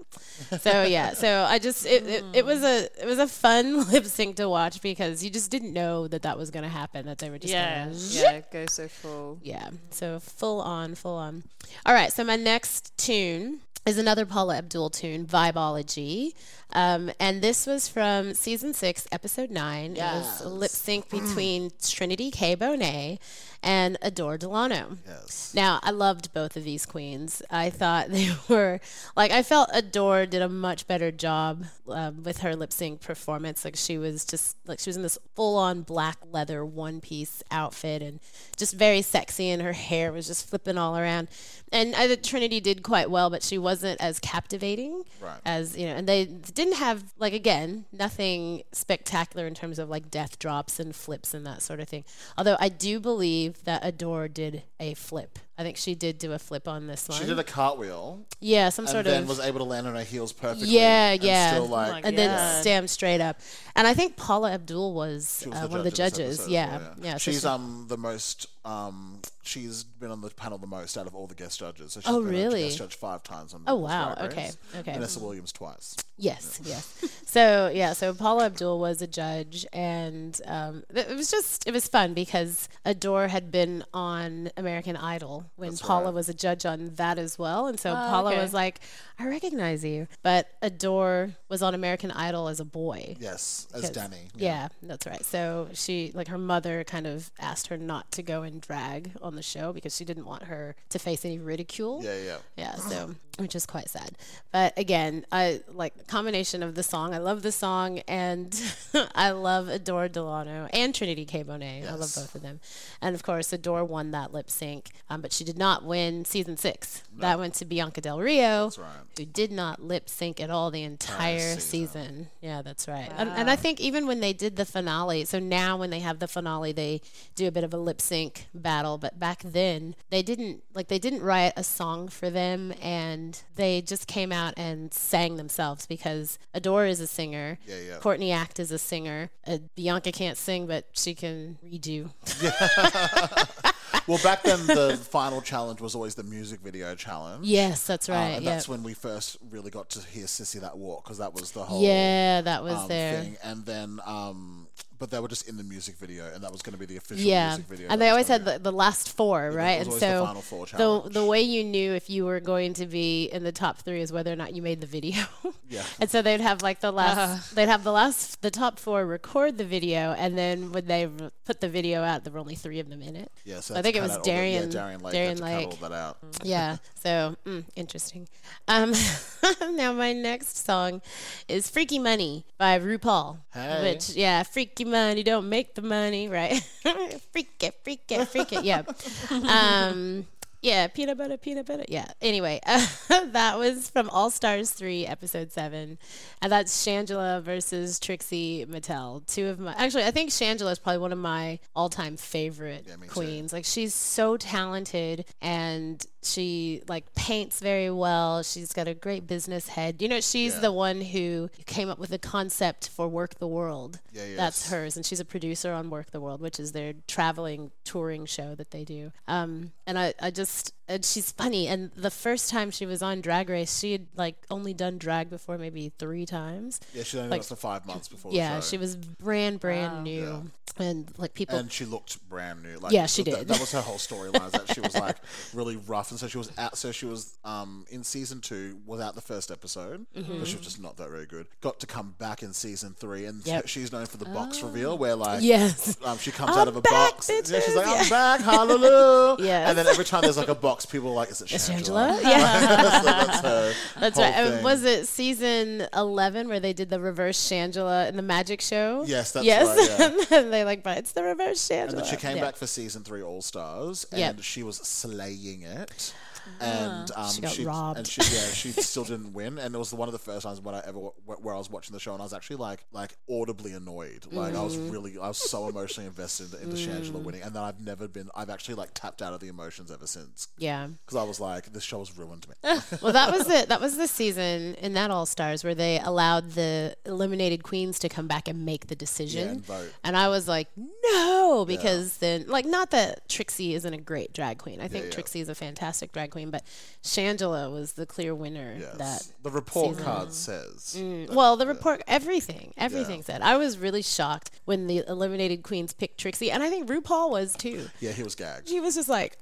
so 0.61 0.83
yeah. 0.97 1.15
So 1.15 1.47
I 1.49 1.59
just 1.59 1.87
it, 1.87 2.07
it, 2.07 2.25
it 2.35 2.45
was 2.45 2.63
a 2.63 2.85
it 3.01 3.07
was 3.07 3.19
a 3.19 3.27
fun 3.27 3.89
lip 3.91 4.05
sync 4.05 4.37
to 4.37 4.49
watch 4.51 4.83
because 4.83 5.25
you 5.25 5.31
just 5.31 5.51
didn't 5.51 5.73
know 5.73 6.07
that 6.09 6.23
that 6.23 6.37
was 6.37 6.51
gonna 6.51 6.69
happen. 6.69 7.07
That 7.07 7.17
they 7.19 7.31
were 7.31 7.39
just 7.39 7.53
Yeah, 7.55 7.87
gonna 7.87 7.97
yeah, 7.97 8.41
go 8.53 8.67
so 8.67 8.87
full. 8.89 9.39
yeah. 9.43 9.71
So 9.91 10.21
full 10.21 10.61
on, 10.61 10.95
full 10.95 11.17
on. 11.17 11.45
All 11.87 11.95
right. 11.95 12.13
So 12.13 12.23
my 12.23 12.37
next 12.37 12.97
tune 12.99 13.61
is 13.87 13.97
another 13.99 14.27
Paula 14.27 14.59
Abdul 14.59 14.91
tune, 14.91 15.25
Vibeology. 15.27 16.33
Um, 16.73 17.13
and 17.21 17.41
this 17.41 17.67
was 17.67 17.89
from 17.89 18.35
season 18.35 18.75
six, 18.75 19.07
episode 19.13 19.51
nine. 19.51 19.93
It 19.93 20.01
was 20.03 20.41
a 20.43 20.49
lip 20.49 20.71
sync 20.73 21.09
between 21.09 21.71
Trinity 21.83 22.31
K. 22.31 22.57
Bonet 22.57 23.19
and 23.67 23.99
Adore 24.01 24.39
Delano. 24.39 24.97
Yes. 25.07 25.53
Now, 25.55 25.81
I 25.83 25.91
loved 25.91 26.33
both 26.33 26.57
of 26.57 26.63
these 26.65 26.87
queens. 26.87 27.43
I 27.51 27.69
thought 27.69 28.09
they 28.11 28.31
were 28.49 28.81
like 29.17 29.33
I 29.33 29.43
felt 29.43 29.69
Adore 29.75 30.25
did 30.25 30.41
a 30.41 30.49
much 30.49 30.87
better 30.87 31.11
job 31.11 31.65
um, 31.89 32.23
with 32.23 32.39
her 32.39 32.55
lip 32.55 32.73
sync 32.73 33.01
performance. 33.01 33.65
Like 33.65 33.77
she 33.77 33.99
was 33.99 34.25
just 34.25 34.57
like 34.67 34.79
she 34.79 34.89
was 34.89 34.97
in 34.97 35.03
this 35.03 35.19
full 35.35 35.57
on 35.59 35.83
black 35.83 36.19
leather 36.33 36.65
one 36.65 37.01
piece 37.01 37.43
outfit 37.51 38.03
and 38.03 38.21
just 38.57 38.75
very 38.75 39.03
sexy, 39.03 39.51
and 39.51 39.61
her 39.61 39.73
hair 39.73 40.13
was 40.13 40.29
just 40.29 40.49
flipping 40.49 40.79
all 40.79 40.97
around. 40.97 41.29
And 41.73 41.97
I 41.97 42.07
think 42.07 42.23
Trinity 42.23 42.61
did 42.61 42.85
quite 42.85 43.11
well, 43.11 43.29
but 43.29 43.43
she 43.43 43.59
wasn't 43.59 44.01
as 44.01 44.21
captivating 44.21 45.03
Right. 45.21 45.41
as 45.45 45.77
you 45.77 45.87
know. 45.87 45.95
And 45.97 46.09
they 46.09 46.25
didn't 46.27 46.77
have 46.77 47.03
like 47.19 47.33
again 47.33 47.87
nothing 47.93 48.63
spectacular 48.71 49.47
in 49.49 49.55
terms 49.55 49.81
of 49.81 49.89
like 49.89 50.09
death 50.11 50.39
drops 50.39 50.79
and 50.79 50.95
flips 50.95 51.35
and 51.35 51.45
that 51.47 51.63
sort 51.63 51.81
of 51.81 51.89
thing. 51.89 52.05
Although 52.39 52.57
I 52.61 52.69
do 52.69 53.01
believe 53.01 53.56
that 53.64 53.85
Adore 53.85 54.29
did 54.29 54.62
a 54.79 54.95
flip. 54.95 55.38
I 55.59 55.62
think 55.62 55.79
she 55.79 55.95
did 55.95 56.19
do 56.19 56.33
a 56.33 56.38
flip 56.38 56.69
on 56.69 56.87
this 56.87 57.09
one. 57.09 57.19
She 57.19 57.25
did 57.25 57.38
a 57.38 57.45
cartwheel 57.45 58.27
yeah, 58.40 58.69
some 58.69 58.87
sort 58.87 59.07
of 59.07 59.12
and 59.12 59.14
then 59.14 59.23
of 59.23 59.29
was 59.31 59.40
able 59.40 59.59
to 59.61 59.64
land 59.64 59.87
on 59.87 59.95
her 59.95 60.03
heels 60.05 60.33
perfectly. 60.33 60.69
Yeah, 60.69 61.12
and 61.12 61.23
yeah. 61.23 61.53
Still 61.53 61.64
Oh 61.64 61.66
like 61.69 61.92
my 61.92 62.01
and 62.09 62.19
then 62.19 62.37
God. 62.37 62.61
stand 62.61 62.90
straight 62.90 63.21
up. 63.23 63.40
And 63.75 63.87
I 63.87 63.95
think 63.95 64.16
Paula 64.16 64.53
Abdul 64.53 64.92
was, 64.92 65.40
She 65.42 65.49
was 65.49 65.59
uh, 65.59 65.66
one 65.69 65.79
of 65.79 65.85
the 65.85 65.90
judge 65.90 66.12
this 66.14 66.19
judges. 66.19 66.38
episode 66.40 66.53
Yeah, 66.53 66.79
well, 66.79 66.95
yeah. 67.03 67.12
so 67.14 67.19
she's 67.19 67.40
she- 67.40 67.47
um 67.47 67.87
the 67.88 67.97
most 67.97 68.47
um 68.66 69.21
she's 69.45 69.85
been 69.85 70.11
on 70.11 70.21
the 70.21 70.29
panel 70.31 70.59
the 70.59 70.66
most 70.66 70.99
out 70.99 71.07
of 71.07 71.14
all 71.14 71.27
the 71.27 71.35
guest 71.35 71.61
judges. 71.61 71.92
So 71.95 72.01
she's 72.01 72.11
Oh, 72.11 72.19
been 72.23 72.29
a 72.35 72.37
really? 72.37 72.62
guest 72.64 72.79
judge 72.79 72.95
five 72.97 73.23
times 73.23 73.55
on. 73.55 73.62
Oh, 73.66 73.77
RuPaul's 73.79 73.83
wow. 73.83 74.14
Drag 74.14 74.33
Okay, 74.33 74.51
okay. 74.81 74.92
Vanessa 74.92 75.21
Williams 75.21 75.53
twice. 75.53 75.97
Yes, 76.19 76.61
yes. 76.64 76.92
So 77.25 77.71
yeah, 77.75 77.92
so 77.95 78.12
Paula 78.12 78.47
Abdul 78.47 78.79
was 78.79 79.01
a 79.03 79.07
judge, 79.07 79.64
and 79.73 80.38
um, 80.47 80.85
it 80.90 81.09
it 81.11 81.16
was 81.16 81.31
just 81.31 81.66
it 81.66 81.73
was 81.73 81.87
fun 81.88 82.12
because 82.14 82.69
Adore 82.85 83.29
had 83.29 83.51
been 83.51 83.85
on 83.95 84.51
American 84.57 84.97
Idol 84.97 85.46
when 85.57 85.77
Paula 85.77 86.07
right. 86.07 86.15
was 86.15 86.29
a 86.29 86.35
judge 86.35 86.67
on 86.67 86.95
that 86.97 87.19
as 87.19 87.39
well, 87.39 87.67
and 87.67 87.79
so 87.79 87.93
oh, 87.93 87.95
Paula 87.95 88.33
okay. 88.33 88.43
was 88.43 88.53
like, 88.53 88.81
"I 89.19 89.27
recognize 89.27 89.85
you," 89.85 90.09
but 90.23 90.49
Adore 90.63 91.31
was 91.49 91.63
on 91.63 91.75
American 91.75 92.11
Idol 92.11 92.49
as 92.49 92.61
a 92.61 92.65
boy. 92.65 93.17
Yes, 93.21 93.67
as 93.73 93.83
'Cause- 93.83 93.91
Danny. 93.91 94.29
Yeah. 94.35 94.69
that's 94.83 95.07
right. 95.07 95.25
So 95.25 95.69
she, 95.73 96.11
like, 96.15 96.29
her 96.29 96.39
mother 96.39 96.85
kind 96.85 97.07
of 97.07 97.31
asked 97.39 97.69
her 97.69 97.77
not 97.77 98.11
to 98.13 98.23
go 98.23 98.43
and 98.43 98.61
drag 98.61 99.13
on 99.23 99.37
the 99.37 99.43
show 99.43 99.73
because 99.73 99.95
she 99.97 100.05
didn't 100.05 100.27
want 100.27 100.45
her 100.45 100.75
to 100.91 100.99
face 100.99 101.25
any 101.25 101.39
ridicule. 101.39 102.03
Yeah, 102.03 102.17
yeah. 102.17 102.37
Yeah, 102.57 102.75
so 102.77 103.15
which 103.38 103.55
is 103.55 103.66
quite 103.66 103.88
sad. 103.88 104.12
But 104.53 104.77
again, 104.79 105.27
I 105.31 105.61
like 105.72 106.07
combination 106.07 106.62
of 106.62 106.75
the 106.75 106.83
song. 106.83 107.14
I 107.14 107.18
love 107.18 107.42
the 107.42 107.53
song 107.53 107.99
and 108.09 108.59
I 109.14 109.31
love 109.31 109.68
Adore 109.68 110.09
Delano 110.09 110.68
and 110.72 110.94
Trinity 110.94 111.25
K. 111.25 111.44
Bonet. 111.44 111.87
I 111.87 111.94
love 111.94 112.12
both 112.14 112.35
of 112.35 112.42
them. 112.42 112.61
And 113.01 113.14
of 113.14 113.22
course, 113.22 113.53
Adore 113.53 113.85
won 113.85 114.11
that 114.12 114.33
lip 114.33 114.51
sync, 114.51 114.90
um, 115.11 115.20
but 115.20 115.33
she 115.33 115.44
did 115.44 115.59
not 115.59 115.85
win 115.85 116.25
season 116.25 116.57
six. 116.57 117.03
That 117.18 117.38
went 117.38 117.55
to 117.55 117.64
Bianca 117.64 118.01
Del 118.01 118.20
Rio, 118.20 118.70
right. 118.77 118.88
who 119.16 119.25
did 119.25 119.51
not 119.51 119.83
lip 119.83 120.09
sync 120.09 120.38
at 120.40 120.51
all 120.51 120.70
the 120.70 120.83
entire 120.83 121.59
season. 121.59 121.61
season. 121.61 122.29
Yeah, 122.42 122.62
that's 122.62 122.87
right. 122.87 123.11
And, 123.16 123.31
and 123.31 123.51
I 123.51 123.57
think 123.57 123.81
even 123.81 124.07
when 124.07 124.20
they 124.20 124.33
did 124.35 124.57
the 124.57 124.66
finale, 124.66 125.25
so 125.25 125.38
now 125.38 125.79
when 125.79 125.90
they 125.90 126.01
have 126.01 126.18
the 126.18 126.29
finale, 126.29 126.72
they 126.72 127.01
do 127.35 127.46
a 127.46 127.51
bit 127.51 127.64
of 127.64 127.72
a 127.72 127.79
lip 127.79 128.01
sync 128.01 128.49
battle. 128.55 128.99
But 128.99 129.18
back 129.18 129.42
then, 129.42 129.94
they 130.11 130.22
didn't 130.22 130.62
like 130.75 130.88
they 130.88 130.99
didn't 130.99 131.22
write 131.22 131.55
a 131.57 131.64
song 131.64 132.09
for 132.09 132.29
them, 132.29 132.75
and 132.83 133.26
they 133.57 133.81
just 133.83 134.07
came 134.07 134.33
out 134.33 134.55
and 134.57 134.93
sang 134.93 135.37
themselves 135.37 135.87
because 135.87 136.39
Adore 136.55 136.87
is 136.87 137.01
a 137.01 137.07
singer. 137.07 137.59
Yeah, 137.67 137.75
yeah. 137.89 137.97
Courtney 137.99 138.33
Act 138.33 138.59
is 138.61 138.71
a 138.73 138.79
singer. 138.79 139.31
Uh, 139.47 139.59
Bianca 139.77 140.12
can't 140.12 140.37
sing, 140.37 140.67
but 140.67 140.87
she 140.93 141.15
can 141.15 141.59
redo. 141.65 142.11
Yeah. 142.43 143.45
Well, 144.09 144.19
back 144.23 144.45
then 144.45 144.65
the 144.69 144.97
final 145.11 145.41
challenge 145.43 145.81
was 145.81 145.97
always 145.97 146.15
the 146.15 146.23
music 146.23 146.61
video 146.61 146.95
challenge. 146.95 147.45
yes, 147.45 147.85
that's 147.89 148.09
Uh, 148.09 148.12
right. 148.12 148.29
and 148.37 148.45
yeah. 148.45 148.53
that's 148.53 148.69
when 148.69 148.85
we 148.85 148.95
first 148.95 149.37
really 149.51 149.71
got 149.73 149.91
to 149.91 150.01
hear 150.01 150.27
Sissy 150.27 150.61
that 150.61 150.79
walk 150.79 151.03
because 151.05 151.19
that 151.19 151.35
was 151.35 151.51
the 151.51 151.65
whole 151.65 151.83
yeah, 151.83 152.41
that 152.43 152.62
was 152.62 152.77
um, 152.83 152.89
there. 152.89 153.21
thing. 153.23 153.37
And 153.43 153.67
then, 153.67 154.01
um, 154.07 154.66
but 154.99 155.11
they 155.11 155.21
were 155.21 155.29
just 155.29 155.49
in 155.49 155.57
the 155.57 155.65
music 155.65 155.97
video, 155.97 156.25
and 156.35 156.43
that 156.43 156.53
was 156.53 156.63
going 156.63 156.73
to 156.73 156.79
be 156.79 156.87
the 156.87 156.97
official 156.97 157.25
yeah, 157.25 157.49
music 157.49 157.67
video. 157.67 157.89
and 157.91 158.01
they 158.01 158.09
always 158.09 158.29
had 158.29 158.45
the, 158.45 158.59
the 158.59 158.73
last 158.73 159.13
four, 159.17 159.51
right? 159.51 159.81
And 159.81 159.89
always 159.89 160.01
the 160.01 160.19
so 160.19 160.25
final 160.25 160.43
four 160.43 160.67
the 160.67 160.77
challenge. 160.77 161.15
the 161.15 161.25
way 161.25 161.43
you 161.43 161.65
knew 161.65 161.93
if 161.93 162.09
you 162.11 162.25
were 162.25 162.41
going 162.41 162.75
to 162.75 162.87
be 162.87 163.25
in 163.27 163.45
the 163.45 163.53
top 163.53 163.79
three 163.79 164.01
is 164.01 164.13
whether 164.13 164.33
or 164.33 164.37
not 164.37 164.55
you 164.55 164.63
made 164.63 164.81
the 164.81 164.87
video. 164.87 165.23
Yeah. 165.69 165.83
and 165.99 166.09
so 166.09 166.23
they'd 166.23 166.41
have 166.41 166.63
like 166.63 166.79
the 166.79 166.93
last, 166.93 167.57
they'd 167.57 167.69
have 167.69 167.83
the 167.83 167.91
last, 167.91 168.41
the 168.41 168.53
top 168.53 168.79
four 168.79 169.05
record 169.05 169.59
the 169.59 169.65
video, 169.65 170.13
and 170.17 170.39
then 170.39 170.71
when 170.71 170.87
they 170.87 171.09
put 171.45 171.61
the 171.61 171.69
video 171.69 172.03
out, 172.03 172.23
there 172.23 172.33
were 172.33 172.39
only 172.39 172.55
three 172.55 172.79
of 172.79 172.89
them 172.89 173.03
in 173.03 173.17
it. 173.17 173.33
Yeah, 173.45 173.59
so 173.59 173.75
I 173.75 173.83
think 173.83 173.97
it 173.97 174.01
was 174.01 174.13
out 174.13 174.19
all 174.19 174.23
the- 174.25 174.31
yeah, 174.31 174.37
Darienne, 174.37 174.71
Darienne 174.71 175.01
Lake. 175.01 175.13
Darienne 175.13 175.29
had 175.29 175.37
to 175.39 175.43
Lake. 175.45 175.71
cut 175.71 175.83
all 175.83 175.89
that 175.89 175.97
out. 175.97 176.19
Yeah. 176.45 176.77
So 177.03 177.35
mm, 177.45 177.65
interesting. 177.75 178.29
Um, 178.69 178.93
now 179.77 179.93
my 179.93 180.13
next 180.13 180.65
song 180.65 181.03
is 181.49 181.69
"Freaky 181.69 181.99
Money" 181.99 182.47
by 182.59 182.79
RuPaul. 182.79 183.39
Hey. 183.53 183.93
Which 183.93 184.11
yeah, 184.11 184.45
freaky 184.45 184.85
money 184.87 185.22
don't 185.22 185.49
make 185.49 185.75
the 185.75 185.83
money, 185.83 186.29
right? 186.29 186.61
freak 187.33 187.62
it, 187.62 187.75
freak 187.85 188.03
it, 188.11 188.29
freak 188.29 188.53
it. 188.53 188.64
Yeah. 188.64 188.83
Um, 189.31 190.27
Yeah, 190.62 190.88
peanut 190.88 191.16
butter, 191.18 191.37
peanut 191.37 191.66
butter. 191.66 191.85
Yeah. 191.88 192.07
Anyway, 192.20 192.61
that 193.09 193.57
was 193.59 193.88
from 193.90 194.09
All 194.11 194.31
Stars 194.31 194.70
3, 194.70 195.07
episode 195.07 195.53
7. 195.53 195.96
And 196.42 196.53
that's 196.53 196.85
Shangela 196.85 197.40
versus 197.42 198.01
Trixie 198.01 198.66
Mattel. 198.66 199.25
Two 199.27 199.46
of 199.49 199.61
my. 199.61 199.75
Actually, 199.75 200.05
I 200.05 200.11
think 200.11 200.31
Shangela 200.31 200.72
is 200.72 200.79
probably 200.81 200.99
one 200.99 201.12
of 201.12 201.18
my 201.18 201.61
all 201.77 201.88
time 201.88 202.16
favorite 202.16 202.87
me 202.99 203.07
too. 203.07 203.12
queens. 203.12 203.53
Like, 203.53 203.64
she's 203.64 203.94
so 203.94 204.37
talented 204.37 205.27
and 205.40 206.05
she, 206.27 206.83
like, 206.89 207.15
paints 207.15 207.61
very 207.61 207.91
well. 207.91 208.43
She's 208.43 208.73
got 208.73 208.89
a 208.89 208.95
great 208.95 209.27
business 209.27 209.69
head. 209.69 210.03
You 210.03 210.09
know, 210.09 210.21
she's 210.21 210.55
Yeah. 210.55 210.61
the 210.61 210.73
one 210.73 211.01
who 211.01 211.51
came 211.67 211.89
up 211.89 211.99
with 211.99 212.11
the 212.11 212.19
concept 212.19 212.89
for 212.89 213.09
Werq 213.09 213.35
the 213.39 213.47
World. 213.49 214.01
Yeah, 214.12 214.37
That's 214.37 214.71
hers. 214.71 214.97
And 214.97 215.05
she's 215.07 215.21
a 215.21 215.25
producer 215.25 215.73
on 215.73 215.91
Werq 215.91 216.11
the 216.11 216.21
World, 216.21 216.41
which 216.41 216.59
is 216.61 216.73
their 216.73 216.93
traveling 217.07 217.71
touring 217.85 218.27
show 218.27 218.55
that 218.55 218.71
they 218.71 218.85
do. 218.85 219.12
Um, 219.29 219.73
and 219.87 219.99
I, 219.99 220.15
I 220.21 220.31
just, 220.31 220.73
and 220.88 221.05
she's 221.05 221.31
funny. 221.33 221.66
And 221.68 221.90
the 221.96 222.11
first 222.11 222.51
time 222.51 222.70
she 222.70 222.87
was 222.87 223.03
on 223.03 223.20
Drag 223.20 223.49
Race, 223.49 223.79
she 223.79 223.92
had 223.92 224.07
like 224.16 224.37
only 224.51 224.75
done 224.75 224.99
drag 224.99 225.31
before 225.31 225.59
maybe 225.59 225.92
three 225.99 226.27
times. 226.27 226.81
Yeah, 226.94 227.03
she 227.03 227.18
only 227.18 227.31
Like- 227.31 227.40
lasted 227.40 227.57
five 227.57 227.87
months 227.87 228.09
before 228.09 228.33
Yeah, 228.33 228.57
the 228.57 228.61
show. 228.62 228.68
she 228.70 228.79
was 228.79 228.96
brand, 228.96 229.61
brand 229.61 230.05
new. 230.05 230.51
And 230.79 231.11
like 231.16 231.33
people, 231.33 231.57
and 231.57 231.72
she 231.72 231.87
looked 231.87 232.29
brand 232.29 232.62
new. 232.62 232.77
Like, 232.77 232.92
Yeah, 232.92 233.07
she 233.07 233.25
th- 233.25 233.35
did. 233.38 233.49
That 233.49 233.59
was 233.61 233.72
her 233.72 233.81
whole 233.81 233.96
storyline. 233.96 234.44
is 234.46 234.53
that 234.53 234.75
she 234.75 234.81
was 234.81 234.94
like 234.94 235.16
really 235.55 235.77
rough, 235.77 236.11
and 236.11 236.20
so 236.20 236.29
she 236.29 236.37
was 236.37 236.51
out. 236.59 236.77
So 236.77 236.92
she 236.92 237.07
was 237.07 237.38
um 237.46 237.87
in 237.88 238.05
season 238.05 238.42
two 238.42 238.79
without 238.85 239.14
the 239.14 239.22
first 239.22 239.51
episode 239.51 240.05
because 240.12 240.29
Mm-hmm. 240.29 240.44
she 240.44 240.57
was 240.57 240.66
just 240.66 240.79
not 240.81 240.99
that 240.99 241.09
very 241.09 241.25
good. 241.25 241.46
Got 241.62 241.81
to 241.81 241.87
come 241.87 242.14
back 242.18 242.42
in 242.42 242.53
season 242.53 242.94
three, 242.99 243.25
and 243.25 243.46
Yep. 243.46 243.68
she's 243.68 243.90
known 243.90 244.05
for 244.05 244.18
the 244.18 244.27
box 244.27 244.62
reveal 244.62 244.99
where 244.99 245.14
like 245.16 245.42
yes. 245.42 245.96
um, 246.05 246.18
she 246.18 246.31
comes 246.31 246.51
I'm 246.51 246.59
out 246.59 246.68
of 246.68 246.77
a 246.77 246.83
back, 246.83 247.12
box. 247.14 247.31
Yeah, 247.31 247.37
she's 247.37 247.53
bitches. 247.53 247.77
like, 247.77 247.87
I'm 247.87 248.03
Yeah. 248.05 248.09
back, 248.11 248.40
hallelujah. 248.42 249.37
yeah, 249.49 249.68
And 249.70 249.79
then 249.79 249.87
every 249.87 250.05
time 250.05 250.22
there's 250.22 250.37
like 250.37 250.49
a 250.49 250.55
box, 250.55 250.76
people 250.85 251.11
are 251.11 251.15
like, 251.15 251.31
is 251.31 251.41
it 251.41 251.51
It's 251.53 251.69
Shangela? 251.71 252.19
Shangela? 252.19 252.23
Yeah. 252.27 253.01
so 253.01 253.05
that's 253.07 253.41
her. 253.41 253.73
That's 254.01 254.19
right. 254.19 254.35
And 254.35 254.65
was 254.65 254.85
it 254.85 255.07
season 255.09 255.87
11 255.95 256.49
where 256.49 256.61
they 256.61 256.73
did 256.75 256.91
the 256.91 257.01
reverse 257.01 257.39
Shangela 257.39 258.09
in 258.09 258.17
the 258.17 258.23
magic 258.23 258.61
show? 258.61 259.05
Yes, 259.07 259.33
that's 259.33 259.47
yes. 259.47 259.67
right, 259.99 260.27
yeah. 260.31 260.39
and 260.41 260.53
they 260.53 260.65
like, 260.65 260.83
but 260.83 260.99
it's 260.99 261.12
the 261.12 261.23
reverse 261.23 261.67
Shangela. 261.67 261.89
And 261.89 261.99
then 261.99 262.05
she 262.05 262.17
came 262.17 262.37
Yeah. 262.37 262.43
back 262.45 262.57
for 262.57 262.67
season 262.67 263.03
three 263.05 263.23
All 263.23 263.41
Stars, 263.41 264.07
and 264.11 264.19
Yep. 264.21 264.43
she 264.43 264.62
was 264.62 264.77
slaying 264.77 265.62
it. 265.62 266.12
And 266.61 267.11
um, 267.17 267.31
She 267.31 267.41
got 267.43 267.59
robbed. 267.59 267.99
and 267.99 268.07
she 268.07 268.21
yeah 268.23 268.49
she 268.53 268.71
still 268.91 269.05
didn't 269.05 269.33
win, 269.33 269.59
and 269.59 269.75
it 269.75 269.79
was 269.79 269.93
one 269.93 270.09
of 270.09 270.13
the 270.13 270.19
first 270.19 270.45
times 270.45 270.61
when 270.61 270.75
I 270.75 270.83
ever 270.87 270.99
where 270.99 271.55
I 271.55 271.59
was 271.59 271.69
watching 271.71 271.93
the 271.93 272.01
show, 272.01 272.13
and 272.13 272.21
I 272.23 272.25
was 272.25 272.33
actually 272.35 272.57
like 272.57 272.85
like 272.93 273.17
audibly 273.31 273.73
annoyed, 273.73 274.27
like 274.33 274.55
I 274.55 274.59
Mm. 274.59 274.65
was 274.65 274.77
really 274.79 275.19
I 275.19 275.29
was 275.29 275.39
so 275.39 275.69
emotionally 275.69 276.07
invested 276.07 276.55
into 276.55 276.77
Shangela 276.77 277.23
winning, 277.23 277.43
and 277.43 277.55
then 277.55 277.63
I've 277.63 277.81
never 277.81 278.09
been 278.09 278.31
I've 278.35 278.51
actually 278.51 278.75
like 278.77 278.91
tapped 278.95 279.23
out 279.23 279.33
of 279.33 279.41
the 279.41 279.49
emotions 279.49 279.91
ever 279.91 280.07
since 280.07 280.49
Yeah. 280.59 280.87
because 281.05 281.17
I 281.17 281.23
was 281.25 281.41
like 281.41 281.73
this 281.73 281.83
show 281.85 281.99
has 281.99 282.17
ruined 282.17 282.47
me. 282.49 282.55
Well, 283.03 283.13
that 283.13 283.33
was 283.33 283.47
the 283.47 283.67
that 283.69 283.81
was 283.81 283.97
the 283.97 284.07
season 284.09 284.75
in 284.77 284.95
that 284.95 285.11
All 285.11 285.27
Stars 285.27 285.63
where 285.65 285.75
they 285.75 285.99
allowed 286.01 286.53
the 286.53 286.97
eliminated 287.05 287.63
queens 287.63 287.99
to 288.01 288.09
come 288.09 288.27
back 288.27 288.49
and 288.49 288.65
make 288.65 288.87
the 288.87 288.97
decision. 288.97 289.45
Yeah, 289.47 289.53
and 289.53 289.65
vote. 289.67 289.93
And 290.05 290.17
I 290.17 290.29
was 290.29 290.47
like, 290.49 290.69
no, 290.77 291.65
because 291.67 292.19
then 292.19 292.45
like 292.47 292.65
not 292.67 292.91
that 292.91 293.29
Trixie 293.29 293.75
isn't 293.75 293.93
a 293.93 293.99
great 294.01 294.33
drag 294.33 294.59
queen. 294.59 294.81
I 294.81 294.89
think 294.89 295.07
yeah. 295.07 295.11
Trixie 295.11 295.41
is 295.41 295.49
a 295.49 295.55
fantastic 295.55 296.13
drag 296.13 296.31
queen, 296.31 296.36
but 296.44 296.62
Shangela 297.03 297.72
was 297.72 297.92
the 297.92 298.07
clear 298.07 298.35
winner. 298.35 298.77
Yes. 298.79 298.96
That 298.96 299.27
the 299.42 299.51
report 299.51 299.96
season. 299.96 300.05
card 300.05 300.33
says. 300.33 301.03
well, 301.31 301.57
the 301.57 301.66
report, 301.66 302.03
everything, 302.07 302.72
everything 302.77 303.22
said. 303.22 303.42
I 303.42 303.57
was 303.57 303.79
really 303.79 304.03
shocked 304.03 304.51
when 304.66 304.87
the 304.87 305.05
eliminated 305.09 305.62
queens 305.62 305.92
picked 305.92 306.18
Trixie, 306.18 306.51
and 306.51 306.62
I 306.62 306.68
think 306.70 306.88
RuPaul 306.88 307.31
was 307.31 307.55
too. 307.55 307.87
Yeah, 308.01 308.12
he 308.12 308.22
was 308.22 308.35
gagged. 308.35 308.68
She 308.68 308.81
was 308.81 308.94
just 308.94 309.09
like, 309.09 309.38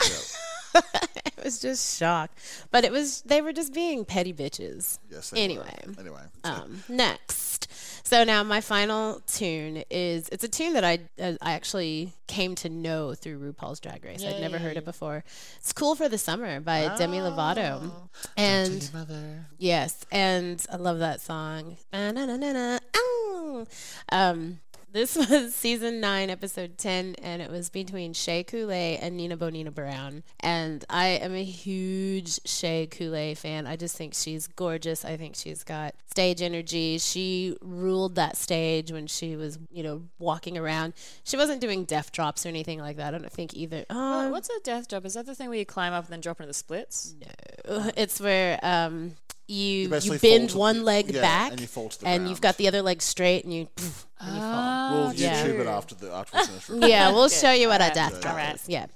Yeah. 0.02 0.80
it 1.26 1.44
was 1.44 1.60
just 1.60 1.98
shocked. 1.98 2.38
But 2.70 2.84
it 2.84 2.92
was 2.92 3.22
they 3.22 3.40
were 3.40 3.52
just 3.52 3.72
being 3.74 4.04
petty 4.04 4.32
bitches. 4.32 4.98
Yes. 5.10 5.30
they 5.30 5.38
were. 5.38 5.44
Anyway. 5.44 5.78
Anyway. 5.98 6.22
Um, 6.44 6.82
next, 6.88 7.67
so 8.08 8.24
now 8.24 8.42
my 8.42 8.62
final 8.62 9.20
tune 9.26 9.84
is 9.90 10.30
it's 10.30 10.42
a 10.42 10.48
tune 10.48 10.72
that 10.72 10.84
I 10.84 11.00
uh, 11.20 11.34
I 11.42 11.52
actually 11.52 12.14
came 12.26 12.54
to 12.56 12.70
know 12.70 13.12
through 13.14 13.38
RuPaul's 13.52 13.80
Drag 13.80 14.02
Race. 14.02 14.24
I'd 14.24 14.40
never 14.40 14.56
heard 14.58 14.78
it 14.78 14.84
before. 14.86 15.24
It's 15.58 15.74
"Cool 15.74 15.94
for 15.94 16.08
the 16.08 16.16
Summer" 16.16 16.58
by 16.60 16.96
Demi 16.96 17.18
Lovato, 17.18 18.08
and 18.36 18.90
yes, 19.58 20.06
and 20.10 20.64
I 20.72 20.76
love 20.76 21.00
that 21.00 21.20
song. 21.20 21.76
Um, 24.10 24.60
this 24.92 25.16
was 25.30 25.54
season 25.54 26.00
nine, 26.00 26.30
episode 26.30 26.78
ten, 26.78 27.14
and 27.22 27.40
it 27.42 27.50
was 27.50 27.68
between 27.70 28.12
Shea 28.12 28.42
Coulee 28.44 28.96
and 29.00 29.16
Nina 29.16 29.36
Bo'nina 29.36 29.72
Brown. 29.74 30.22
And 30.40 30.84
I 30.88 31.08
am 31.08 31.34
a 31.34 31.44
huge 31.44 32.40
Shea 32.46 32.86
Coulee 32.86 33.34
fan. 33.34 33.66
I 33.66 33.76
just 33.76 33.96
think 33.96 34.14
she's 34.14 34.46
gorgeous. 34.46 35.04
I 35.04 35.16
think 35.16 35.34
she's 35.36 35.64
got 35.64 35.94
stage 36.10 36.42
energy. 36.42 36.98
She 36.98 37.56
ruled 37.60 38.14
that 38.16 38.36
stage 38.36 38.90
when 38.92 39.06
she 39.06 39.36
was, 39.36 39.58
you 39.70 39.82
know, 39.82 40.02
walking 40.18 40.56
around. 40.58 40.94
She 41.24 41.36
wasn't 41.36 41.60
doing 41.60 41.84
death 41.84 42.12
drops 42.12 42.44
or 42.46 42.48
anything 42.48 42.80
like 42.80 42.96
that. 42.96 43.14
I 43.14 43.18
don't 43.18 43.32
think 43.32 43.54
either. 43.54 43.84
Oh, 43.90 44.26
Um, 44.26 44.30
what's 44.30 44.48
a 44.48 44.60
death 44.64 44.88
drop? 44.88 45.04
Is 45.04 45.14
that 45.14 45.26
the 45.26 45.34
thing 45.34 45.48
where 45.48 45.58
you 45.58 45.66
climb 45.66 45.92
up 45.92 46.04
and 46.04 46.12
then 46.12 46.20
drop 46.20 46.40
into 46.40 46.48
the 46.48 46.54
splits? 46.54 47.14
No. 47.20 47.90
It's 47.96 48.20
where 48.20 48.58
um 48.62 49.16
you 49.48 49.56
you, 49.82 49.88
basically 49.88 50.18
fall 50.18 50.30
bend 50.30 50.50
to- 50.50 50.58
one 50.58 50.84
leg 50.84 51.10
yeah, 51.10 51.20
back 51.22 51.52
and 51.52 51.60
you 51.60 51.66
fall 51.66 51.88
to 51.88 51.98
the 52.00 52.06
and 52.06 52.28
you've 52.28 52.40
got 52.40 52.56
the 52.58 52.68
other 52.68 52.82
leg 52.82 53.00
straight 53.02 53.44
and 53.44 53.52
you 53.54 53.66
poof, 53.76 54.06
and 54.20 54.34
you 54.34 54.40
fall. 54.40 54.90
We'll 54.92 55.06
Ah, 55.08 55.12
yeah. 55.16 55.46
YouTube 55.46 55.60
it 55.60 55.66
after 55.66 55.94
the 55.94 56.12
after 56.12 56.38
we 56.38 56.44
finish. 56.44 56.68
recording. 56.68 56.90
Yeah, 56.90 57.12
we'll 57.12 57.28
show 57.28 57.52
you 57.52 57.68
what 57.68 57.80
a 57.80 57.84
Alright, 57.84 57.94
death 57.94 58.20
drop 58.20 58.34
alright. 58.34 58.54
is. 58.56 58.68
Yeah. 58.68 58.86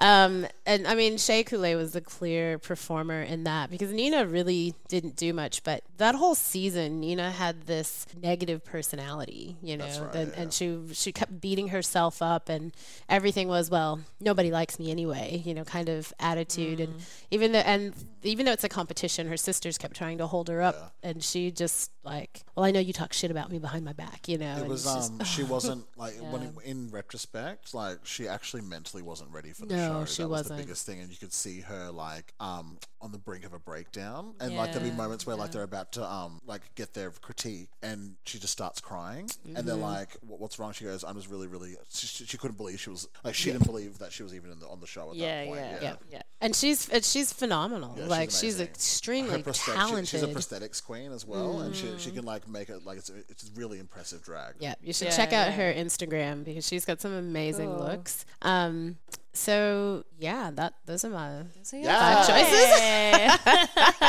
Um, 0.00 0.46
and 0.64 0.86
I 0.86 0.94
mean, 0.94 1.18
Shea 1.18 1.44
Coulee 1.44 1.74
was 1.74 1.92
the 1.92 2.00
clear 2.00 2.58
performer 2.58 3.20
in 3.20 3.44
that 3.44 3.70
because 3.70 3.92
Nina 3.92 4.24
really 4.24 4.74
didn't 4.88 5.14
do 5.14 5.34
much, 5.34 5.62
but 5.62 5.82
that 5.98 6.14
whole 6.14 6.34
season, 6.34 7.00
Nina 7.00 7.30
had 7.30 7.66
this 7.66 8.06
negative 8.20 8.64
personality, 8.64 9.56
you 9.62 9.76
know, 9.76 9.84
right, 9.84 10.14
and, 10.14 10.32
yeah. 10.32 10.40
and 10.40 10.52
she 10.54 10.78
she 10.94 11.12
kept 11.12 11.40
beating 11.42 11.68
herself 11.68 12.22
up, 12.22 12.48
and 12.48 12.72
everything 13.10 13.46
was 13.46 13.68
well, 13.68 14.00
nobody 14.20 14.50
likes 14.50 14.78
me 14.78 14.90
anyway, 14.90 15.42
you 15.44 15.52
know, 15.52 15.64
kind 15.64 15.90
of 15.90 16.14
attitude, 16.18 16.80
and 16.80 16.94
even 17.30 17.52
though 17.52 17.58
and 17.58 17.92
even 18.22 18.46
though 18.46 18.52
it's 18.52 18.64
a 18.64 18.70
competition, 18.70 19.28
her 19.28 19.36
sisters 19.36 19.76
kept 19.76 19.96
trying 19.96 20.16
to 20.16 20.26
hold 20.26 20.48
her 20.48 20.62
up, 20.62 20.94
and 21.02 21.22
she 21.22 21.50
just 21.50 21.90
like, 22.02 22.42
well, 22.56 22.64
I 22.64 22.70
know 22.70 22.80
you 22.80 22.92
talk 22.92 23.12
shit 23.12 23.30
about 23.30 23.50
me 23.50 23.58
behind 23.58 23.84
my 23.84 23.92
back, 23.92 24.28
you 24.28 24.38
know, 24.38 24.56
It 24.56 24.60
and 24.60 24.68
was 24.68 24.84
just- 24.84 25.12
um 25.12 25.24
she 25.24 25.42
wasn't 25.54 25.84
like 25.96 26.14
when 26.32 26.52
in 26.64 26.90
retrospect 26.90 27.74
like 27.74 27.98
she 28.04 28.26
actually 28.28 28.62
mentally 28.62 29.02
wasn't 29.02 29.30
ready 29.30 29.52
for 29.52 29.66
the 29.66 29.76
No, 29.76 30.00
show. 30.00 30.04
she 30.06 30.22
that 30.22 30.28
was 30.28 30.38
wasn't. 30.44 30.58
the 30.58 30.62
biggest 30.64 30.86
thing, 30.86 31.00
and 31.00 31.10
you 31.10 31.16
could 31.16 31.32
see 31.32 31.60
her 31.60 31.90
like 31.90 32.32
um 32.40 32.78
on 33.02 33.12
the 33.12 33.18
brink 33.18 33.44
of 33.44 33.52
a 33.54 33.58
breakdown, 33.58 34.34
and 34.40 34.56
like 34.56 34.72
there'll 34.72 34.88
be 34.88 34.94
moments 34.94 35.26
where 35.26 35.36
like 35.36 35.52
they're 35.52 35.62
about 35.62 35.92
to 35.92 36.04
um 36.04 36.40
like 36.46 36.62
get 36.74 36.94
their 36.94 37.10
critique, 37.10 37.68
and 37.82 38.14
she 38.24 38.38
just 38.38 38.52
starts 38.52 38.80
crying, 38.80 39.28
and 39.44 39.56
Mm-hmm. 39.56 39.66
they're 39.66 39.76
like, 39.76 40.16
"What's 40.26 40.58
wrong?" 40.58 40.72
She 40.72 40.84
goes, 40.84 41.04
"I'm 41.04 41.16
just 41.16 41.28
really, 41.30 41.46
really." 41.46 41.76
She, 41.92 42.24
she 42.24 42.36
couldn't 42.38 42.56
believe 42.56 42.80
she 42.80 42.90
was 42.90 43.08
like 43.24 43.34
she 43.34 43.50
didn't 43.52 43.66
believe 43.66 43.98
that 43.98 44.12
she 44.12 44.22
was 44.22 44.34
even 44.34 44.50
in 44.52 44.58
the, 44.60 44.66
on 44.68 44.80
the 44.80 44.86
show 44.86 45.10
at 45.10 45.16
Yeah, 45.16 45.40
that 45.44 45.46
point. 45.48 45.60
yeah, 45.60 45.78
yeah. 45.82 45.94
yeah. 46.10 46.22
And 46.42 46.54
she's 46.56 46.88
and 46.88 47.04
she's 47.04 47.32
phenomenal. 47.32 47.94
Yeah, 47.98 48.06
like 48.06 48.30
she's, 48.30 48.42
amazing. 48.56 48.66
extremely 48.68 49.42
prosthet- 49.42 49.64
she- 49.66 49.72
talented. 49.72 50.08
she's 50.08 50.22
a 50.22 50.28
prosthetics 50.28 50.82
queen 50.84 51.12
as 51.12 51.26
well, 51.26 51.60
and 51.60 51.74
she, 51.74 51.89
she 51.98 52.10
can 52.10 52.24
like 52.24 52.48
make 52.48 52.68
it 52.68 52.84
like 52.84 52.98
it's 52.98 53.10
it's 53.28 53.50
really 53.54 53.78
impressive 53.78 54.22
drag. 54.22 54.54
yeah, 54.60 54.74
you 54.82 54.92
should 54.92 55.08
Yeah, 55.08 55.16
check 55.16 55.32
out 55.32 55.48
yeah. 55.48 55.52
her 55.52 55.72
Instagram 55.72 56.44
because 56.44 56.66
she's 56.66 56.84
got 56.84 57.00
some 57.00 57.12
amazing 57.12 57.68
Cool. 57.70 57.78
looks. 57.86 58.24
Um, 58.42 58.96
so 59.32 60.04
yeah, 60.18 60.50
that 60.54 60.74
those 60.86 61.04
are 61.04 61.10
my 61.10 61.42
So 61.62 61.76
Yeah. 61.76 62.24
five 62.24 62.26
choices. 62.26 63.40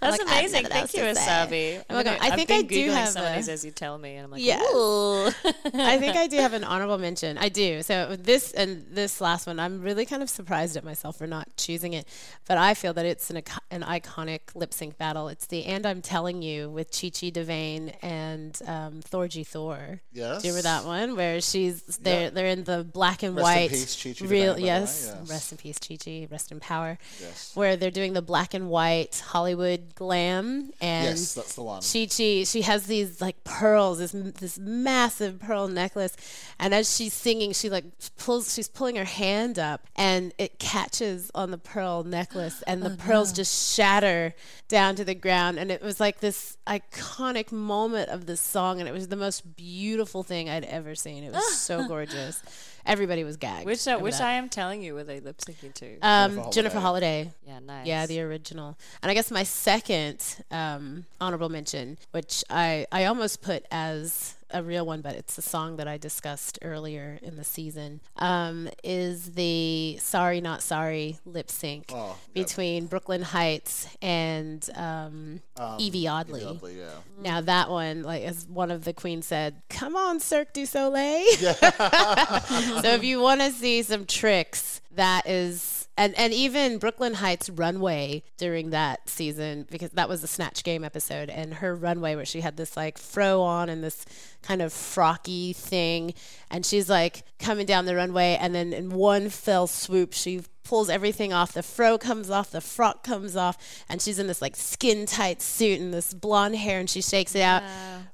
That's 0.00 0.18
like, 0.18 0.22
amazing. 0.22 0.66
Thank 0.66 0.94
you, 0.94 1.02
to 1.02 1.14
say. 1.14 1.20
Wasabi. 1.20 1.84
Oh 1.90 1.94
my 1.94 2.02
God, 2.02 2.18
I 2.20 2.28
I've 2.28 2.34
think 2.34 2.48
been 2.48 2.58
I 2.58 2.62
do 2.62 2.74
Googling 2.90 2.94
have 2.94 3.08
some 3.08 3.24
of 3.24 3.32
a- 3.32 3.36
these 3.36 3.48
as 3.48 3.64
you 3.64 3.70
tell 3.70 3.96
me, 3.98 4.16
and 4.16 4.24
I'm 4.26 4.30
like, 4.30 4.42
yeah. 4.42 4.60
I 4.62 5.96
think 5.98 6.16
I 6.16 6.26
do 6.28 6.36
have 6.36 6.52
an 6.52 6.64
honorable 6.72 6.98
mention. 6.98 7.38
I 7.38 7.48
do. 7.48 7.82
So 7.82 8.16
this 8.16 8.52
and 8.52 8.84
this 8.90 9.20
last 9.20 9.46
one, 9.46 9.58
I'm 9.58 9.80
really 9.80 10.04
kind 10.06 10.22
of 10.22 10.30
surprised 10.30 10.76
at 10.76 10.84
myself 10.84 11.16
for 11.18 11.26
not 11.26 11.48
choosing 11.56 11.92
it, 11.92 12.06
but 12.46 12.58
I 12.58 12.74
feel 12.74 12.92
that 12.94 13.06
it's 13.06 13.30
an 13.30 13.42
an 13.70 13.82
iconic 13.82 14.40
lip 14.54 14.72
sync 14.74 14.98
battle. 14.98 15.28
It's 15.28 15.46
the 15.46 15.64
"And 15.66 15.86
I'm 15.86 16.02
Telling 16.02 16.42
You" 16.42 16.68
with 16.70 16.90
Chi 16.90 17.08
Chi 17.08 17.30
DeVayne 17.30 17.94
and 18.02 18.58
um, 18.66 19.00
Thorgy 19.02 19.46
Thor. 19.46 20.00
Yes. 20.12 20.42
Do 20.42 20.48
you 20.48 20.54
remember 20.54 20.62
that 20.68 20.84
one 20.84 21.16
where 21.16 21.40
she's 21.40 21.82
they're 21.82 22.22
Yeah. 22.24 22.30
they're 22.30 22.46
in 22.46 22.64
the 22.64 22.84
black 22.84 23.22
and 23.22 23.36
Rest 23.36 23.48
in 23.48 23.54
white 23.62 23.70
peace, 23.70 24.02
Chi 24.02 24.12
Chi 24.12 24.26
real 24.42 24.54
DeVayne, 24.54 24.56
by 24.56 24.60
the 24.60 24.62
way, 24.62 24.66
yes, 24.66 25.14
yes. 25.18 25.30
rest 25.30 25.52
in 25.52 25.58
peace 25.58 25.78
Chi 25.78 25.96
Chi 25.96 26.28
rest 26.30 26.52
in 26.52 26.60
power 26.60 26.98
Yes. 27.20 27.52
where 27.54 27.76
they're 27.76 27.90
doing 27.90 28.12
the 28.12 28.22
black 28.22 28.54
and 28.54 28.68
white 28.68 29.22
Hollywood 29.26 29.94
glam 29.94 30.72
and 30.80 31.18
Yes, 31.18 31.34
that's 31.34 31.54
the 31.54 31.62
one. 31.62 31.82
Chi 31.82 32.06
Chi, 32.06 32.44
she 32.44 32.62
has 32.62 32.86
these 32.86 33.20
like 33.20 33.42
pearls, 33.44 33.98
this 33.98 34.12
this 34.12 34.58
massive 34.58 35.40
pearl 35.40 35.68
necklace, 35.68 36.16
and 36.58 36.74
as 36.74 36.94
she's 36.94 37.12
singing, 37.12 37.52
she 37.52 37.68
like 37.70 37.84
pulls, 38.18 38.54
she's 38.54 38.68
pulling 38.68 38.96
her 38.96 39.04
hand 39.04 39.58
up, 39.58 39.86
and 39.96 40.32
it 40.38 40.58
catches 40.58 41.30
on 41.34 41.50
the 41.50 41.58
pearl 41.58 42.04
necklace, 42.04 42.62
and 42.66 42.82
the 42.82 42.92
oh, 42.92 42.96
pearls 42.96 43.32
just 43.32 43.74
shatter 43.74 44.34
down 44.68 44.94
to 44.96 45.04
the 45.04 45.14
ground, 45.14 45.58
and 45.58 45.70
it 45.70 45.82
was 45.82 46.00
like 46.00 46.20
this 46.20 46.56
iconic 46.66 47.52
moment 47.52 48.08
of 48.08 48.26
the 48.26 48.36
song, 48.36 48.80
and 48.80 48.88
it 48.88 48.92
was 48.92 49.08
the 49.08 49.16
most 49.16 49.56
beautiful 49.56 50.22
thing 50.22 50.48
I'd 50.48 50.64
ever 50.64 50.94
seen. 50.94 51.24
It 51.24 51.32
was 51.32 51.54
so 51.58 51.86
gorgeous. 51.86 52.42
Everybody 52.84 53.24
was 53.24 53.36
gagged. 53.36 53.66
Which 53.66 53.86
uh, 53.86 53.92
over 53.92 54.04
which 54.04 54.18
that. 54.18 54.26
I 54.26 54.32
am 54.32 54.48
telling 54.48 54.82
you, 54.82 54.94
were 54.94 55.04
they 55.04 55.20
lip 55.20 55.38
syncing 55.38 55.72
to? 55.74 55.98
um, 56.00 56.34
Jennifer 56.34 56.50
Jennifer 56.52 56.80
Holliday. 56.80 57.32
yeah, 57.46 57.58
nice. 57.60 57.86
Yeah, 57.86 58.06
the 58.06 58.20
original. 58.22 58.76
And 59.02 59.10
I 59.10 59.14
guess 59.14 59.30
my 59.30 59.42
second 59.44 60.24
um, 60.50 61.04
honorable 61.20 61.48
mention, 61.48 61.98
which 62.10 62.44
I, 62.50 62.86
I 62.90 63.04
almost 63.04 63.42
put 63.42 63.64
as 63.70 64.34
a 64.52 64.62
real 64.62 64.84
one, 64.86 65.00
but 65.00 65.14
it's 65.14 65.36
a 65.38 65.42
song 65.42 65.76
that 65.76 65.88
I 65.88 65.96
discussed 65.96 66.58
earlier 66.62 67.18
in 67.22 67.36
the 67.36 67.44
season, 67.44 68.00
um, 68.16 68.68
is 68.84 69.32
the 69.32 69.96
Sorry 70.00 70.40
Not 70.40 70.62
Sorry 70.62 71.18
lip 71.24 71.50
sync 71.50 71.86
Oh, 71.92 72.16
yep. 72.34 72.46
between 72.46 72.86
Brooke 72.86 73.08
Lynn 73.08 73.22
Hytes 73.22 73.88
and 74.02 74.68
um, 74.74 75.40
Yvie 75.56 76.06
Oddly. 76.06 76.44
Oddly, 76.44 76.78
yeah. 76.78 76.90
Now 77.22 77.40
that 77.40 77.70
one, 77.70 78.02
like 78.02 78.22
as 78.24 78.46
one 78.46 78.70
of 78.70 78.84
the 78.84 78.92
queens 78.92 79.26
said, 79.26 79.62
"Come 79.68 79.96
on, 79.96 80.20
Cirque 80.20 80.52
du 80.52 80.66
Soleil." 80.66 81.24
so 81.36 82.88
if 82.94 83.04
you 83.04 83.20
want 83.20 83.40
to 83.40 83.50
see 83.50 83.82
some 83.82 84.06
tricks, 84.06 84.80
that 84.94 85.26
is, 85.28 85.81
and 85.96 86.16
and 86.18 86.32
even 86.32 86.78
Brooke 86.78 87.00
Lynn 87.00 87.14
Hytes 87.14 87.50
runway 87.50 88.22
during 88.38 88.70
that 88.70 89.08
season 89.08 89.66
because 89.70 89.90
that 89.90 90.08
was 90.08 90.20
the 90.22 90.26
Snatch 90.26 90.64
Game 90.64 90.84
episode, 90.84 91.28
and 91.28 91.54
her 91.54 91.74
runway 91.74 92.14
where 92.14 92.24
she 92.24 92.40
had 92.40 92.56
this 92.56 92.76
like 92.76 92.98
fro 92.98 93.42
on 93.42 93.68
and 93.68 93.84
this 93.84 94.04
kind 94.42 94.62
of 94.62 94.72
frocky 94.72 95.54
thing, 95.54 96.14
and 96.50 96.64
she's 96.64 96.88
like 96.88 97.24
coming 97.38 97.66
down 97.66 97.84
the 97.84 97.94
runway, 97.94 98.38
and 98.40 98.54
then 98.54 98.72
in 98.72 98.90
one 98.90 99.28
fell 99.28 99.66
swoop, 99.66 100.12
she 100.12 100.42
pulls 100.64 100.88
everything 100.88 101.32
off. 101.32 101.52
The 101.52 101.62
fro 101.62 101.98
comes 101.98 102.30
off, 102.30 102.50
the 102.50 102.60
frock 102.60 103.02
comes 103.04 103.36
off, 103.36 103.56
and 103.88 104.00
she's 104.00 104.18
in 104.18 104.26
this 104.26 104.40
like 104.42 104.56
skin 104.56 105.06
tight 105.06 105.42
suit 105.42 105.80
and 105.80 105.92
this 105.92 106.14
blonde 106.14 106.56
hair, 106.56 106.78
and 106.80 106.88
she 106.88 107.02
shakes 107.02 107.34
it 107.34 107.42
out. 107.42 107.62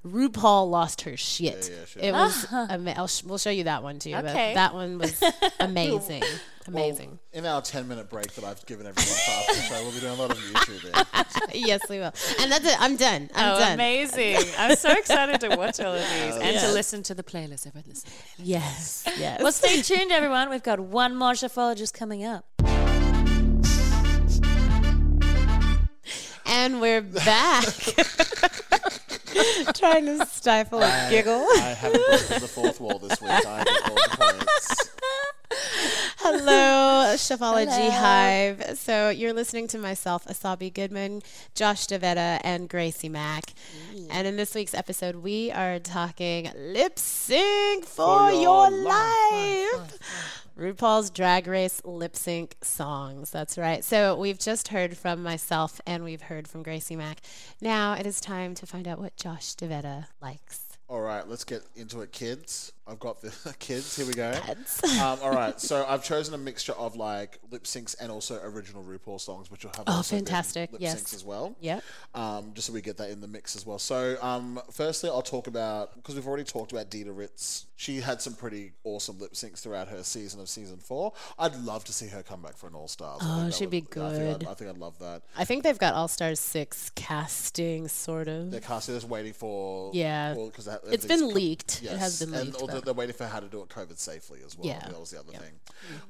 RuPaul 0.06 0.70
lost 0.70 1.02
her 1.02 1.16
shit. 1.16 1.68
Yeah, 1.70 1.76
yeah, 1.80 1.84
sure. 1.86 2.02
It 2.02 2.12
was. 2.12 2.46
ama- 2.52 2.94
I'll 2.96 3.06
sh- 3.06 3.24
we'll 3.24 3.38
show 3.38 3.50
you 3.50 3.64
that 3.64 3.82
one 3.82 3.98
too. 3.98 4.14
Okay. 4.14 4.22
But 4.22 4.54
that 4.54 4.74
one 4.74 4.98
was 4.98 5.22
amazing. 5.60 6.22
Amazing. 6.66 7.18
In 7.32 7.46
our 7.46 7.62
10 7.62 7.88
minute 7.88 8.10
break 8.10 8.30
that 8.34 8.44
I've 8.44 8.64
given 8.66 8.86
everyone 8.86 9.06
for 9.08 9.30
after 9.30 9.54
the 9.54 9.62
show, 9.62 9.82
we'll 9.82 9.92
be 9.92 10.00
doing 10.00 10.12
a 10.12 10.16
lot 10.16 10.30
of 10.30 10.36
YouTubing. 10.36 11.50
yes, 11.66 11.80
we 11.88 11.96
will. 11.98 12.12
And 12.40 12.52
that's 12.52 12.66
it. 12.66 12.76
I'm 12.78 12.96
done. 12.96 13.30
I'm 13.34 13.54
Oh, 13.54 13.58
done. 13.58 13.72
amazing! 13.72 14.36
I'm 14.58 14.76
so 14.76 14.90
excited 14.92 15.40
to 15.48 15.56
watch 15.56 15.80
all 15.80 15.94
of 15.94 16.00
these 16.00 16.34
and 16.36 16.58
to 16.58 16.72
listen 16.72 17.02
to 17.04 17.14
the 17.14 17.22
playlist. 17.22 17.66
Everyone 17.66 17.84
listen. 17.88 18.10
Yes. 18.36 19.04
Yes. 19.18 19.42
Well, 19.42 19.52
stay 19.52 19.80
tuned, 19.80 20.12
everyone. 20.12 20.50
We've 20.50 20.62
got 20.62 20.78
one 20.78 21.14
more 21.16 21.32
shuffleologist 21.32 21.94
coming 21.94 22.22
up. 22.22 22.44
And 26.58 26.80
we're 26.80 27.02
back. 27.02 27.64
Trying 29.74 30.06
to 30.06 30.26
stifle 30.26 30.82
a 30.82 31.06
giggle. 31.08 31.46
I 31.52 31.76
haven't 31.78 32.04
broken 32.04 32.40
the 32.40 32.48
fourth 32.48 32.80
wall 32.80 32.98
this 32.98 33.20
week. 33.20 33.30
I 33.30 33.62
get 33.62 33.88
all 33.88 33.94
the 33.94 34.16
points. 34.16 34.90
Hello, 36.18 37.14
Shafology 37.14 37.90
Hive. 37.90 38.76
So 38.76 39.10
you're 39.10 39.32
listening 39.32 39.68
to 39.68 39.78
myself, 39.78 40.24
Asabi 40.24 40.74
Goodman, 40.74 41.22
Josh 41.54 41.86
Davetta, 41.86 42.40
and 42.42 42.68
Gracie 42.68 43.08
Mack. 43.08 43.52
And 44.10 44.26
in 44.26 44.36
this 44.36 44.52
week's 44.56 44.74
episode, 44.74 45.14
we 45.16 45.52
are 45.52 45.78
talking 45.78 46.50
lip 46.56 46.98
sync 46.98 47.84
for, 47.84 48.30
For 48.30 48.32
your 48.32 48.68
your, 48.68 48.70
life. 48.70 49.78
life. 49.78 49.98
RuPaul's 50.58 51.10
Drag 51.10 51.46
Race 51.46 51.80
lip 51.84 52.16
sync 52.16 52.56
songs. 52.62 53.30
That's 53.30 53.56
right. 53.56 53.84
So 53.84 54.16
we've 54.16 54.38
just 54.38 54.68
heard 54.68 54.96
from 54.96 55.22
myself 55.22 55.80
and 55.86 56.02
we've 56.02 56.22
heard 56.22 56.48
from 56.48 56.64
Gracie 56.64 56.96
Mack. 56.96 57.20
Now 57.60 57.92
it 57.92 58.06
is 58.06 58.20
time 58.20 58.54
to 58.56 58.66
find 58.66 58.88
out 58.88 58.98
what 58.98 59.16
Josh 59.16 59.54
Davetta 59.54 60.06
likes. 60.20 60.78
All 60.88 61.00
right, 61.00 61.28
let's 61.28 61.44
get 61.44 61.62
into 61.76 62.00
it, 62.00 62.12
kids. 62.12 62.72
I've 62.88 62.98
got 62.98 63.20
the 63.20 63.54
kids. 63.58 63.96
Here 63.96 64.06
we 64.06 64.14
go. 64.14 64.32
Um, 65.00 65.18
all 65.22 65.30
right, 65.32 65.60
so 65.68 65.84
I've 65.86 66.02
chosen 66.02 66.34
a 66.34 66.38
mixture 66.38 66.72
of 66.72 66.96
like 66.96 67.38
lip 67.50 67.64
syncs 67.64 67.94
and 68.00 68.10
also 68.10 68.40
original 68.42 68.82
RuPaul 68.82 69.20
songs, 69.20 69.50
which 69.50 69.64
will 69.64 69.72
have 69.76 69.84
Oh, 69.86 70.02
fantastic. 70.02 70.72
lip 70.72 70.80
Yes. 70.80 71.00
syncs 71.02 71.14
as 71.14 71.24
well. 71.24 71.54
Yep. 71.60 71.82
Um, 72.14 72.52
just 72.54 72.66
so 72.66 72.72
we 72.72 72.80
get 72.80 72.96
that 72.98 73.10
in 73.10 73.20
the 73.20 73.28
mix 73.28 73.56
as 73.56 73.66
well. 73.66 73.78
So, 73.78 74.16
um, 74.22 74.60
firstly, 74.72 75.10
I'll 75.10 75.22
talk 75.22 75.46
about 75.46 75.94
because 75.96 76.14
we've 76.14 76.26
already 76.26 76.44
talked 76.44 76.72
about 76.72 76.90
Dida 76.90 77.16
Ritz. 77.16 77.66
She 77.76 78.00
had 78.00 78.20
some 78.20 78.34
pretty 78.34 78.72
awesome 78.84 79.18
lip 79.20 79.34
syncs 79.34 79.58
throughout 79.60 79.88
her 79.88 80.02
season 80.02 80.40
of 80.40 80.48
season 80.48 80.78
four. 80.78 81.12
I'd 81.38 81.54
love 81.56 81.84
to 81.84 81.92
see 81.92 82.08
her 82.08 82.22
come 82.24 82.42
back 82.42 82.56
for 82.56 82.66
an 82.66 82.74
All 82.74 82.88
Stars. 82.88 83.20
Oh, 83.22 83.50
she'd 83.50 83.70
be 83.70 83.76
I 83.76 83.80
think, 83.80 83.90
good. 83.90 84.42
I'd, 84.42 84.46
I 84.48 84.54
think 84.54 84.70
I'd 84.70 84.78
love 84.78 84.98
that. 84.98 85.22
I 85.36 85.44
think 85.44 85.62
they've 85.62 85.78
got 85.78 85.94
All 85.94 86.08
Stars 86.08 86.40
6 86.40 86.90
casting, 86.96 87.86
sort 87.86 88.26
of. 88.28 88.50
They're 88.50 88.60
casting 88.60 88.94
just 88.96 89.06
waiting 89.08 89.32
for 89.32 89.92
Yeah. 89.94 90.34
well, 90.34 90.46
because 90.46 90.68
It's 90.90 91.06
been 91.06 91.28
leaked. 91.32 91.82
It 91.84 91.90
has 91.96 92.18
been 92.18 92.32
leaked, 92.32 92.60
also 92.78 92.80
but- 92.80 92.84
they're 92.86 92.94
waiting 92.94 93.14
for 93.16 93.26
how 93.26 93.40
to 93.40 93.46
do 93.46 93.60
it 93.62 93.68
COVID 93.68 93.98
safely 93.98 94.40
as 94.44 94.56
well. 94.56 94.66
Yeah. 94.68 94.80
that 94.80 94.98
was 94.98 95.10
the 95.10 95.18
other 95.20 95.32
thing. 95.32 95.60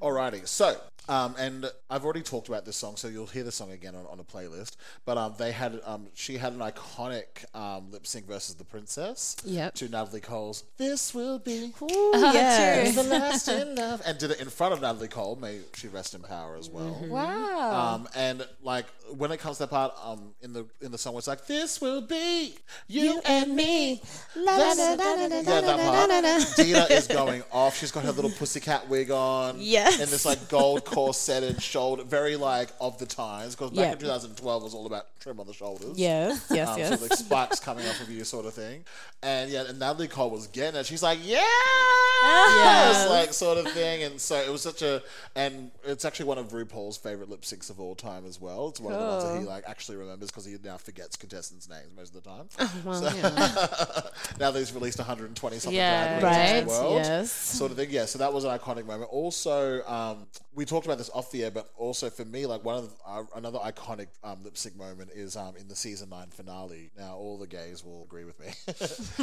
Alrighty, 0.01 0.47
so 0.47 0.77
um, 1.09 1.35
and 1.39 1.71
I've 1.89 2.05
already 2.05 2.21
talked 2.21 2.49
about 2.49 2.67
this 2.67 2.77
song, 2.77 2.97
so 2.97 3.09
you'll 3.09 3.27
hear 3.27 3.43
the 3.43 3.53
song 3.53 3.73
again 3.73 3.95
on, 3.95 4.05
on 4.07 4.21
a 4.21 4.25
playlist. 4.25 4.77
But 5.07 5.17
um, 5.17 5.35
they 5.39 5.53
had 5.53 5.81
um, 5.87 6.09
she 6.15 6.37
had 6.37 6.53
an 6.53 6.59
iconic 6.59 7.45
um, 7.55 7.91
lip 7.91 8.07
sync 8.07 8.27
versus 8.27 8.57
the 8.57 8.65
princess. 8.65 9.37
Yep. 9.45 9.75
To 9.77 9.89
Natalie 9.89 10.21
Cole's 10.21 10.65
"This 10.77 11.15
Will 11.15 11.39
Be 11.39 11.73
Ooh, 11.81 12.11
yeah. 12.15 12.91
the 12.95 13.05
Last 13.05 13.49
in 13.49 13.75
Love," 13.75 14.03
and 14.05 14.19
did 14.19 14.33
it 14.33 14.41
in 14.41 14.49
front 14.51 14.75
of 14.75 14.83
Natalie 14.83 15.09
Cole. 15.09 15.37
May 15.37 15.61
she 15.75 15.89
rest 15.89 16.15
in 16.15 16.21
power 16.23 16.57
as 16.57 16.69
well. 16.69 16.99
Mm-hmm. 17.01 17.09
Wow. 17.11 17.95
Um, 17.95 18.09
and 18.15 18.47
like 18.63 18.87
when 19.17 19.33
it 19.33 19.41
comes 19.41 19.57
to 19.57 19.63
that 19.63 19.71
part, 19.71 19.95
um, 20.05 20.35
in 20.43 20.53
the 20.53 20.67
in 20.83 20.93
the 20.93 20.99
song, 20.99 21.15
where 21.15 21.21
it's 21.21 21.29
like, 21.29 21.47
"This 21.47 21.81
will 21.81 22.03
be 22.03 22.55
you, 22.87 23.21
and 23.25 23.57
me." 23.57 24.03
That's- 24.37 24.77
yeah, 24.79 25.61
that 25.63 25.79
part. 25.79 26.58
Dida 26.59 26.91
is 26.91 27.07
going 27.21 27.43
off. 27.53 27.77
She's 27.79 27.91
got 27.93 28.05
her 28.05 28.13
little 28.13 28.31
pussycat 28.31 28.89
wig 28.89 29.11
on. 29.11 29.57
Yes. 29.59 30.01
And 30.01 30.09
this 30.09 30.25
like 30.27 30.49
gold 30.49 30.85
corseted 30.85 31.63
shoulder, 31.63 32.03
very 32.05 32.37
like 32.37 32.69
of 32.81 32.99
the 32.99 33.07
times. 33.07 33.55
Because 33.55 33.71
back 33.71 33.79
Yeah. 33.87 33.93
in 33.93 33.99
2012 33.99 34.63
was 34.63 34.75
all 34.75 34.87
about 34.87 35.07
trim 35.21 35.41
on 35.41 35.47
the 35.47 35.53
shoulders. 35.55 35.99
Yes, 35.99 36.47
yes, 36.51 36.69
Um, 36.69 36.79
yes. 36.79 36.99
So 36.99 37.03
like 37.07 37.15
spikes 37.15 37.61
coming 37.61 37.87
off 37.87 38.01
of 38.01 38.11
you, 38.11 38.25
sort 38.25 38.47
of 38.47 38.55
thing. 38.55 38.85
And 39.23 39.51
yeah, 39.51 39.65
and 39.69 39.79
Natalie 39.79 40.09
Cole 40.09 40.31
was 40.31 40.47
getting 40.49 40.79
it. 40.79 40.87
She's 40.87 41.03
like, 41.03 41.19
yeah, 41.25 41.39
Yes. 42.23 43.09
like 43.09 43.33
sort 43.33 43.59
of 43.59 43.71
thing. 43.73 44.03
And 44.05 44.21
so 44.21 44.37
it 44.37 44.51
was 44.51 44.63
such 44.63 44.83
a, 44.83 45.03
and 45.35 45.71
it's 45.85 46.05
actually 46.05 46.27
one 46.27 46.39
of 46.39 46.49
RuPaul's 46.51 46.97
favorite 46.97 47.29
lip 47.29 47.43
syncs 47.43 47.71
of 47.71 47.81
all 47.81 47.95
time 47.95 48.27
as 48.27 48.41
well. 48.41 48.69
It's 48.69 48.81
one 48.81 48.93
of 48.95 49.01
the 49.01 49.07
ones 49.07 49.25
that 49.25 49.41
he 49.41 49.45
like 49.47 49.65
actually 49.69 49.97
remembers 49.97 50.31
because 50.31 50.45
he 50.45 50.57
now 50.63 50.77
forgets 50.77 51.17
contestants' 51.17 51.69
names 51.69 51.89
most 51.97 52.15
of 52.15 52.23
the 52.23 52.29
time. 52.31 52.49
well, 52.85 53.01
So- 53.01 53.17
yeah. 53.17 54.11
now 54.39 54.51
that 54.51 54.59
he's 54.59 54.73
released 54.73 54.99
120 54.99 55.59
something 55.59 55.77
Yeah. 55.77 56.17
in 56.17 56.23
Right, 56.55 56.67
world, 56.67 56.95
yes. 56.97 57.33
sort 57.33 57.71
of 57.71 57.77
thing. 57.77 57.89
Yeah, 57.91 58.05
so 58.07 58.19
that 58.19 58.33
was 58.33 58.45
an 58.45 58.59
iconic 58.59 58.87
moment. 58.87 59.11
Also, 59.13 59.83
um, 59.87 60.27
we 60.55 60.65
talked 60.65 60.87
about 60.87 60.99
this 60.99 61.11
off 61.15 61.31
the 61.31 61.45
air, 61.45 61.51
but 61.51 61.71
also 61.77 62.11
for 62.11 62.25
me, 62.25 62.47
like 62.47 62.65
one 62.65 62.77
of 62.77 62.89
the, 62.91 62.95
uh, 63.07 63.23
another 63.37 63.59
iconic 63.61 64.09
um, 64.25 64.43
lip 64.43 64.57
sync 64.57 64.77
moment 64.77 65.11
is 65.15 65.37
um, 65.37 65.55
in 65.57 65.69
the 65.69 65.77
season 65.77 66.09
nine 66.11 66.29
finale. 66.31 66.91
Now, 66.99 67.15
all 67.17 67.39
the 67.39 67.47
gays 67.47 67.85
will 67.85 68.03
agree 68.05 68.25
with 68.25 68.39
me 68.41 68.47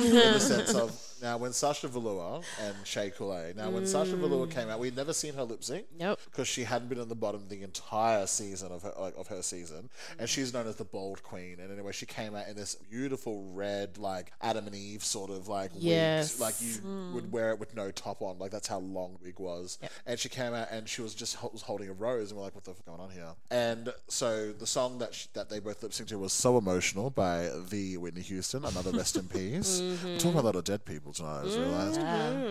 in 0.06 0.34
the 0.34 0.40
sense 0.40 0.74
of 0.74 0.98
now 1.22 1.38
when 1.38 1.52
Sasha 1.54 1.88
Velour 1.88 2.42
and 2.62 2.76
Shea 2.86 3.10
Coulee. 3.10 3.54
Now, 3.56 3.70
when 3.70 3.86
Sasha 3.86 4.16
Velour 4.16 4.48
came 4.48 4.70
out, 4.70 4.80
we'd 4.80 4.96
never 4.96 5.14
seen 5.14 5.34
her 5.34 5.44
lip 5.44 5.64
sync. 5.64 5.86
Nope. 6.00 6.20
Because 6.26 6.48
she 6.48 6.64
hadn't 6.64 6.88
been 6.90 7.00
on 7.00 7.10
the 7.10 7.16
bottom 7.16 7.44
the 7.50 7.64
entire 7.64 8.26
season 8.28 8.72
of 8.72 8.84
her 8.84 8.94
like, 9.00 9.16
of 9.18 9.28
her 9.28 9.42
season, 9.42 9.90
and 10.20 10.30
she's 10.30 10.54
known 10.54 10.68
as 10.68 10.76
the 10.78 10.86
bold 10.86 11.22
queen. 11.24 11.58
And 11.60 11.72
anyway, 11.72 11.92
she 11.92 12.06
came 12.06 12.36
out 12.36 12.48
in 12.48 12.56
this 12.56 12.76
beautiful 12.76 13.50
red, 13.54 13.98
like 13.98 14.32
Adam 14.42 14.68
and 14.68 14.76
Eve 14.76 15.04
sort 15.04 15.30
of 15.32 15.48
like 15.48 15.72
Yes. 15.76 16.34
wig, 16.36 16.42
like 16.42 16.56
you 16.62 16.82
would 17.14 17.32
wear 17.32 17.52
it 17.52 17.60
with 17.60 17.76
no 17.76 17.92
top 17.92 18.22
on. 18.22 18.40
Like 18.40 18.52
that's 18.52 18.68
how 18.68 18.80
long 18.80 19.18
the 19.20 19.26
wig 19.26 19.40
was. 19.40 19.78
And 20.06 20.20
she 20.20 20.30
came 20.30 20.54
out 20.54 20.68
and 20.72 20.88
she 20.88 21.02
was 21.02 21.14
just 21.16 21.42
was 21.54 21.62
holding 21.64 21.90
a 21.90 21.94
rose, 21.94 22.32
and 22.32 22.38
we're 22.38 22.46
like, 22.46 22.56
what 22.56 22.64
the 22.64 22.72
f 22.72 22.78
going 22.86 23.00
on 23.00 23.12
here? 23.12 23.30
And 23.52 23.94
so 24.08 24.52
the 24.52 24.68
song 24.68 25.00
that 25.00 25.14
sh- 25.14 25.28
that 25.34 25.50
they 25.50 25.60
both 25.60 25.82
lip 25.84 25.92
synced 25.92 26.08
to 26.08 26.18
was 26.20 26.34
"So 26.34 26.58
Emotional" 26.58 27.10
by 27.10 27.50
the 27.70 27.98
Whitney 27.98 28.22
Houston. 28.22 28.66
Another 28.66 28.92
rest 28.92 29.16
in 29.16 29.28
peace. 29.28 29.82
We're 30.04 30.18
talking 30.18 30.32
about 30.32 30.44
a 30.44 30.46
lot 30.48 30.56
of 30.56 30.64
dead 30.64 30.86
people 30.86 31.14
tonight. 31.14 31.42
I 31.42 31.44
just 31.44 31.58
realized. 31.58 32.00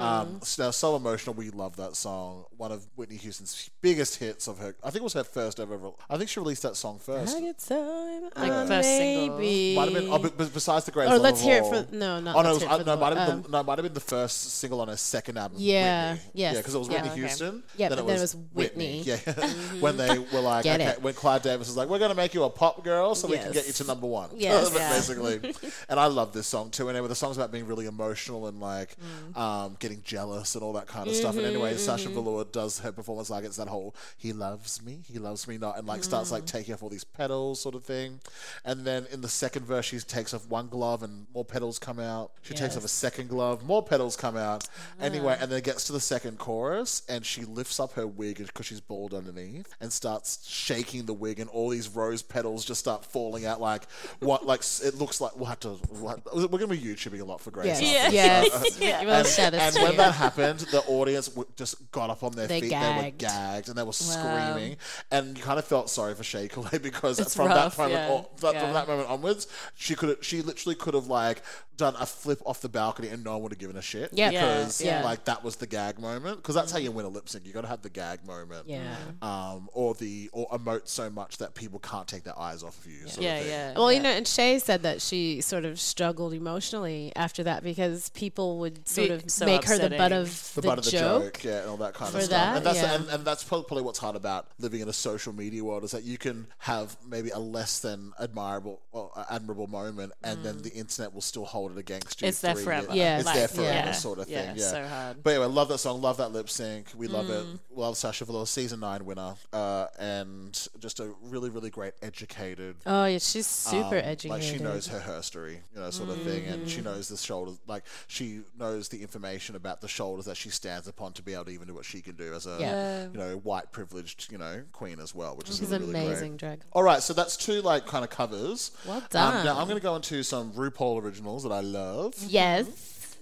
Um, 0.00 0.40
so, 0.42 0.64
now, 0.64 0.70
"So 0.70 0.96
Emotional," 0.96 1.34
we 1.34 1.50
love 1.50 1.76
that 1.76 1.96
song. 1.96 2.44
One 2.56 2.72
of 2.72 2.86
Whitney 2.96 3.16
Houston's 3.16 3.70
biggest 3.82 4.16
hits 4.18 4.46
of 4.48 4.58
her. 4.58 4.74
I 4.82 4.90
think 4.90 5.02
it 5.02 5.04
was 5.04 5.12
her 5.14 5.24
first 5.24 5.60
ever. 5.60 5.78
I 6.08 6.16
think 6.16 6.30
she 6.30 6.40
released 6.40 6.62
that 6.62 6.76
song 6.76 6.98
first. 6.98 7.36
I 7.36 7.40
get 7.40 7.60
so 7.60 8.30
Like 8.36 8.68
first 8.68 8.88
single. 8.88 9.38
Might 9.38 9.84
have 9.84 9.94
been. 9.94 10.10
Oh, 10.10 10.18
but, 10.18 10.36
but 10.36 10.52
besides 10.52 10.84
the 10.84 10.92
greatest. 10.92 11.12
Or 11.12 11.16
Love 11.16 11.22
let's 11.22 11.40
of 11.40 11.44
hear 11.44 11.58
it 11.58 11.88
for 11.88 11.94
no, 11.94 12.20
not 12.20 12.36
Oh 12.36 12.42
no, 12.42 12.50
it 12.50 12.54
was, 12.54 12.62
uh, 12.64 12.82
no, 12.82 12.96
might 12.96 13.16
have 13.16 13.28
been 13.28 13.44
um, 13.44 13.50
no, 13.50 13.62
might 13.62 13.78
have 13.78 13.84
been 13.84 13.94
the 13.94 14.00
first 14.00 14.43
single 14.50 14.80
on 14.80 14.88
her 14.88 14.96
second 14.96 15.38
album. 15.38 15.58
Yeah, 15.60 16.12
Whitney. 16.12 16.30
yes, 16.34 16.54
yeah, 16.54 16.60
because 16.60 16.74
it 16.74 16.78
was 16.78 16.88
yeah. 16.88 16.94
Whitney 16.94 17.10
Okay. 17.10 17.20
Houston. 17.20 17.62
Yeah, 17.76 17.88
then 17.88 17.98
but 17.98 18.06
then 18.06 18.18
it 18.18 18.20
was 18.20 18.36
Whitney. 18.52 19.00
Yeah, 19.02 19.16
when 19.80 19.96
they 19.96 20.18
were 20.18 20.40
like, 20.40 20.64
Get 20.64 20.80
okay, 20.80 20.90
it. 20.90 21.02
when 21.02 21.14
Clive 21.14 21.42
Davis 21.42 21.68
was 21.68 21.76
like, 21.76 21.88
"We're 21.88 21.98
gonna 21.98 22.14
make 22.14 22.34
you 22.34 22.44
a 22.44 22.50
pop 22.50 22.82
girl, 22.84 23.14
so 23.14 23.28
we 23.28 23.36
can 23.36 23.52
get 23.52 23.64
you 23.64 23.68
Yes. 23.68 23.78
to 23.78 23.84
number 23.84 24.06
one." 24.06 24.30
Yes. 24.36 24.72
Yeah. 24.74 24.90
basically. 24.90 25.54
and 25.88 26.00
I 26.00 26.06
love 26.06 26.32
this 26.32 26.46
song 26.46 26.70
too. 26.70 26.88
Anyway, 26.90 27.08
the 27.08 27.14
song's 27.14 27.36
about 27.36 27.52
being 27.52 27.66
really 27.66 27.86
emotional 27.86 28.46
and 28.46 28.60
like 28.60 28.96
Mm. 29.34 29.36
um, 29.36 29.76
getting 29.80 30.02
jealous 30.02 30.54
and 30.54 30.62
all 30.64 30.72
that 30.74 30.86
kind 30.86 31.08
of 31.08 31.14
stuff. 31.14 31.34
And 31.36 31.44
Mm-hmm, 31.44 31.54
anyway, 31.56 31.76
Sasha 31.76 32.08
Velour 32.08 32.44
does 32.44 32.78
her 32.80 32.92
performance 32.92 33.30
like 33.30 33.44
it's 33.44 33.56
that 33.56 33.68
whole 33.68 33.94
"he 34.16 34.32
loves 34.32 34.82
me, 34.82 35.00
he 35.10 35.18
loves 35.18 35.46
me 35.48 35.58
not," 35.58 35.78
and 35.78 35.86
like 35.86 36.02
starts 36.04 36.28
Mm. 36.30 36.32
like 36.32 36.46
taking 36.46 36.74
off 36.74 36.82
all 36.82 36.88
these 36.88 37.04
petals, 37.04 37.60
sort 37.60 37.74
of 37.74 37.84
thing. 37.84 38.20
And 38.64 38.84
then 38.86 39.06
in 39.12 39.20
the 39.20 39.28
second 39.28 39.64
verse, 39.66 39.84
she 39.86 39.98
takes 40.00 40.32
off 40.34 40.46
one 40.48 40.68
glove 40.68 41.02
and 41.02 41.26
more 41.34 41.44
petals 41.44 41.78
come 41.78 41.98
out. 42.00 42.32
She 42.42 42.54
takes 42.54 42.76
off 42.76 42.84
a 42.84 42.88
second 42.88 43.28
glove, 43.28 43.64
more 43.64 43.82
petals 43.82 44.16
come 44.16 44.33
come 44.34 44.42
out. 44.42 44.68
Anyway, 45.00 45.36
and 45.40 45.50
then 45.50 45.58
it 45.58 45.64
gets 45.64 45.84
to 45.84 45.92
the 45.92 46.00
second 46.00 46.38
chorus, 46.38 47.02
and 47.08 47.24
she 47.24 47.44
lifts 47.44 47.78
up 47.80 47.92
her 47.92 48.06
wig 48.06 48.38
because 48.38 48.66
she's 48.66 48.80
bald 48.80 49.14
underneath, 49.14 49.74
and 49.80 49.92
starts 49.92 50.46
shaking 50.48 51.06
the 51.06 51.12
wig, 51.14 51.40
and 51.40 51.48
all 51.50 51.68
these 51.68 51.88
rose 51.88 52.22
petals 52.22 52.64
just 52.64 52.80
start 52.80 53.04
falling 53.04 53.46
out. 53.46 53.60
Like 53.60 53.84
what? 54.20 54.46
Like 54.46 54.60
it 54.82 54.94
looks 54.94 55.20
like 55.20 55.36
we'll 55.36 55.46
have 55.46 55.60
to. 55.60 55.76
We'll 55.90 56.08
have, 56.10 56.22
we're 56.32 56.46
going 56.48 56.60
to 56.60 56.66
be 56.68 56.78
YouTubing 56.78 57.20
a 57.20 57.24
lot 57.24 57.40
for 57.40 57.50
Grace. 57.50 57.80
Yes. 57.80 58.04
after 58.04 58.14
Yes. 58.14 58.62
this, 58.62 58.80
uh, 58.80 58.84
You 59.00 59.06
will 59.06 59.14
and, 59.14 59.54
and 59.76 59.82
when 59.82 59.96
that 59.96 60.14
happened, 60.14 60.60
the 60.60 60.82
audience 60.86 61.28
w- 61.28 61.48
just 61.56 61.90
got 61.92 62.10
up 62.10 62.22
on 62.22 62.32
their 62.32 62.46
They 62.46 62.60
feet. 62.60 62.70
They 62.70 62.76
were 62.76 62.80
gagged. 63.02 63.18
gagged 63.18 63.68
and 63.68 63.76
they 63.78 63.82
were 63.82 63.92
screaming. 63.92 64.76
And 65.10 65.36
you 65.36 65.42
kind 65.44 65.58
of 65.58 65.64
felt 65.64 65.90
sorry 65.90 66.14
for 66.14 66.24
Shea 66.24 66.48
Coulee 66.48 66.78
because 66.82 67.18
It's 67.18 67.34
from 67.34 67.48
rough, 67.48 67.76
that 67.76 67.82
moment, 67.90 68.08
yeah. 68.08 68.14
on, 68.14 68.24
that, 68.40 68.54
Yeah. 68.54 68.60
from 68.64 68.72
that 68.74 68.88
moment 68.88 69.08
onwards, 69.08 69.46
she 69.74 69.94
could 69.94 70.08
have 70.10 70.18
she 70.24 70.42
literally 70.42 70.74
could 70.74 70.94
have 70.94 71.06
like 71.06 71.42
done 71.76 71.94
a 71.98 72.06
flip 72.06 72.40
off 72.46 72.60
the 72.60 72.68
balcony 72.68 73.08
and 73.08 73.24
no 73.24 73.32
one 73.32 73.42
would 73.42 73.52
have 73.52 73.58
given 73.58 73.76
a 73.76 73.82
shit. 73.82 74.10
Yeah. 74.12 74.30
because 74.30 74.80
Yeah. 74.80 75.00
Mm. 75.00 75.04
like 75.04 75.24
that 75.24 75.42
was 75.44 75.56
the 75.56 75.66
gag 75.66 75.98
moment. 75.98 76.36
Because 76.38 76.54
that's 76.54 76.70
how 76.72 76.78
you 76.78 76.90
win 76.90 77.04
a 77.04 77.08
lip 77.08 77.28
sync. 77.28 77.46
You 77.46 77.52
got 77.52 77.62
to 77.62 77.68
have 77.68 77.82
the 77.82 77.90
gag 77.90 78.26
moment. 78.26 78.68
Yeah. 78.68 78.94
Um, 79.22 79.68
or 79.72 79.94
the 79.94 80.30
or 80.32 80.48
emote 80.50 80.88
so 80.88 81.10
much 81.10 81.38
that 81.38 81.54
people 81.54 81.78
can't 81.78 82.06
take 82.06 82.24
their 82.24 82.38
eyes 82.38 82.62
off 82.62 82.78
of 82.78 82.90
you. 82.90 83.00
sort 83.00 83.18
of 83.18 83.22
Yeah, 83.24 83.38
thing. 83.40 83.48
yeah. 83.48 83.72
Well, 83.74 83.92
you 83.92 84.00
know, 84.00 84.10
and 84.10 84.26
Shea 84.26 84.58
said 84.58 84.82
that 84.82 85.00
she 85.00 85.40
sort 85.40 85.64
of 85.64 85.80
struggled 85.80 86.32
emotionally 86.32 87.12
after 87.16 87.42
that 87.44 87.62
because 87.62 88.08
people 88.10 88.58
would 88.60 88.86
sort 88.88 89.08
Be 89.08 89.14
of 89.14 89.30
so 89.30 89.46
make 89.46 89.64
her 89.64 89.78
the 89.78 89.90
butt 89.90 90.12
of 90.12 90.52
the, 90.54 90.60
the, 90.60 90.66
butt 90.68 90.78
of 90.78 90.84
the 90.84 90.90
joke. 90.90 91.22
joke, 91.34 91.44
yeah, 91.44 91.60
and 91.60 91.70
all 91.70 91.76
that 91.78 91.94
kind 91.94 92.14
of 92.14 92.22
stuff. 92.22 92.30
that, 92.30 92.56
and 92.58 92.66
that's 92.66 92.78
yeah. 92.82 92.94
and, 92.94 93.08
and 93.08 93.24
that's 93.24 93.42
probably 93.44 93.82
what's 93.82 93.98
hard 93.98 94.16
about 94.16 94.48
living 94.58 94.80
in 94.80 94.88
a 94.88 94.92
social 94.92 95.32
media 95.32 95.62
world 95.64 95.84
is 95.84 95.90
that 95.90 96.04
you 96.04 96.18
can 96.18 96.46
have 96.58 96.96
maybe 97.08 97.30
a 97.30 97.38
less 97.38 97.80
than 97.80 98.12
admirable 98.20 98.80
or 98.92 99.10
admirable 99.30 99.66
moment, 99.66 100.12
and 100.22 100.44
then 100.44 100.62
the 100.62 100.70
internet 100.72 101.12
will 101.12 101.20
still 101.20 101.44
hold 101.44 101.63
it 101.72 101.78
against 101.78 102.20
you. 102.20 102.26
Mm. 102.26 102.28
It's 102.28 102.40
there 102.40 102.54
forever. 102.54 102.86
years- 102.88 102.96
Yeah. 102.96 103.16
it's 103.18 103.26
Like, 103.26 103.34
there 103.36 103.48
forever, 103.48 103.72
yeah. 103.72 103.92
sort 103.92 104.18
of 104.18 104.28
Yeah, 104.28 104.46
thing. 104.46 104.56
Yeah, 104.58 104.70
so 104.70 104.86
hard. 104.86 105.22
But 105.22 105.30
anyway, 105.30 105.46
love 105.46 105.68
that 105.68 105.78
song, 105.78 106.00
love 106.00 106.16
that 106.18 106.32
lip 106.32 106.48
sync. 106.50 106.88
We 106.96 107.06
love 107.08 107.30
it. 107.30 107.44
Mm. 107.46 107.58
Love 107.74 107.96
Sasha 107.96 108.24
Velour, 108.24 108.46
season 108.46 108.80
nine 108.80 109.04
winner, 109.04 109.34
uh, 109.52 109.86
and 109.98 110.68
just 110.78 111.00
a 111.00 111.12
really, 111.22 111.50
really 111.50 111.70
great 111.70 111.94
educated 112.02 112.76
Oh, 112.86 113.04
yeah, 113.06 113.18
she's 113.18 113.46
super 113.46 113.86
um, 113.98 114.04
educated. 114.04 114.30
Like 114.30 114.42
she 114.42 114.58
knows 114.58 114.86
her 114.88 115.00
history, 115.00 115.60
you 115.74 115.80
know, 115.80 115.90
sort 115.90 116.10
of 116.10 116.22
thing, 116.22 116.44
and 116.46 116.68
she 116.68 116.80
knows 116.80 117.08
the 117.08 117.16
shoulders. 117.16 117.58
Like 117.66 117.84
she 118.06 118.40
knows 118.58 118.88
the 118.88 119.02
information 119.02 119.56
about 119.56 119.80
the 119.80 119.88
shoulders 119.88 120.24
that 120.26 120.36
she 120.36 120.50
stands 120.50 120.88
upon 120.88 121.12
to 121.14 121.22
be 121.22 121.34
able 121.34 121.46
to 121.46 121.50
even 121.50 121.66
do 121.68 121.74
what 121.74 121.84
she 121.84 122.00
can 122.00 122.16
do 122.16 122.32
as 122.34 122.46
a 122.46 122.56
Yeah. 122.60 123.06
you 123.10 123.18
know 123.18 123.36
white 123.38 123.72
privileged 123.72 124.30
you 124.30 124.38
know 124.38 124.62
queen 124.72 125.00
as 125.00 125.14
well, 125.14 125.36
which 125.36 125.48
is 125.48 125.58
She's 125.58 125.70
really, 125.70 125.84
amazing, 125.90 126.32
great. 126.32 126.38
drag. 126.38 126.60
All 126.72 126.82
right, 126.82 127.02
so 127.02 127.12
that's 127.12 127.36
two 127.36 127.62
like 127.62 127.86
kind 127.86 128.04
of 128.04 128.10
covers. 128.10 128.70
Well 128.86 128.96
Um, 128.98 129.02
done. 129.10 129.44
now 129.44 129.58
I'm 129.58 129.66
going 129.66 129.78
to 129.78 129.82
go 129.82 129.96
into 129.96 130.22
some 130.22 130.52
RuPaul 130.52 131.02
originals 131.02 131.42
that 131.42 131.52
I 131.54 131.60
love. 131.60 132.14
Yes. 132.26 132.66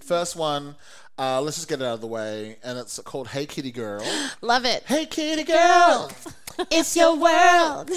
First 0.00 0.36
one, 0.36 0.74
uh, 1.18 1.40
let's 1.40 1.56
just 1.56 1.68
get 1.68 1.80
it 1.80 1.84
out 1.84 1.94
of 1.94 2.00
the 2.00 2.06
way, 2.06 2.56
and 2.64 2.78
it's 2.78 2.98
called 3.00 3.28
"Hey 3.28 3.46
Kitty 3.46 3.70
Girl." 3.72 4.02
Love 4.40 4.64
it. 4.64 4.82
hey 4.86 5.06
Kitty 5.06 5.44
Girl. 5.44 6.10
It's 6.70 6.94
your 6.94 7.16
world 7.16 7.90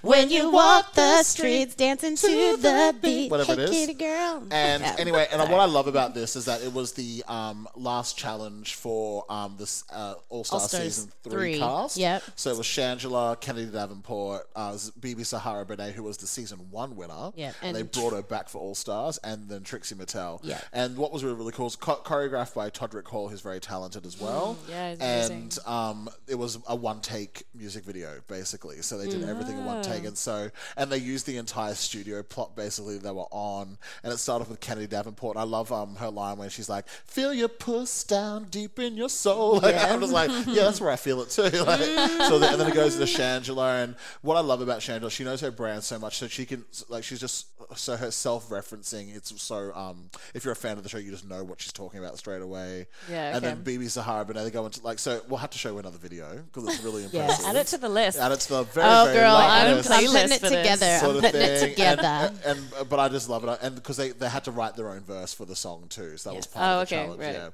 when 0.00 0.30
you 0.30 0.50
walk 0.50 0.94
the 0.94 1.22
streets 1.22 1.74
dancing 1.74 2.16
to 2.16 2.56
the 2.56 2.96
beat. 3.02 3.30
Whatever 3.30 3.54
hey, 3.54 3.62
it 3.62 3.64
is. 3.64 3.70
kitty 3.70 3.92
girl. 3.94 4.44
And 4.50 4.82
Yeah. 4.82 4.96
anyway, 4.98 5.28
and 5.30 5.42
what 5.42 5.60
I 5.60 5.66
love 5.66 5.88
about 5.88 6.14
this 6.14 6.34
is 6.34 6.46
that 6.46 6.62
it 6.62 6.72
was 6.72 6.92
the 6.92 7.22
um, 7.28 7.68
last 7.76 8.16
challenge 8.16 8.76
for 8.76 9.26
um, 9.28 9.56
this 9.58 9.84
uh, 9.92 10.14
All 10.30 10.42
Star 10.42 10.58
season 10.60 11.12
three, 11.22 11.32
three. 11.32 11.58
cast. 11.58 11.98
Yep. 11.98 12.22
So 12.34 12.50
it 12.50 12.56
was 12.56 12.66
Shangela, 12.66 13.38
Kennedy 13.40 13.70
Davenport, 13.70 14.48
uh, 14.56 14.72
BeBe 14.72 15.26
Zahara 15.26 15.66
Benet, 15.66 15.92
who 15.92 16.02
was 16.02 16.16
the 16.16 16.26
season 16.26 16.70
one 16.70 16.96
winner. 16.96 17.32
Yep, 17.36 17.54
And, 17.62 17.76
they 17.76 17.82
brought 17.82 18.14
her 18.14 18.22
back 18.22 18.48
for 18.48 18.58
All 18.58 18.74
Stars, 18.74 19.18
and 19.18 19.50
then 19.50 19.64
Trixie 19.64 19.94
Mattel. 19.96 20.40
Yep. 20.42 20.64
And 20.72 20.96
what 20.96 21.12
was 21.12 21.22
really 21.24 21.36
really 21.36 21.52
cool 21.52 21.66
was 21.66 21.76
cho- 21.76 22.00
choreographed 22.04 22.54
by 22.54 22.67
Todrick 22.70 23.06
Hall, 23.06 23.28
who's 23.28 23.40
very 23.40 23.60
talented 23.60 24.06
as 24.06 24.20
well. 24.20 24.56
yeah, 24.68 24.90
he's 24.90 25.00
and 25.00 25.58
um, 25.66 26.08
it 26.26 26.34
was 26.36 26.58
a 26.68 26.74
one 26.76 27.00
take 27.00 27.44
music 27.54 27.84
video 27.84 28.20
basically. 28.28 28.82
So 28.82 28.98
they 28.98 29.08
did 29.08 29.28
everything 29.28 29.58
in 29.58 29.64
one 29.64 29.82
take, 29.82 30.04
and 30.04 30.16
so 30.16 30.50
and 30.76 30.90
they 30.90 30.98
used 30.98 31.26
the 31.26 31.36
entire 31.36 31.74
studio 31.74 32.22
plot 32.22 32.56
basically 32.56 32.98
they 32.98 33.10
were 33.10 33.26
on, 33.30 33.78
and 34.02 34.12
it 34.12 34.18
started 34.18 34.42
off 34.44 34.50
with 34.50 34.60
Kennedy 34.60 34.86
Davenport. 34.86 35.36
I 35.36 35.42
love 35.44 35.70
um 35.72 35.96
her 35.96 36.10
line 36.10 36.38
when 36.38 36.48
she's 36.50 36.68
like, 36.68 36.88
"Feel 36.88 37.32
your 37.34 37.48
puss 37.48 38.04
down 38.04 38.44
deep 38.44 38.78
in 38.78 38.96
your 38.96 39.08
soul." 39.08 39.60
Like 39.68 39.76
I'm 39.76 40.00
just 40.00 40.12
like, 40.12 40.30
yeah, 40.46 40.64
that's 40.64 40.80
where 40.80 40.90
I 40.90 40.96
feel 40.96 41.20
it 41.22 41.30
too. 41.30 41.42
Like, 41.68 41.80
so 41.80 42.38
then, 42.38 42.52
and 42.52 42.60
then 42.60 42.68
it 42.70 42.74
goes 42.74 42.96
to 42.96 43.04
Shangela, 43.04 43.82
and 43.84 43.96
what 44.22 44.36
I 44.36 44.40
love 44.40 44.60
about 44.60 44.80
Shangela, 44.80 45.10
she 45.10 45.24
knows 45.24 45.40
her 45.40 45.50
brand 45.50 45.82
so 45.84 45.98
much, 45.98 46.18
so 46.18 46.28
she 46.28 46.44
can 46.46 46.64
like 46.88 47.04
she's 47.04 47.20
just 47.20 47.46
so 47.76 47.96
her 47.96 48.10
self 48.10 48.48
referencing. 48.48 49.14
It's 49.14 49.40
so 49.42 49.72
um 49.74 50.10
if 50.34 50.44
you're 50.44 50.52
a 50.52 50.56
fan 50.56 50.76
of 50.78 50.82
the 50.82 50.88
show, 50.88 50.98
you 50.98 51.10
just 51.10 51.28
know 51.28 51.44
what 51.44 51.60
she's 51.60 51.72
talking 51.72 51.98
about 52.00 52.16
straight 52.18 52.40
away. 52.42 52.47
Yeah, 52.52 53.36
And 53.36 53.44
then 53.44 53.62
BeBe 53.64 53.78
BeBe 53.78 53.88
Zahara, 53.90 54.24
but 54.24 54.36
now 54.36 54.44
they 54.44 54.50
go 54.50 54.64
into 54.66 54.82
like 54.84 54.98
so. 54.98 55.20
We'll 55.28 55.38
have 55.38 55.50
to 55.50 55.58
show 55.58 55.72
you 55.72 55.78
another 55.78 55.98
video 55.98 56.26
because 56.52 56.68
it's 56.74 56.82
really 56.82 57.02
Yes. 57.12 57.14
impressive. 57.14 57.46
Add 57.46 57.56
it 57.56 57.66
to 57.68 57.78
the 57.78 57.88
list. 57.88 58.18
Add 58.18 58.32
it 58.32 58.40
to 58.40 58.48
the 58.48 58.62
very 58.64 58.86
Oh, 58.88 59.04
very 59.06 59.16
girl, 59.18 59.32
long 59.34 59.50
I'm, 59.50 59.76
list 59.76 59.90
I'm 59.90 60.06
putting 60.06 60.32
it 60.32 60.40
together. 60.42 60.98
sort 60.98 61.16
I'm 61.16 61.20
putting 61.22 61.32
thing. 61.40 61.62
it 61.62 61.68
together. 61.70 62.02
And, 62.02 62.38
and, 62.44 62.72
and- 62.78 62.88
but 62.88 62.98
I 62.98 63.08
just 63.08 63.28
love 63.28 63.44
it, 63.44 63.58
and 63.62 63.74
because 63.74 63.96
they, 63.96 64.10
they 64.10 64.28
had 64.28 64.44
to 64.44 64.50
write 64.50 64.76
their 64.76 64.88
own 64.90 65.00
verse 65.00 65.32
for 65.34 65.44
the 65.44 65.56
song 65.56 65.86
too, 65.88 66.16
so 66.16 66.30
that 66.30 66.36
was 66.36 66.46
part 66.46 66.66
Oh, 66.66 66.82
of 66.82 66.88
the 66.88 66.94
okay, 66.96 67.04
challenge. 67.04 67.20
right. 67.20 67.34
Yeah. 67.34 67.48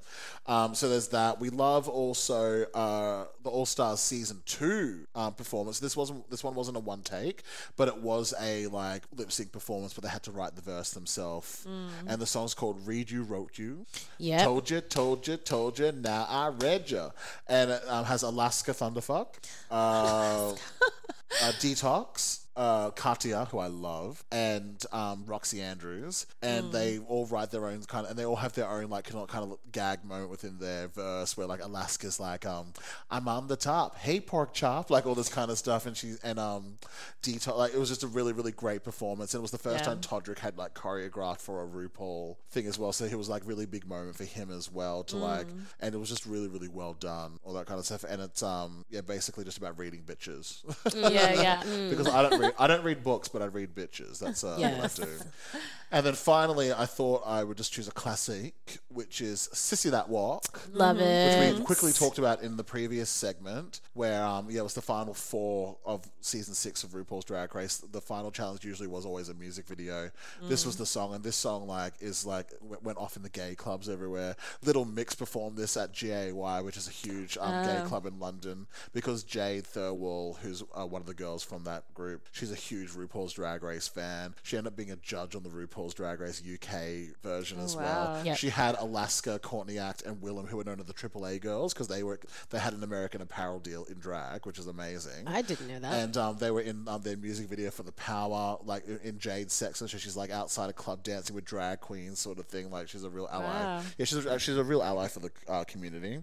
Um, 0.47 0.75
so 0.75 0.89
there's 0.91 1.09
that. 1.09 1.41
We 1.41 1.49
love 1.49 1.89
also 1.89 2.65
uh, 2.75 3.25
the 3.43 3.49
All 3.51 3.65
Stars 3.65 4.01
season 4.01 4.43
two 4.45 5.07
um, 5.15 5.33
performance. 5.33 5.81
This 5.81 5.97
wasn't 5.97 6.29
this 6.31 6.45
one 6.45 6.55
wasn't 6.55 6.77
a 6.77 6.81
one 6.81 7.01
take, 7.03 7.43
but 7.77 7.89
it 7.89 7.97
was 7.97 8.35
a 8.41 8.67
like 8.67 9.05
lip 9.17 9.33
sync 9.33 9.53
performance. 9.53 9.95
But 9.95 10.05
they 10.05 10.11
had 10.11 10.23
to 10.25 10.33
write 10.33 10.55
the 10.55 10.61
verse 10.61 10.91
themselves, 10.91 11.67
and 12.07 12.21
the 12.21 12.27
song's 12.27 12.53
called 12.53 12.87
"Read 12.87 13.11
You 13.11 13.23
Wrote 13.23 13.59
You." 13.59 13.87
Yep. 14.19 14.43
Told 14.43 14.69
you, 14.71 14.81
told 14.89 15.27
you, 15.27 15.37
told 15.37 15.79
you. 15.79 15.93
Now 15.93 16.27
I 16.29 16.49
read 16.49 16.91
you, 16.91 17.11
and 17.49 17.71
it 17.71 17.83
um, 17.89 18.05
has 18.05 18.23
Alaska 18.23 18.73
Thunderfuck, 18.73 19.27
uh, 19.71 20.51
uh, 20.53 21.53
Detox, 21.61 22.44
uh, 22.57 22.91
Katia, 22.93 23.47
who 23.51 23.59
I 23.59 23.67
love, 23.67 24.25
and 24.31 24.85
um, 24.93 25.25
Roxxxy 25.27 25.61
Andrews, 25.61 26.27
and 26.43 26.73
they 26.73 26.99
all 26.99 27.27
write 27.27 27.51
their 27.51 27.67
own 27.67 27.83
kind 27.83 28.05
of, 28.05 28.11
and 28.11 28.19
they 28.19 28.25
all 28.25 28.37
have 28.37 28.53
their 28.53 28.69
own 28.69 28.89
like 28.91 29.05
kind 29.07 29.23
of, 29.23 29.29
kind 29.29 29.51
of 29.51 29.59
gag 29.73 30.05
moment 30.05 30.31
within 30.31 30.59
their 30.59 30.87
verse 30.89 31.37
where 31.37 31.47
like 31.47 31.63
Alaska's 31.65 32.21
like, 32.21 32.47
um, 32.47 32.73
"I'm 33.11 33.27
on 33.29 33.49
the 33.49 33.57
top, 33.57 33.99
hey 33.99 34.21
pork 34.21 34.55
chop," 34.55 34.89
like 34.91 35.05
all 35.07 35.15
this 35.17 35.29
kind 35.29 35.51
of 35.51 35.59
stuff, 35.59 35.87
and 35.87 35.97
she 35.97 36.15
and 36.23 36.39
um, 36.39 36.79
Detox, 37.23 37.57
like 37.57 37.75
it 37.75 37.79
was 37.79 37.89
just 37.89 38.03
a 38.05 38.07
really 38.09 38.33
really 38.33 38.53
great 38.53 38.85
performance, 38.85 39.35
and 39.35 39.41
it 39.41 39.43
was 39.43 39.51
the 39.51 39.59
first 39.59 39.85
Yeah. 39.85 39.91
time 39.95 40.01
Todrick 40.01 40.39
had 40.39 40.57
like 40.57 40.75
choreographed 40.75 41.41
for 41.41 41.63
a 41.63 41.67
RuPaul 41.67 42.37
thing 42.51 42.67
as 42.67 42.79
well, 42.79 42.93
so 42.93 43.05
it 43.05 43.15
was 43.17 43.29
like 43.29 43.43
really 43.47 43.67
big 43.67 43.87
moment 43.89 44.17
for 44.17 44.25
him 44.25 44.51
as 44.51 44.71
well 44.71 45.03
to 45.05 45.17
like, 45.17 45.47
and 45.81 45.95
it 45.95 45.99
was 45.99 46.09
just 46.09 46.25
really 46.25 46.49
really 46.49 46.69
well 46.69 46.93
done, 46.95 47.41
all 47.43 47.53
that 47.55 47.67
kind 47.67 47.81
of 47.81 47.85
stuff, 47.87 48.05
and 48.09 48.23
it's 48.23 48.43
um 48.45 48.85
yeah 48.91 49.01
basically 49.01 49.45
just 49.45 49.59
about 49.59 49.77
reading 49.79 50.03
bitches. 50.07 50.63
yeah, 50.95 51.33
yeah. 51.43 51.89
because 51.91 52.07
I 52.09 52.23
don't 52.23 52.44
read 52.45 52.55
I 52.59 52.67
don't 52.67 52.85
read 52.85 53.03
books, 53.05 53.29
but 53.29 53.43
I 53.43 53.47
read 53.47 53.75
bitches. 53.75 54.19
That's 54.19 54.45
uh, 54.45 54.57
Yes. 54.59 54.99
what 54.99 55.09
I 55.09 55.11
do. 55.13 55.19
And 55.95 56.05
then 56.05 56.15
finally, 56.15 56.73
I 56.73 56.87
thought 56.87 57.23
I 57.25 57.45
would 57.45 57.57
just 57.57 57.73
choose 57.73 57.87
a 57.87 57.93
classic, 57.93 58.79
which 58.89 59.21
is 59.21 59.49
"Sissy 59.55 59.93
That 59.93 60.09
Walk." 60.09 60.63
Love 60.73 60.99
it. 60.99 61.53
which 61.53 61.59
we 61.61 61.65
quickly 61.65 61.93
talked 61.93 62.19
about 62.19 62.43
in 62.43 62.57
the 62.57 62.65
previous 62.65 63.09
segment, 63.09 63.81
where 63.93 64.25
um, 64.25 64.49
yeah, 64.51 64.59
it 64.59 64.65
was 64.65 64.75
the 64.75 64.83
final 64.83 65.15
four 65.15 65.77
of 65.87 66.05
season 66.21 66.53
six 66.53 66.83
of 66.83 66.91
RuPaul's 66.91 67.25
Drag 67.25 67.55
Race. 67.55 67.77
The 67.77 68.01
final 68.01 68.33
challenge 68.33 68.65
usually 68.65 68.89
was 68.89 69.07
always 69.07 69.29
a 69.29 69.35
music 69.35 69.69
video. 69.69 70.11
This 70.43 70.67
was 70.67 70.75
the 70.75 70.85
song, 70.85 71.15
and 71.15 71.23
this 71.23 71.37
song 71.37 71.69
like 71.69 71.95
is 72.01 72.27
like 72.27 72.51
w- 72.59 72.81
went 72.83 72.99
off 72.99 73.17
in 73.17 73.23
the 73.23 73.31
gay 73.31 73.55
clubs 73.55 73.89
everywhere. 73.89 74.35
Little 74.65 74.85
Mix 74.85 75.15
performed 75.15 75.57
this 75.57 75.77
at 75.77 75.93
GAY, 75.93 76.33
which 76.33 76.77
is 76.77 76.89
a 76.89 76.91
huge 76.91 77.39
um, 77.41 77.65
gay 77.65 77.83
club 77.87 78.05
in 78.05 78.19
London, 78.19 78.67
because 78.93 79.23
Jade 79.23 79.63
Thirlwall, 79.63 80.39
who's 80.39 80.65
uh, 80.77 80.85
one 80.87 81.03
of 81.03 81.07
the 81.07 81.15
girls 81.15 81.45
from 81.45 81.63
that 81.65 81.85
group, 81.95 82.27
she's 82.33 82.51
a 82.51 82.57
huge 82.57 82.91
RuPaul's 82.91 83.35
Drag 83.35 83.63
Race 83.63 83.87
fan. 83.87 84.35
She 84.43 84.57
ended 84.57 84.73
up 84.73 84.77
being 84.77 84.91
a 84.91 84.97
judge 84.97 85.37
on 85.37 85.45
the 85.45 85.51
RuPaul's 85.85 85.95
Drag 85.95 86.21
Race 86.21 86.43
UK 86.43 87.17
version 87.23 87.61
as 87.61 87.77
well. 87.77 88.21
Yep. 88.25 88.37
She 88.37 88.49
had 88.49 88.77
Alaska, 88.79 89.39
Courtney 89.39 89.79
Act, 89.79 90.03
and 90.03 90.21
Willam, 90.21 90.49
who 90.49 90.57
were 90.57 90.65
known 90.65 90.81
as 90.81 90.87
the 90.87 90.93
AAA 90.93 91.41
girls, 91.41 91.73
because 91.73 91.89
they 91.89 92.03
were 92.03 92.19
they 92.51 92.59
had 92.59 92.73
an 92.73 92.83
American 92.83 93.21
Apparel 93.21 93.61
deal 93.61 93.85
in 93.85 93.99
drag, 93.99 94.47
which 94.47 94.59
is 94.59 94.67
amazing. 94.67 95.27
I 95.27 95.43
didn't 95.43 95.69
know 95.69 95.79
that. 95.79 95.95
And 95.95 96.17
um, 96.17 96.37
they 96.39 96.51
were 96.51 96.61
in 96.61 96.87
um, 96.89 97.03
their 97.03 97.17
music 97.17 97.49
video 97.49 97.71
for 97.71 97.83
the 97.83 97.93
Power, 97.93 98.59
like 98.65 98.85
in- 99.03 99.19
Jade's 99.19 99.55
section. 99.55 99.89
So 99.89 99.97
she's 99.99 100.17
like 100.17 100.31
outside 100.31 100.69
a 100.69 100.73
club 100.73 101.03
dancing 101.03 101.35
with 101.35 101.45
drag 101.45 101.81
queens, 101.81 102.19
sort 102.19 102.39
of 102.39 102.47
thing. 102.47 102.71
Like 102.71 102.89
she's 102.89 103.05
a 103.05 103.11
real 103.11 103.29
ally. 103.31 103.45
Wow. 103.45 103.83
Yeah, 103.99 104.05
she's 104.05 104.25
a, 104.25 104.39
she's 104.39 104.57
a 104.57 104.65
real 104.65 104.83
ally 104.83 105.09
for 105.09 105.21
the 105.21 105.31
uh, 105.49 105.65
community. 105.65 106.23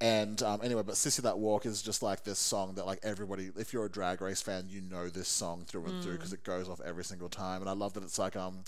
And 0.00 0.42
um, 0.42 0.60
anyway, 0.62 0.82
but 0.82 0.94
Sissy 0.94 1.22
That 1.22 1.38
Walk 1.38 1.66
is 1.66 1.82
just 1.82 2.02
like 2.02 2.24
this 2.24 2.38
song 2.38 2.74
that 2.76 2.86
like 2.86 3.00
everybody, 3.02 3.50
if 3.56 3.72
you're 3.72 3.84
a 3.84 3.90
Drag 3.90 4.20
Race 4.22 4.40
fan, 4.40 4.66
you 4.70 4.80
know 4.80 5.08
this 5.08 5.28
song. 5.28 5.50
song 5.50 5.64
through 5.66 5.84
and 5.86 6.02
through 6.02 6.12
because 6.12 6.32
it 6.32 6.44
goes 6.44 6.68
off 6.68 6.80
every 6.84 7.04
single 7.04 7.28
time, 7.28 7.60
and 7.60 7.68
I 7.68 7.72
love 7.72 7.94
that 7.94 8.02
it's 8.04 8.18
like 8.18 8.36
um, 8.36 8.64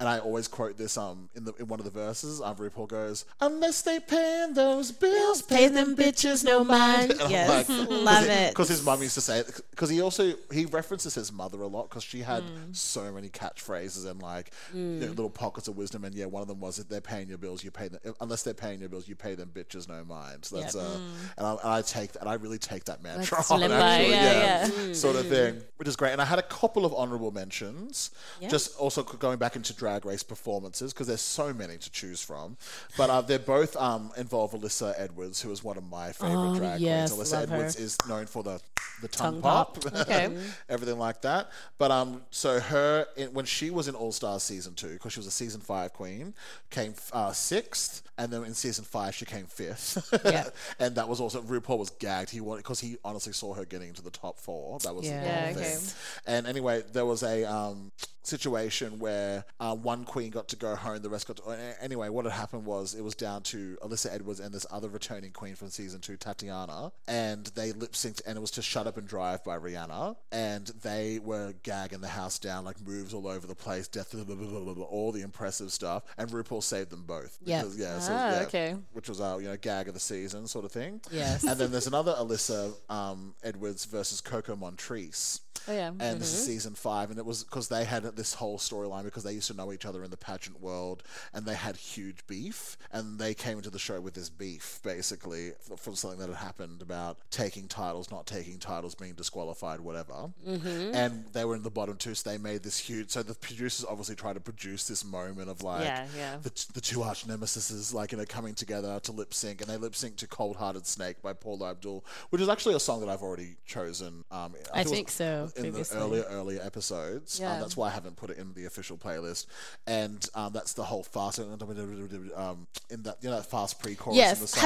and 0.00 0.08
I 0.08 0.18
always 0.18 0.48
quote 0.48 0.76
this 0.76 0.96
um 0.96 1.28
in 1.34 1.44
the 1.44 1.52
in 1.54 1.66
one 1.68 1.78
of 1.80 1.84
the 1.84 1.90
verses. 1.90 2.40
Um, 2.40 2.56
RuPaul 2.56 2.88
goes, 2.88 3.24
"Unless 3.40 3.82
they 3.82 4.00
paying 4.00 4.54
those 4.54 4.92
bills, 4.92 5.42
Pay 5.42 5.68
them 5.68 5.96
bitches 5.96 6.44
no 6.44 6.64
mind. 6.64 7.14
Yes, 7.28 7.68
like- 7.68 7.88
love 7.90 8.24
it. 8.26 8.50
Because 8.50 8.68
his 8.68 8.82
mum 8.84 9.02
used 9.02 9.14
to 9.14 9.20
say 9.20 9.38
it. 9.40 9.60
Because 9.70 9.90
he 9.90 10.00
also 10.00 10.34
he 10.52 10.64
references 10.66 11.14
his 11.14 11.32
mother 11.32 11.60
a 11.62 11.66
lot 11.66 11.88
because 11.88 12.02
she 12.04 12.20
had 12.20 12.42
Mm. 12.42 12.74
so 12.76 13.12
many 13.12 13.28
catchphrases 13.28 14.06
and 14.08 14.22
like 14.22 14.52
you 14.72 14.80
know, 14.80 15.06
little 15.08 15.30
pockets 15.30 15.68
of 15.68 15.76
wisdom. 15.76 16.04
And 16.04 16.14
yeah, 16.14 16.26
one 16.26 16.42
of 16.42 16.48
them 16.48 16.60
was 16.60 16.78
if 16.78 16.88
they're 16.88 17.00
paying 17.00 17.28
your 17.28 17.38
bills, 17.38 17.62
you 17.64 17.70
pay 17.70 17.88
them. 17.88 18.00
Unless 18.20 18.42
they're 18.44 18.54
paying 18.54 18.80
your 18.80 18.88
bills, 18.88 19.08
you 19.08 19.16
pay 19.16 19.34
them 19.34 19.50
bitches 19.52 19.88
no 19.88 20.04
mind. 20.04 20.44
So 20.44 20.56
that's 20.60 20.74
Yep. 20.74 20.84
uh, 20.84 20.98
and 21.38 21.46
I, 21.46 21.50
and 21.52 21.60
I 21.74 21.82
take 21.82 22.12
that. 22.12 22.20
And 22.20 22.28
I 22.28 22.34
really 22.34 22.58
take 22.58 22.84
that 22.84 23.02
mantra 23.02 23.38
on 23.50 23.62
actually, 23.62 24.10
yeah, 24.12 24.66
Mm. 24.68 24.94
sort 24.96 25.16
of 25.16 25.26
thing, 25.28 25.60
which 25.76 25.88
is 25.88 25.96
great. 25.96 26.12
And 26.12 26.22
I 26.22 26.24
had 26.24 26.38
a 26.38 26.42
couple 26.42 26.84
of 26.84 26.94
honourable 26.94 27.30
mentions, 27.32 28.10
Yeah. 28.40 28.48
just 28.48 28.76
also 28.76 29.02
going 29.02 29.38
back 29.38 29.56
into 29.58 29.74
Drag 29.74 30.04
Race 30.06 30.22
performances 30.22 30.92
because 30.92 31.06
there's 31.06 31.20
so 31.20 31.52
many 31.52 31.76
to 31.76 31.90
choose 31.90 32.22
from. 32.22 32.56
But 32.96 33.10
uh, 33.10 33.20
they're 33.20 33.38
both 33.38 33.76
um, 33.76 34.10
involve 34.16 34.52
Alyssa 34.52 34.94
Edwards, 34.96 35.42
who 35.42 35.50
is 35.52 35.62
one 35.62 35.76
of 35.76 35.84
my 35.88 36.12
favourite 36.12 36.52
Oh, 36.52 36.54
drag 36.56 36.80
yes, 36.80 37.12
queens. 37.12 37.28
Alyssa 37.30 37.32
love 37.40 37.48
her. 37.50 37.54
Edwards 37.56 37.76
is 37.76 37.96
known 38.08 38.26
for 38.26 38.42
the 38.42 38.60
the 39.00 39.06
tongue, 39.06 39.34
Tongue 39.34 39.42
pop, 39.42 39.80
pop. 39.80 39.94
Okay. 40.08 40.36
everything 40.68 40.98
like 40.98 41.20
that. 41.22 41.50
But 41.78 41.92
um, 41.92 42.22
so 42.30 42.58
her 42.58 43.06
in, 43.16 43.32
when 43.32 43.44
she 43.44 43.70
was 43.70 43.86
in 43.86 43.94
All 43.94 44.10
Stars 44.10 44.42
season 44.42 44.74
two, 44.74 44.94
because 44.94 45.12
she 45.12 45.20
was 45.20 45.26
a 45.28 45.30
season 45.30 45.60
five 45.60 45.92
queen, 45.92 46.34
came 46.70 46.94
uh, 47.12 47.30
sixth, 47.32 48.02
and 48.18 48.32
then 48.32 48.42
in 48.44 48.54
season 48.54 48.84
five 48.84 49.14
she 49.14 49.24
came 49.24 49.46
fifth. 49.46 50.12
Yeah. 50.24 50.48
and 50.80 50.96
that 50.96 51.08
was 51.08 51.20
also 51.20 51.40
RuPaul 51.42 51.78
was 51.78 51.90
gagged. 51.90 52.30
He 52.30 52.40
wanted 52.40 52.62
because 52.64 52.80
he 52.80 52.96
honestly 53.04 53.32
saw 53.32 53.54
her 53.54 53.64
getting 53.64 53.88
into 53.90 54.02
the 54.02 54.10
top 54.10 54.38
four. 54.40 54.80
That 54.80 54.94
was 54.96 55.06
Yeah. 55.06 55.20
the 55.20 55.26
Yeah, 55.26 55.52
whole 55.52 55.62
okay. 55.62 55.78
And 56.26 56.46
anyway, 56.48 56.82
there 56.92 57.06
was 57.06 57.22
a 57.22 57.44
um, 57.44 57.92
situation 58.24 58.98
where 58.98 59.44
uh, 59.60 59.74
one 59.74 60.04
queen 60.04 60.30
got 60.30 60.48
to 60.48 60.56
go 60.56 60.74
home, 60.76 61.02
the 61.02 61.08
rest 61.10 61.26
got 61.26 61.36
to. 61.38 61.74
Anyway, 61.82 62.08
what 62.08 62.24
had 62.24 62.32
happened 62.34 62.64
was 62.64 62.94
it 62.94 63.02
was 63.02 63.14
down 63.14 63.42
to 63.44 63.76
Alyssa 63.82 64.12
Edwards 64.12 64.40
and 64.40 64.52
this 64.54 64.66
other 64.70 64.88
returning 64.88 65.32
queen 65.32 65.54
from 65.54 65.68
season 65.70 66.00
two, 66.00 66.16
Tatiana, 66.16 66.92
and 67.06 67.46
they 67.54 67.72
lip 67.72 67.92
synced, 67.92 68.20
and 68.26 68.36
it 68.36 68.40
was 68.40 68.50
to 68.52 68.62
"Shut 68.62 68.86
Up 68.86 68.96
and 68.96 69.06
Drive" 69.08 69.42
by 69.44 69.56
Rihanna, 69.58 70.16
and 70.32 70.66
they 70.82 71.18
were 71.22 71.54
gagging 71.62 72.00
the 72.00 72.08
house 72.08 72.38
down, 72.38 72.64
like 72.64 72.80
moves 72.86 73.12
all 73.14 73.26
over 73.26 73.46
the 73.46 73.54
place, 73.54 73.88
death, 73.88 74.12
blah, 74.12 74.24
blah, 74.24 74.34
blah, 74.36 74.74
blah, 74.74 74.84
all 74.84 75.12
the 75.12 75.22
impressive 75.22 75.72
stuff, 75.72 76.02
and 76.16 76.30
RuPaul 76.30 76.62
saved 76.62 76.90
them 76.90 77.04
both. 77.06 77.38
Because, 77.44 77.76
yeah, 77.78 77.98
so, 77.98 78.12
Ah, 78.14 78.30
yeah, 78.30 78.42
okay. 78.46 78.76
which 78.92 79.08
was 79.08 79.20
uh, 79.20 79.38
you 79.40 79.48
know 79.48 79.56
gag 79.56 79.88
of 79.88 79.94
the 79.94 80.00
season 80.00 80.46
sort 80.46 80.64
of 80.64 80.72
thing. 80.72 81.00
Yes. 81.10 81.44
And 81.44 81.58
then 81.58 81.70
there's 81.72 81.86
another 81.86 82.14
Alyssa 82.18 82.72
um, 82.90 83.34
Edwards 83.42 83.84
versus 83.84 84.20
Coco 84.20 84.54
Montrese 84.56 85.40
Oh 85.66 85.72
yeah. 85.72 85.88
and 85.88 86.20
this 86.20 86.32
is 86.32 86.44
season 86.44 86.74
five, 86.74 87.10
and 87.10 87.18
it 87.18 87.24
was 87.26 87.44
because 87.44 87.68
they 87.68 87.84
had 87.84 88.02
this 88.16 88.34
whole 88.34 88.58
storyline 88.58 89.04
because 89.04 89.24
they 89.24 89.32
used 89.32 89.48
to 89.48 89.54
know 89.54 89.72
each 89.72 89.84
other 89.86 90.04
in 90.04 90.10
the 90.10 90.16
pageant 90.16 90.60
world, 90.60 91.02
and 91.34 91.46
they 91.46 91.54
had 91.54 91.76
huge 91.76 92.26
beef, 92.26 92.76
and 92.92 93.18
they 93.18 93.34
came 93.34 93.56
into 93.58 93.70
the 93.70 93.78
show 93.78 94.00
with 94.00 94.14
this 94.14 94.28
beef 94.28 94.80
basically 94.82 95.52
from 95.76 95.94
something 95.94 96.18
that 96.20 96.28
had 96.28 96.36
happened 96.36 96.82
about 96.82 97.18
taking 97.30 97.68
titles, 97.68 98.10
not 98.10 98.26
taking 98.26 98.58
titles, 98.58 98.94
being 98.94 99.14
disqualified, 99.14 99.80
whatever, 99.80 100.30
and 100.46 101.24
they 101.32 101.44
were 101.44 101.54
in 101.56 101.62
the 101.62 101.70
bottom 101.70 101.96
two, 101.96 102.14
so 102.14 102.30
they 102.30 102.38
made 102.38 102.62
this 102.62 102.78
huge. 102.78 103.10
So 103.10 103.22
the 103.22 103.34
producers 103.34 103.84
obviously 103.88 104.14
tried 104.14 104.34
to 104.34 104.40
produce 104.40 104.86
this 104.86 105.04
moment 105.04 105.48
of 105.50 105.62
like 105.62 105.84
Yeah, 105.84 106.06
yeah. 106.16 106.36
the, 106.42 106.50
the 106.74 106.80
two 106.80 107.02
arch 107.02 107.26
nemesis 107.26 107.92
like 107.94 108.12
you 108.12 108.18
know 108.18 108.24
coming 108.24 108.54
together 108.54 108.98
to 109.00 109.12
lip 109.12 109.34
sync, 109.34 109.60
and 109.60 109.70
they 109.70 109.76
lip 109.76 109.94
sync 109.94 110.16
to 110.16 110.26
"Cold 110.26 110.56
Hearted 110.56 110.86
Snake" 110.86 111.20
by 111.22 111.32
Paula 111.32 111.70
Abdul, 111.70 112.04
which 112.30 112.42
is 112.42 112.48
actually 112.48 112.74
a 112.74 112.80
song 112.80 113.00
that 113.00 113.08
I've 113.08 113.22
already 113.22 113.56
chosen. 113.66 114.24
Um, 114.30 114.54
I 114.72 114.80
it 114.80 114.84
was 114.84 114.92
think 114.92 115.10
so, 115.10 115.47
in 115.56 115.72
the 115.72 115.88
earlier 115.94 116.24
earlier 116.30 116.60
episodes. 116.62 117.40
Um, 117.54 117.60
that's 117.60 117.76
why 117.76 117.88
I 117.88 117.90
haven't 117.90 118.16
put 118.16 118.30
it 118.30 118.38
in 118.38 118.52
the 118.54 118.64
official 118.66 118.96
playlist. 118.96 119.46
And 119.86 120.26
um, 120.34 120.52
that's 120.52 120.72
the 120.74 120.84
whole 120.84 121.02
fast 121.02 121.38
um, 121.38 122.66
in 122.90 123.02
that 123.02 123.16
you 123.20 123.28
know 123.30 123.36
that 123.36 123.46
fast 123.46 123.80
pre-chorus 123.80 124.16
Yes. 124.16 124.36
in 124.38 124.42
the 124.42 124.46
song. 124.48 124.60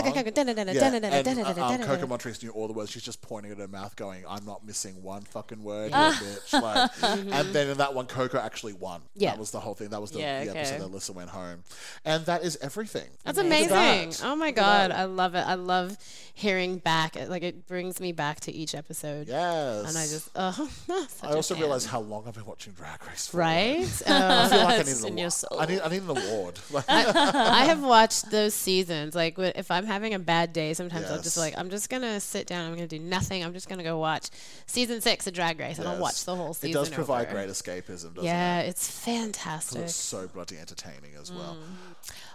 Yeah, 0.74 0.80
and 1.18 1.26
um, 1.62 1.70
Coco 1.86 2.06
Montrese 2.06 2.42
knew 2.42 2.50
all 2.50 2.66
the 2.66 2.72
words. 2.72 2.90
She's 2.90 3.02
just 3.02 3.22
pointing 3.22 3.52
at 3.52 3.58
her 3.58 3.68
mouth, 3.68 3.96
going, 3.96 4.24
"I'm 4.28 4.44
not 4.44 4.64
missing 4.64 5.02
one 5.02 5.22
fucking 5.22 5.62
word, 5.62 5.90
you 5.90 5.96
bitch." 5.96 6.52
Like, 6.62 6.90
and 7.02 7.52
then 7.54 7.68
in 7.68 7.78
that 7.78 7.94
one, 7.94 8.06
Coco 8.06 8.38
actually 8.38 8.72
won. 8.74 9.02
Yeah. 9.14 9.30
that 9.30 9.38
was 9.38 9.50
the 9.50 9.60
whole 9.60 9.74
thing. 9.74 9.88
That 9.90 10.00
was 10.00 10.10
the, 10.12 10.20
Yeah, 10.20 10.44
the 10.44 10.50
okay. 10.50 10.60
episode 10.60 10.80
that 10.80 10.90
Alyssa 10.90 11.10
went 11.14 11.30
home, 11.30 11.64
and 12.04 12.24
that 12.26 12.42
is 12.44 12.56
everything. 12.62 13.08
That's 13.24 13.38
amazing. 13.38 13.70
that. 13.70 14.22
Oh 14.24 14.36
my 14.36 14.50
god. 14.50 14.90
I 14.90 15.04
love 15.04 15.34
it. 15.34 15.46
I 15.46 15.54
love 15.54 15.96
hearing 16.34 16.78
back. 16.78 17.16
Like 17.28 17.42
it 17.42 17.66
brings 17.66 18.00
me 18.00 18.12
back 18.12 18.40
to 18.40 18.52
each 18.52 18.74
episode. 18.74 19.28
Yes. 19.28 19.88
And 19.88 19.98
I 19.98 20.02
just, 20.06 20.30
oh, 20.34 20.70
I 21.22 21.34
also 21.34 21.54
realized 21.54 21.88
how 21.88 22.00
long 22.00 22.24
I've 22.26 22.34
been 22.34 22.46
watching 22.46 22.72
Drag 22.72 23.06
Race 23.06 23.28
for. 23.28 23.36
right. 23.38 23.86
I 24.06 24.10
Uh, 24.12 24.48
feel 24.48 24.58
like 24.64 24.68
I 24.74 24.76
need 24.78 24.88
It's 24.88 25.02
an 25.02 25.08
in 25.08 25.18
your 25.18 25.24
award. 25.24 25.32
soul. 25.32 25.60
I 25.60 25.66
need, 25.66 25.80
I 25.80 25.88
need 25.88 26.02
an 26.02 26.10
award. 26.10 26.58
Like, 26.70 26.88
I 26.88 27.64
have 27.66 27.82
watched 27.82 28.30
those 28.30 28.54
seasons. 28.54 29.14
Like 29.14 29.38
if 29.38 29.70
I'm 29.70 29.84
having 29.84 30.14
a 30.14 30.18
bad 30.18 30.52
day, 30.52 30.72
sometimes 30.74 31.10
I'll 31.10 31.20
just 31.22 31.36
like 31.36 31.54
I'm 31.58 31.68
just 31.70 31.90
gonna 31.90 32.18
sit 32.20 32.46
down. 32.46 32.66
I'm 32.66 32.74
gonna 32.74 32.86
do 32.86 32.98
nothing. 32.98 33.44
I'm 33.44 33.52
just 33.52 33.68
gonna 33.68 33.82
go 33.82 33.98
watch 33.98 34.28
season 34.66 35.00
six 35.02 35.26
of 35.26 35.34
Drag 35.34 35.58
Race, 35.60 35.78
and 35.78 35.86
I'll 35.86 35.98
watch 36.00 36.24
the 36.24 36.34
whole 36.34 36.54
season. 36.54 36.70
It 36.70 36.72
does 36.74 36.88
provide 36.88 37.26
over. 37.26 37.34
great 37.36 37.48
escapism, 37.50 38.14
doesn't 38.14 38.24
Yeah, 38.24 38.60
it? 38.60 38.68
it's 38.70 38.86
'Cause 38.86 38.98
fantastic. 39.04 39.82
It's 39.82 39.94
so 39.94 40.26
bloody 40.28 40.56
entertaining 40.58 41.12
as 41.20 41.30
well. 41.30 41.58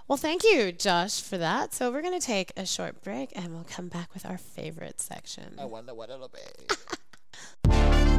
Well, 0.07 0.17
thank 0.17 0.43
you, 0.45 0.71
Josh, 0.71 1.21
for 1.21 1.37
that. 1.37 1.73
So 1.73 1.91
we're 1.91 2.01
gonna 2.01 2.21
take 2.21 2.53
a 2.55 2.65
short 2.65 3.03
break, 3.03 3.33
and 3.35 3.53
we'll 3.53 3.65
come 3.69 3.89
back 3.89 4.13
with 4.13 4.25
our 4.25 4.37
favorite 4.37 5.01
section. 5.01 5.55
I 5.59 5.65
wonder 5.65 5.93
what 5.93 6.09
it'll 6.09 6.29
be. 6.29 8.07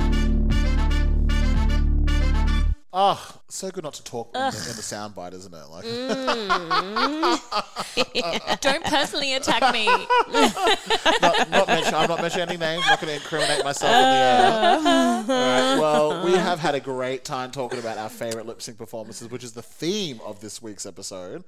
Oh, 2.90 3.38
so 3.48 3.70
good 3.70 3.84
not 3.84 3.92
to 3.94 4.02
talk 4.04 4.30
in 4.34 4.40
the, 4.40 4.46
in 4.46 4.52
the 4.52 4.82
soundbite, 4.82 5.34
isn't 5.34 5.52
it? 5.52 5.66
Like, 5.68 5.84
Don't 8.62 8.82
personally 8.84 9.34
attack 9.34 9.74
me. 9.74 9.84
not, 11.20 11.50
not 11.50 11.68
mention, 11.68 11.94
I'm 11.94 12.08
not 12.08 12.22
mentioning 12.22 12.48
any 12.48 12.56
names. 12.56 12.82
I'm 12.86 12.92
not 12.92 13.00
going 13.02 13.14
to 13.14 13.20
incriminate 13.22 13.62
myself 13.62 13.92
in 13.92 14.00
the 14.00 14.08
air. 14.08 14.78
All 14.78 15.22
right. 15.22 15.76
Well, 15.78 16.24
we 16.24 16.32
have 16.32 16.60
had 16.60 16.74
a 16.74 16.80
great 16.80 17.26
time 17.26 17.50
talking 17.50 17.78
about 17.78 17.98
our 17.98 18.08
favorite 18.08 18.46
lip 18.46 18.62
sync 18.62 18.78
performances, 18.78 19.30
which 19.30 19.44
is 19.44 19.52
the 19.52 19.60
theme 19.60 20.18
of 20.24 20.40
this 20.40 20.62
week's 20.62 20.86
episode. 20.86 21.44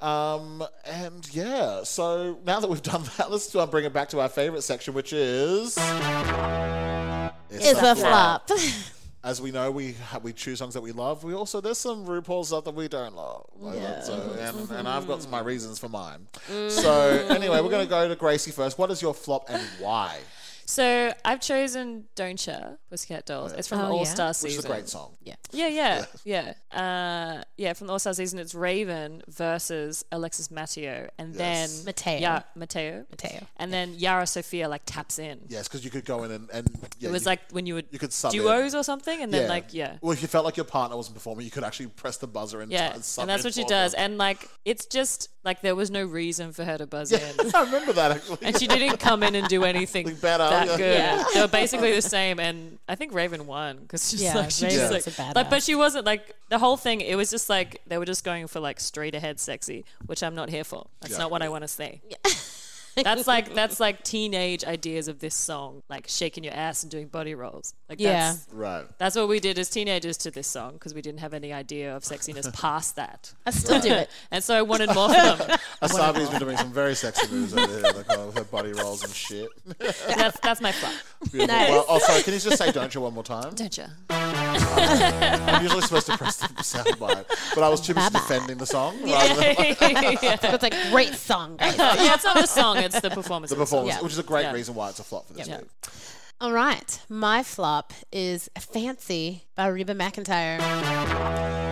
Um, 0.00 0.64
and 0.84 1.32
yeah, 1.32 1.84
so 1.84 2.40
now 2.44 2.58
that 2.58 2.68
we've 2.68 2.82
done 2.82 3.04
that, 3.16 3.30
let's 3.30 3.54
uh, 3.54 3.64
bring 3.66 3.84
it 3.84 3.92
back 3.92 4.08
to 4.08 4.18
our 4.18 4.28
favorite 4.28 4.62
section, 4.62 4.94
which 4.94 5.12
is. 5.12 5.78
It's 7.48 7.80
a 7.80 7.94
flop. 7.94 8.50
as 9.22 9.40
we 9.40 9.50
know, 9.50 9.70
we 9.70 9.92
ha- 9.92 10.18
we 10.22 10.32
choose 10.32 10.58
songs 10.58 10.74
that 10.74 10.80
we 10.80 10.92
love. 10.92 11.24
We 11.24 11.34
also 11.34 11.60
there's 11.60 11.78
some 11.78 12.06
RuPaul 12.06 12.44
stuff 12.44 12.64
that 12.64 12.74
we 12.74 12.88
don't 12.88 13.14
love. 13.14 13.46
Like 13.58 13.78
that, 13.78 14.06
So 14.06 14.14
and, 14.14 14.56
mm-hmm. 14.56 14.74
and 14.74 14.88
I've 14.88 15.06
got 15.06 15.28
my 15.30 15.40
reasons 15.40 15.78
for 15.78 15.88
mine. 15.88 16.26
Mm. 16.50 16.70
So 16.70 17.26
anyway, 17.28 17.60
we're 17.60 17.70
gonna 17.70 17.86
go 17.86 18.08
to 18.08 18.16
Gracie 18.16 18.50
first. 18.50 18.78
What 18.78 18.90
is 18.90 19.02
your 19.02 19.14
flop 19.14 19.44
and 19.50 19.62
why? 19.78 20.18
So 20.70 21.12
I've 21.24 21.40
chosen 21.40 22.04
Don't 22.14 22.46
Ya, 22.46 22.60
Pussycat 22.90 23.26
Dolls. 23.26 23.52
It's 23.52 23.66
from 23.66 23.80
Oh, 23.80 23.86
the 23.86 23.90
All 23.92 23.98
yeah? 23.98 24.04
Star 24.04 24.28
Which 24.28 24.52
is 24.52 24.64
a 24.64 24.68
great 24.68 24.88
song. 24.88 25.16
yeah. 25.24 25.34
Yeah, 25.50 25.66
yeah, 25.66 26.04
yeah. 26.24 26.52
Uh, 26.80 27.42
yeah, 27.56 27.72
from 27.72 27.88
the 27.88 27.92
All 27.94 27.98
Star 27.98 28.14
season, 28.14 28.38
it's 28.38 28.54
Raven 28.54 29.20
versus 29.26 30.04
Alexis 30.12 30.48
Mateo, 30.48 31.10
and 31.18 31.34
Yes. 31.34 31.78
then 31.78 31.84
Mateo. 31.86 32.20
Yeah, 32.20 32.42
Mateo. 32.54 33.04
Mateo. 33.10 33.46
And 33.56 33.72
then 33.72 33.94
Yara 33.96 34.28
Sofia 34.28 34.68
like 34.68 34.82
taps 34.86 35.18
in. 35.18 35.40
Yes, 35.48 35.66
because 35.66 35.84
you 35.84 35.90
could 35.90 36.04
go 36.04 36.22
in 36.22 36.30
and, 36.30 36.48
and 36.52 36.68
yeah, 37.00 37.08
it 37.08 37.12
was 37.12 37.22
you- 37.22 37.26
like 37.26 37.40
when 37.50 37.66
you 37.66 37.74
would 37.74 37.86
you 37.90 37.98
could 37.98 38.12
sub 38.12 38.30
duos 38.30 38.72
in. 38.72 38.78
or 38.78 38.84
something, 38.84 39.20
and 39.22 39.34
then 39.34 39.48
like 39.48 39.74
yeah. 39.74 39.96
Well, 40.00 40.12
if 40.12 40.22
you 40.22 40.28
felt 40.28 40.44
like 40.44 40.56
your 40.56 40.64
partner 40.66 40.96
wasn't 40.96 41.16
performing, 41.16 41.44
you 41.46 41.50
could 41.50 41.64
actually 41.64 41.88
press 41.88 42.16
the 42.18 42.28
buzzer 42.28 42.60
and 42.60 42.70
Yeah, 42.70 42.92
t- 42.92 43.00
sub 43.02 43.22
and 43.24 43.30
that's 43.30 43.42
in 43.44 43.48
what 43.48 43.54
she 43.54 43.64
does. 43.64 43.90
them. 43.92 44.02
And 44.12 44.18
like, 44.18 44.48
it's 44.64 44.86
just 44.86 45.30
like 45.42 45.62
there 45.62 45.74
was 45.74 45.90
no 45.90 46.04
reason 46.04 46.52
for 46.52 46.64
her 46.64 46.78
to 46.78 46.86
buzz 46.86 47.10
in. 47.10 47.20
I 47.54 47.62
remember 47.64 47.92
that 47.94 48.12
actually. 48.12 48.38
and 48.42 48.56
she 48.56 48.68
didn't 48.68 48.98
come 48.98 49.24
in 49.24 49.34
and 49.34 49.48
do 49.48 49.64
anything 49.74 50.14
better, 50.16 50.44
that 50.66 50.70
yeah. 50.72 50.76
good. 50.76 50.94
Yeah. 50.98 51.24
They 51.34 51.40
were 51.40 51.48
basically 51.48 51.94
the 51.94 52.02
same, 52.02 52.38
and 52.40 52.78
I 52.88 52.94
think 52.94 53.12
Raven 53.14 53.46
won 53.46 53.78
because 53.78 54.10
she's 54.10 54.22
Yeah, 54.22 54.34
like 54.34 54.50
she 54.50 54.64
Raven's 54.66 54.90
just 54.90 55.18
like, 55.18 55.34
like, 55.34 55.50
but 55.50 55.62
she 55.62 55.74
wasn't 55.74 56.06
like 56.06 56.34
the 56.48 56.58
whole 56.58 56.76
thing. 56.76 57.00
It 57.00 57.16
was 57.16 57.30
just 57.30 57.48
like 57.48 57.80
they 57.86 57.98
were 57.98 58.04
just 58.04 58.24
going 58.24 58.46
for 58.46 58.60
like 58.60 58.80
straight 58.80 59.14
ahead 59.14 59.40
sexy, 59.40 59.84
which 60.06 60.22
I'm 60.22 60.34
not 60.34 60.50
here 60.50 60.64
for. 60.64 60.86
That's 61.00 61.12
Yeah. 61.14 61.18
not 61.18 61.30
what 61.30 61.42
I 61.42 61.48
want 61.48 61.62
to 61.62 61.68
see. 61.68 62.00
That's 62.96 63.26
like 63.26 63.54
that's 63.54 63.80
like 63.80 64.02
teenage 64.04 64.64
ideas 64.64 65.08
of 65.08 65.18
this 65.20 65.34
song, 65.34 65.82
like 65.88 66.06
shaking 66.08 66.44
your 66.44 66.54
ass 66.54 66.82
and 66.82 66.90
doing 66.90 67.06
body 67.08 67.34
rolls. 67.34 67.74
Like 67.88 68.00
Yeah. 68.00 68.32
that's, 68.32 68.46
right. 68.52 68.84
that's 68.98 69.16
what 69.16 69.28
we 69.28 69.40
did 69.40 69.58
as 69.58 69.68
teenagers 69.70 70.16
to 70.18 70.30
this 70.30 70.46
song 70.46 70.74
because 70.74 70.94
we 70.94 71.02
didn't 71.02 71.20
have 71.20 71.34
any 71.34 71.52
idea 71.52 71.94
of 71.96 72.02
sexiness 72.02 72.52
past 72.60 72.96
that. 72.96 73.32
I 73.46 73.50
still 73.50 73.80
do 73.80 73.90
it. 73.92 74.10
And 74.32 74.42
so 74.44 74.54
I 74.54 74.62
wanted 74.62 74.94
more 74.94 75.08
for 75.08 75.14
them. 75.14 75.58
Asabi's 75.82 76.28
been 76.30 76.38
doing 76.40 76.56
some 76.56 76.72
very 76.72 76.94
sexy 76.94 77.26
moves 77.32 77.52
over 77.54 77.66
here, 77.66 77.82
like 77.82 78.10
uh, 78.10 78.26
with 78.26 78.38
her 78.38 78.44
body 78.44 78.72
rolls 78.72 79.02
and 79.02 79.12
shit. 79.12 79.48
That's 79.78 80.38
that's 80.40 80.60
my 80.60 80.72
flop. 80.72 80.92
Beautiful. 81.32 81.46
Nice. 81.54 81.70
Well, 81.70 81.84
oh, 81.88 81.98
sorry. 81.98 82.22
Can 82.22 82.34
you 82.34 82.38
just 82.40 82.58
say 82.58 82.70
"Don't 82.72 82.94
you" 82.94 83.00
one 83.00 83.14
more 83.14 83.24
time? 83.24 83.54
Don't 83.54 83.76
you? 83.76 83.84
I'm 84.10 85.62
usually 85.62 85.82
supposed 85.82 86.06
to 86.06 86.16
press 86.16 86.36
the 86.36 86.46
soundbite, 86.48 87.26
but 87.54 87.62
I 87.64 87.68
was 87.68 87.80
too 87.80 87.94
busy 87.94 88.10
defending 88.10 88.58
the 88.58 88.66
song 88.66 88.96
rather 89.02 89.34
than 89.34 89.54
It's 89.58 90.64
a 90.64 90.90
great 90.90 91.14
song, 91.14 91.56
guys. 91.56 91.76
yeah, 91.76 92.14
it's 92.14 92.24
not 92.24 92.36
the 92.36 92.46
song; 92.46 92.76
it's 92.84 93.00
the 93.00 93.10
performance. 93.10 93.50
the 93.50 93.54
of 93.56 93.58
the 93.60 93.66
song. 93.66 93.78
performance, 93.80 93.96
Yeah. 93.98 94.02
which 94.02 94.12
is 94.12 94.18
a 94.18 94.22
great 94.22 94.42
Yeah. 94.42 94.52
reason 94.52 94.74
why 94.74 94.88
it's 94.90 94.98
a 95.00 95.04
flop 95.04 95.26
for 95.26 95.34
this 95.34 95.46
Yeah. 95.48 95.58
week. 95.58 95.68
All 96.40 96.52
right, 96.52 96.98
my 97.08 97.42
flop 97.42 97.92
is 98.12 98.48
"Fancy" 98.58 99.44
by 99.56 99.66
Reba 99.66 99.94
McEntire. 99.94 101.69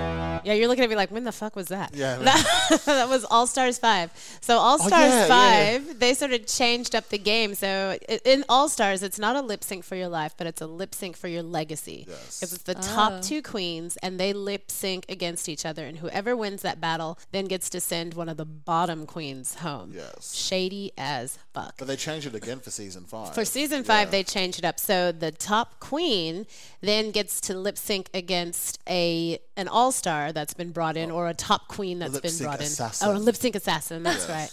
Yeah, 0.48 0.54
you're 0.54 0.68
looking 0.68 0.84
at 0.84 0.88
me 0.88 0.96
like, 0.96 1.10
when 1.10 1.24
the 1.24 1.32
fuck 1.32 1.54
was 1.56 1.68
that? 1.68 1.94
Yeah, 1.94 2.14
I 2.14 2.16
mean- 2.16 2.24
that, 2.24 2.82
that 2.86 3.08
was 3.10 3.26
All 3.26 3.46
Stars 3.46 3.76
Five. 3.76 4.10
So 4.40 4.56
All 4.56 4.78
oh, 4.80 4.86
Stars 4.86 4.92
Oh, 4.92 5.06
yeah, 5.06 5.20
yeah, 5.20 5.78
Five, 5.78 5.98
they 5.98 6.14
sort 6.14 6.32
of 6.32 6.46
changed 6.46 6.94
up 6.94 7.10
the 7.10 7.18
game. 7.18 7.54
So 7.54 7.98
i- 8.08 8.20
in 8.24 8.46
All 8.48 8.70
Stars, 8.70 9.02
it's 9.02 9.18
not 9.18 9.36
a 9.36 9.42
lip 9.42 9.62
sync 9.62 9.84
for 9.84 9.94
your 9.94 10.08
life, 10.08 10.34
but 10.38 10.46
it's 10.46 10.62
a 10.62 10.66
lip 10.66 10.94
sync 10.94 11.18
for 11.18 11.28
your 11.28 11.42
legacy. 11.42 12.06
Yes. 12.08 12.40
Because 12.40 12.54
it's 12.54 12.62
the 12.62 12.78
oh. 12.78 12.80
top 12.80 13.20
two 13.20 13.42
queens, 13.42 13.98
and 14.02 14.18
they 14.18 14.32
lip 14.32 14.70
sync 14.70 15.04
against 15.10 15.50
each 15.50 15.66
other, 15.66 15.84
and 15.84 15.98
whoever 15.98 16.34
wins 16.34 16.62
that 16.62 16.80
battle 16.80 17.18
then 17.30 17.44
gets 17.44 17.68
to 17.70 17.80
send 17.80 18.14
one 18.14 18.30
of 18.30 18.38
the 18.38 18.46
bottom 18.46 19.04
queens 19.04 19.56
home. 19.56 19.92
Yes. 19.94 20.34
Shady 20.34 20.92
as 20.96 21.38
fuck. 21.52 21.74
But 21.76 21.88
they 21.88 21.96
changed 21.96 22.26
it 22.26 22.34
again 22.34 22.60
for 22.60 22.70
season 22.70 23.04
five. 23.04 23.34
For 23.34 23.44
season 23.44 23.84
five, 23.84 24.10
they 24.10 24.22
changed 24.22 24.58
it 24.58 24.64
up. 24.64 24.80
So 24.80 25.12
the 25.12 25.30
top 25.30 25.78
queen 25.78 26.46
then 26.80 27.10
gets 27.10 27.40
to 27.42 27.54
lip 27.54 27.76
sync 27.76 28.08
against 28.14 28.78
a 28.88 29.38
an 29.58 29.68
all 29.68 29.92
star 29.92 30.32
that's 30.32 30.54
been 30.54 30.70
brought 30.72 30.96
in, 30.96 31.10
or 31.10 31.28
a 31.28 31.34
top 31.34 31.68
queen 31.68 31.98
that's 31.98 32.18
been 32.20 32.38
brought 32.38 32.60
assassin. 32.62 33.10
in. 33.10 33.14
Oh, 33.14 33.18
a 33.18 33.20
lip 33.20 33.36
sync 33.36 33.54
assassin. 33.56 34.02
That's 34.02 34.26
right. 34.28 34.50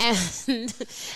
And 0.00 0.16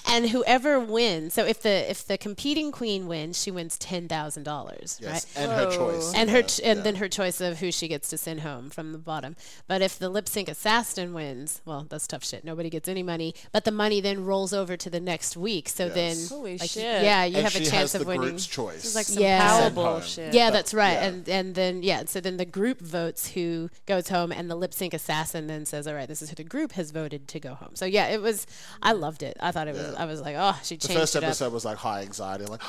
and 0.08 0.28
whoever 0.30 0.80
wins. 0.80 1.34
So 1.34 1.44
if 1.44 1.62
the 1.62 1.88
if 1.90 2.04
the 2.06 2.18
competing 2.18 2.72
queen 2.72 3.06
wins, 3.06 3.40
she 3.40 3.50
wins 3.52 3.78
ten 3.78 4.08
thousand 4.08 4.42
dollars. 4.42 4.98
Yes, 5.00 5.26
Right. 5.36 5.42
and 5.44 5.52
her 5.52 5.70
choice. 5.70 6.12
And 6.14 6.30
her 6.30 6.38
Yeah, 6.40 6.46
ch- 6.46 6.60
and 6.64 6.78
yeah. 6.78 6.82
then 6.82 6.94
her 6.96 7.08
choice 7.08 7.40
of 7.40 7.60
who 7.60 7.70
she 7.70 7.86
gets 7.86 8.10
to 8.10 8.18
send 8.18 8.40
home 8.40 8.70
from 8.70 8.90
the 8.92 8.98
bottom. 8.98 9.36
But 9.68 9.82
if 9.82 9.98
the 9.98 10.08
lip 10.08 10.28
sync 10.28 10.48
assassin 10.48 11.14
wins, 11.14 11.60
well, 11.64 11.86
that's 11.88 12.06
tough 12.08 12.24
shit. 12.24 12.44
Nobody 12.44 12.68
gets 12.70 12.88
any 12.88 13.02
money, 13.04 13.34
but 13.52 13.64
the 13.64 13.70
money 13.70 14.00
then 14.00 14.24
rolls 14.24 14.52
over 14.52 14.76
to 14.76 14.90
the 14.90 15.00
next 15.00 15.36
week. 15.36 15.68
So 15.68 15.88
then, 15.88 16.16
Holy 16.28 16.58
like, 16.58 16.68
shit. 16.70 16.82
yeah, 17.04 17.24
you 17.24 17.36
and 17.36 17.44
have 17.46 17.54
a 17.54 17.64
chance 17.64 17.94
of 17.94 18.04
winning. 18.04 18.22
group's 18.30 18.46
choice. 18.46 18.84
It's 18.84 18.94
like 18.96 19.06
some 19.06 19.22
Yeah. 19.22 19.58
Send 19.60 19.76
Powerball 19.76 20.02
shit. 20.02 20.34
Yeah, 20.34 20.48
But- 20.48 20.54
that's 20.54 20.74
right. 20.74 20.92
yeah. 20.94 21.06
And 21.06 21.28
and 21.28 21.54
then 21.54 21.82
yeah, 21.84 22.02
so 22.06 22.20
then 22.20 22.36
the 22.36 22.44
group 22.44 22.80
votes 22.80 23.21
who 23.28 23.70
goes 23.86 24.08
home, 24.08 24.32
and 24.32 24.50
the 24.50 24.54
lip 24.54 24.74
sync 24.74 24.94
assassin 24.94 25.46
then 25.46 25.64
says, 25.64 25.86
"All 25.86 25.94
right, 25.94 26.08
this 26.08 26.22
is 26.22 26.30
who 26.30 26.36
the 26.36 26.44
group 26.44 26.72
has 26.72 26.90
voted 26.90 27.28
to 27.28 27.40
go 27.40 27.54
home." 27.54 27.74
So 27.74 27.84
yeah, 27.84 28.08
it 28.08 28.20
was. 28.20 28.46
I 28.82 28.92
loved 28.92 29.22
it. 29.22 29.36
I 29.40 29.52
thought 29.52 29.68
it 29.68 29.74
was. 29.74 29.94
I 29.94 30.04
was 30.04 30.20
like, 30.20 30.36
oh, 30.38 30.58
she 30.62 30.76
changed. 30.76 30.90
the 30.90 31.00
first 31.00 31.16
it 31.16 31.18
up. 31.18 31.28
episode 31.28 31.52
was 31.52 31.64
like 31.64 31.76
high 31.78 32.02
anxiety. 32.02 32.44
Like, 32.44 32.60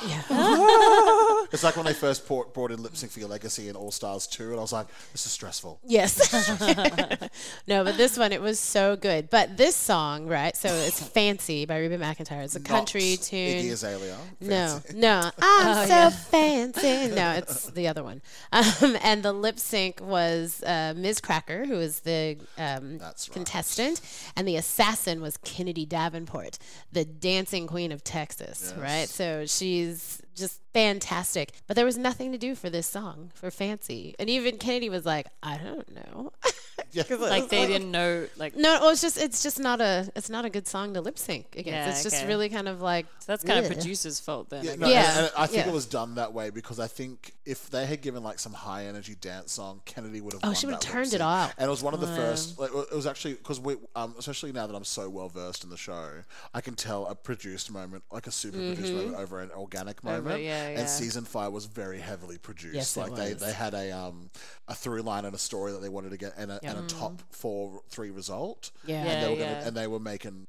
it's 1.52 1.62
like 1.62 1.76
when 1.76 1.86
they 1.86 1.92
first 1.92 2.26
brought, 2.26 2.54
brought 2.54 2.70
in 2.70 2.82
Lip 2.82 2.96
Sync 2.96 3.12
for 3.12 3.20
Your 3.20 3.28
Legacy 3.28 3.68
in 3.68 3.76
All 3.76 3.90
Stars 3.90 4.26
2, 4.26 4.50
and 4.50 4.58
I 4.58 4.60
was 4.60 4.72
like, 4.72 4.86
this 5.12 5.26
is 5.26 5.32
stressful. 5.32 5.80
Yes. 5.84 6.32
no, 7.66 7.84
but 7.84 7.96
this 7.96 8.18
one 8.18 8.32
it 8.32 8.40
was 8.40 8.58
so 8.58 8.96
good. 8.96 9.30
But 9.30 9.56
this 9.56 9.76
song, 9.76 10.26
right? 10.26 10.56
So 10.56 10.68
it's 10.68 11.00
"Fancy" 11.00 11.64
by 11.64 11.78
Reba 11.78 11.98
McEntire. 11.98 12.44
It's 12.44 12.56
a 12.56 12.60
country 12.60 13.12
Not 13.12 13.22
tune. 13.22 13.62
Iggy 13.62 13.72
Azalea. 13.72 14.16
No, 14.40 14.80
Fancy. 14.84 14.98
no, 14.98 15.30
I'm 15.40 15.88
so 15.88 16.10
fancy. 16.10 17.14
No, 17.14 17.32
it's 17.32 17.70
the 17.70 17.88
other 17.88 18.02
one. 18.02 18.22
Um, 18.52 18.96
and 19.02 19.22
the 19.22 19.32
lip 19.32 19.58
sync 19.58 20.00
was 20.00 20.62
uh, 20.62 20.94
Miz 20.96 21.20
Cracker, 21.20 21.66
who 21.66 21.74
is 21.74 22.00
the 22.00 22.38
um, 22.58 22.98
right. 22.98 23.28
contestant, 23.32 24.00
and 24.36 24.46
the 24.46 24.56
assassin 24.56 25.20
was 25.20 25.36
Kennedy 25.38 25.86
Davenport, 25.86 26.58
the 26.92 27.04
dancing 27.04 27.66
queen 27.66 27.92
of 27.92 28.02
Texas, 28.04 28.74
right? 28.78 29.08
So 29.08 29.46
she's 29.46 30.22
just 30.34 30.60
fantastic. 30.74 31.52
But 31.66 31.76
there 31.76 31.84
was 31.86 31.96
nothing 31.96 32.32
to 32.32 32.38
do 32.38 32.54
for 32.54 32.68
this 32.68 32.86
song 32.86 33.30
for 33.34 33.50
Fancy, 33.50 34.14
and 34.18 34.28
even 34.28 34.58
Kennedy 34.58 34.90
was 34.90 35.06
like, 35.06 35.26
I 35.42 35.56
don't 35.58 35.88
know. 35.94 36.32
Yeah. 36.90 37.02
'Cause 37.04 37.20
it 37.20 37.20
Like 37.20 37.42
was 37.42 37.50
they 37.50 37.66
didn't 37.66 37.90
know. 37.90 38.26
Like 38.36 38.54
No, 38.56 38.78
well, 38.80 38.90
it's 38.90 39.00
just 39.00 39.16
it's 39.16 39.42
just 39.42 39.58
not 39.58 39.80
a 39.80 40.10
it's 40.14 40.30
not 40.30 40.44
a 40.44 40.50
good 40.50 40.66
song 40.68 40.94
to 40.94 41.00
lip 41.00 41.18
sync 41.18 41.46
against. 41.56 41.66
Yeah, 41.68 41.88
it's 41.90 42.02
just 42.04 42.16
okay. 42.16 42.26
really 42.26 42.48
kind 42.48 42.68
of 42.68 42.80
like 42.80 43.06
that's 43.26 43.42
kind 43.44 43.64
of 43.64 43.70
producer's 43.70 44.20
fault 44.20 44.48
then. 44.50 44.60
I 44.60 44.62
Yeah, 44.64 44.70
guess. 44.76 44.78
no, 44.78 44.88
Yeah, 44.88 45.08
and, 45.10 45.18
and 45.26 45.30
I 45.36 45.46
think 45.46 45.66
yeah. 45.66 45.70
it 45.70 45.74
was 45.74 45.86
done 45.86 46.16
that 46.16 46.32
way 46.32 46.50
because 46.50 46.78
I 46.78 46.86
think 46.86 47.32
if 47.44 47.68
they 47.70 47.86
had 47.86 48.00
given 48.00 48.22
like 48.22 48.38
some 48.38 48.52
high 48.52 48.86
energy 48.86 49.16
dance 49.20 49.52
song, 49.52 49.80
Kennedy 49.84 50.20
would 50.20 50.34
have. 50.34 50.42
Oh, 50.44 50.48
won 50.48 50.54
she 50.54 50.66
would've 50.66 50.80
that 50.80 50.86
lip 50.86 50.94
turned 50.94 51.14
it 51.14 51.20
off. 51.20 51.54
And 51.58 51.66
it 51.66 51.70
was 51.70 51.82
one 51.82 51.94
of 51.94 52.00
the 52.00 52.06
first. 52.08 52.58
Like, 52.60 52.70
it 52.72 52.94
was 52.94 53.06
actually 53.06 53.34
because 53.34 53.58
we, 53.60 53.76
um, 53.96 54.14
especially 54.18 54.52
now 54.52 54.66
that 54.68 54.74
I'm 54.74 54.84
so 54.84 55.08
well 55.08 55.28
versed 55.28 55.64
in 55.64 55.70
the 55.70 55.76
show, 55.76 56.10
I 56.54 56.60
can 56.60 56.74
tell 56.74 57.06
a 57.06 57.14
produced 57.16 57.72
moment, 57.72 58.04
like 58.12 58.26
a 58.28 58.32
super 58.32 58.58
produced 58.58 58.92
moment, 58.92 59.16
over 59.16 59.40
an 59.40 59.50
organic 59.56 60.02
moment. 60.04 60.42
Yeah, 60.64 60.74
yeah. 60.74 60.80
And 60.80 60.88
season 60.88 61.24
five 61.24 61.52
was 61.52 61.66
very 61.66 61.98
heavily 61.98 62.38
produced. 62.38 62.74
Yes, 62.74 62.96
like 62.96 63.14
they, 63.14 63.32
they 63.34 63.52
had 63.52 63.74
a 63.74 63.90
um 63.90 64.30
a 64.66 64.74
through 64.74 65.02
line 65.02 65.24
and 65.24 65.34
a 65.34 65.38
story 65.38 65.72
that 65.72 65.82
they 65.82 65.88
wanted 65.88 66.10
to 66.10 66.16
get 66.16 66.34
and 66.36 66.50
a, 66.50 66.58
and 66.62 66.78
a 66.78 66.82
top 66.86 67.22
four 67.30 67.82
three 67.90 68.10
result. 68.10 68.70
Yeah. 68.86 69.02
And 69.04 69.22
they 69.22 69.30
were 69.30 69.36
gonna, 69.36 69.50
yeah. 69.50 69.66
and 69.68 69.76
they 69.76 69.86
were 69.86 70.00
making 70.00 70.46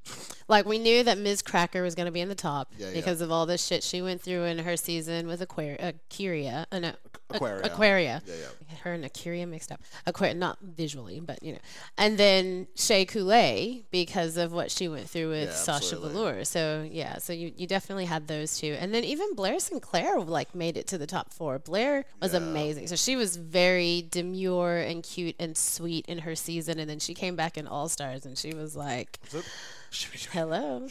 Like 0.48 0.66
we 0.66 0.80
knew 0.80 1.04
that 1.04 1.18
Miz 1.18 1.42
Cracker 1.42 1.82
was 1.82 1.96
going 1.96 2.06
to 2.06 2.12
be 2.12 2.22
in 2.22 2.30
the 2.30 2.36
top 2.36 2.72
because 2.94 3.22
of 3.22 3.32
all 3.32 3.46
the 3.46 3.58
shit 3.58 3.84
she 3.84 4.02
went 4.02 4.22
through 4.22 4.44
in 4.44 4.60
her 4.60 4.78
season 4.78 5.28
with 5.28 5.42
Aquaria, 5.42 5.78
uh, 5.80 5.92
Curia, 6.10 6.68
uh, 6.72 6.80
no, 6.80 6.94
Aquaria. 7.30 7.64
Aquaria. 7.66 8.22
Yeah, 8.26 8.34
yeah. 8.36 8.76
Her 8.84 8.94
and 8.94 9.04
Aquaria 9.04 9.48
mixed 9.48 9.72
up. 9.72 9.82
Aquaria, 10.06 10.34
not 10.34 10.58
visually, 10.62 11.20
but 11.20 11.42
you 11.42 11.54
know. 11.54 11.60
And 11.98 12.18
then 12.18 12.68
Shea 12.76 13.06
Coulee 13.06 13.86
because 13.92 14.38
of 14.38 14.52
what 14.54 14.70
she 14.70 14.88
went 14.88 15.10
through 15.10 15.30
with 15.30 15.50
Yeah, 15.50 15.56
Sasha. 15.56 15.98
Velour. 15.98 16.46
So 16.46 16.88
yeah, 16.90 17.18
so 17.18 17.34
you, 17.34 17.52
you 17.58 17.66
definitely 17.68 18.06
had 18.06 18.28
those 18.28 18.58
two. 18.60 18.76
And 18.80 18.94
then 18.94 19.04
even 19.04 19.34
Blair 19.36 19.60
St. 19.60 19.82
Clair 19.82 20.20
like 20.20 20.54
made 20.54 20.78
it 20.78 20.88
to 20.88 20.98
the 20.98 21.08
top 21.08 21.34
four. 21.34 21.58
Blair 21.60 22.06
was 22.22 22.34
amazing. 22.34 22.88
So 22.88 22.96
she 22.96 23.16
was 23.16 23.38
very 23.38 24.08
demure 24.10 24.78
and 24.78 25.02
cute 25.04 25.36
and 25.40 25.58
sweet 25.58 26.06
in 26.08 26.20
her 26.20 26.36
season, 26.36 26.80
and 26.80 26.90
then 26.90 27.00
she 27.00 27.14
came 27.14 27.36
back 27.36 27.58
in 27.58 27.68
All 27.68 27.90
Stars 27.90 28.26
and 28.26 28.38
she 28.38 28.54
was 28.54 28.76
like. 28.76 29.20
Hello. 30.32 30.88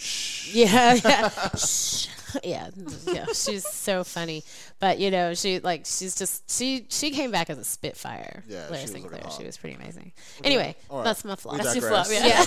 Yeah, 0.51 0.95
yeah. 0.95 1.29
Shh. 1.57 2.09
yeah, 2.43 2.71
yeah. 3.07 3.27
She's 3.27 3.67
so 3.69 4.03
funny, 4.05 4.43
but 4.81 4.99
you 4.99 5.11
know, 5.11 5.35
she 5.35 5.61
like 5.61 5.83
she's 5.85 6.17
just 6.17 6.51
she 6.51 6.87
she 6.89 7.11
came 7.11 7.31
back 7.31 7.51
as 7.51 7.59
a 7.59 7.65
spitfire. 7.65 8.43
Yeah, 8.49 8.67
Blair 8.69 8.81
she 8.81 8.83
was 8.85 8.93
St. 8.93 9.09
Clair. 9.09 9.23
She 9.37 9.45
was 9.45 9.57
pretty 9.57 9.77
amazing. 9.77 10.13
Anyway, 10.43 10.75
right. 10.91 11.05
that's 11.05 11.25
my 11.25 11.37
flop. 11.37 11.59
That's 11.59 11.77
your 11.77 11.89
flop. 11.89 12.07
Yeah. 12.11 12.45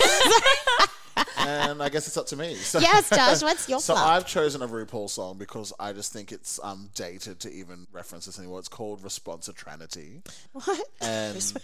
and 1.38 1.82
I 1.82 1.90
guess 1.90 2.08
it's 2.08 2.18
up 2.18 2.28
to 2.28 2.36
me. 2.36 2.56
So, 2.56 2.80
yes, 2.80 3.10
Josh. 3.10 3.42
What's 3.48 3.68
your 3.70 3.80
So 3.80 3.94
flop? 3.94 4.08
I've 4.08 4.26
chosen 4.28 4.62
a 4.62 4.68
RuPaul 4.68 5.10
song 5.10 5.38
because 5.38 5.74
I 5.80 5.94
just 5.94 6.12
think 6.14 6.32
it's 6.32 6.60
um, 6.64 6.90
dated 6.96 7.40
to 7.42 7.52
even 7.52 7.88
reference 7.92 8.26
this 8.26 8.40
anymore. 8.40 8.60
It's 8.60 8.68
called 8.68 9.02
Responsitrannity. 9.04 10.26
what? 10.54 10.88
And 11.02 11.36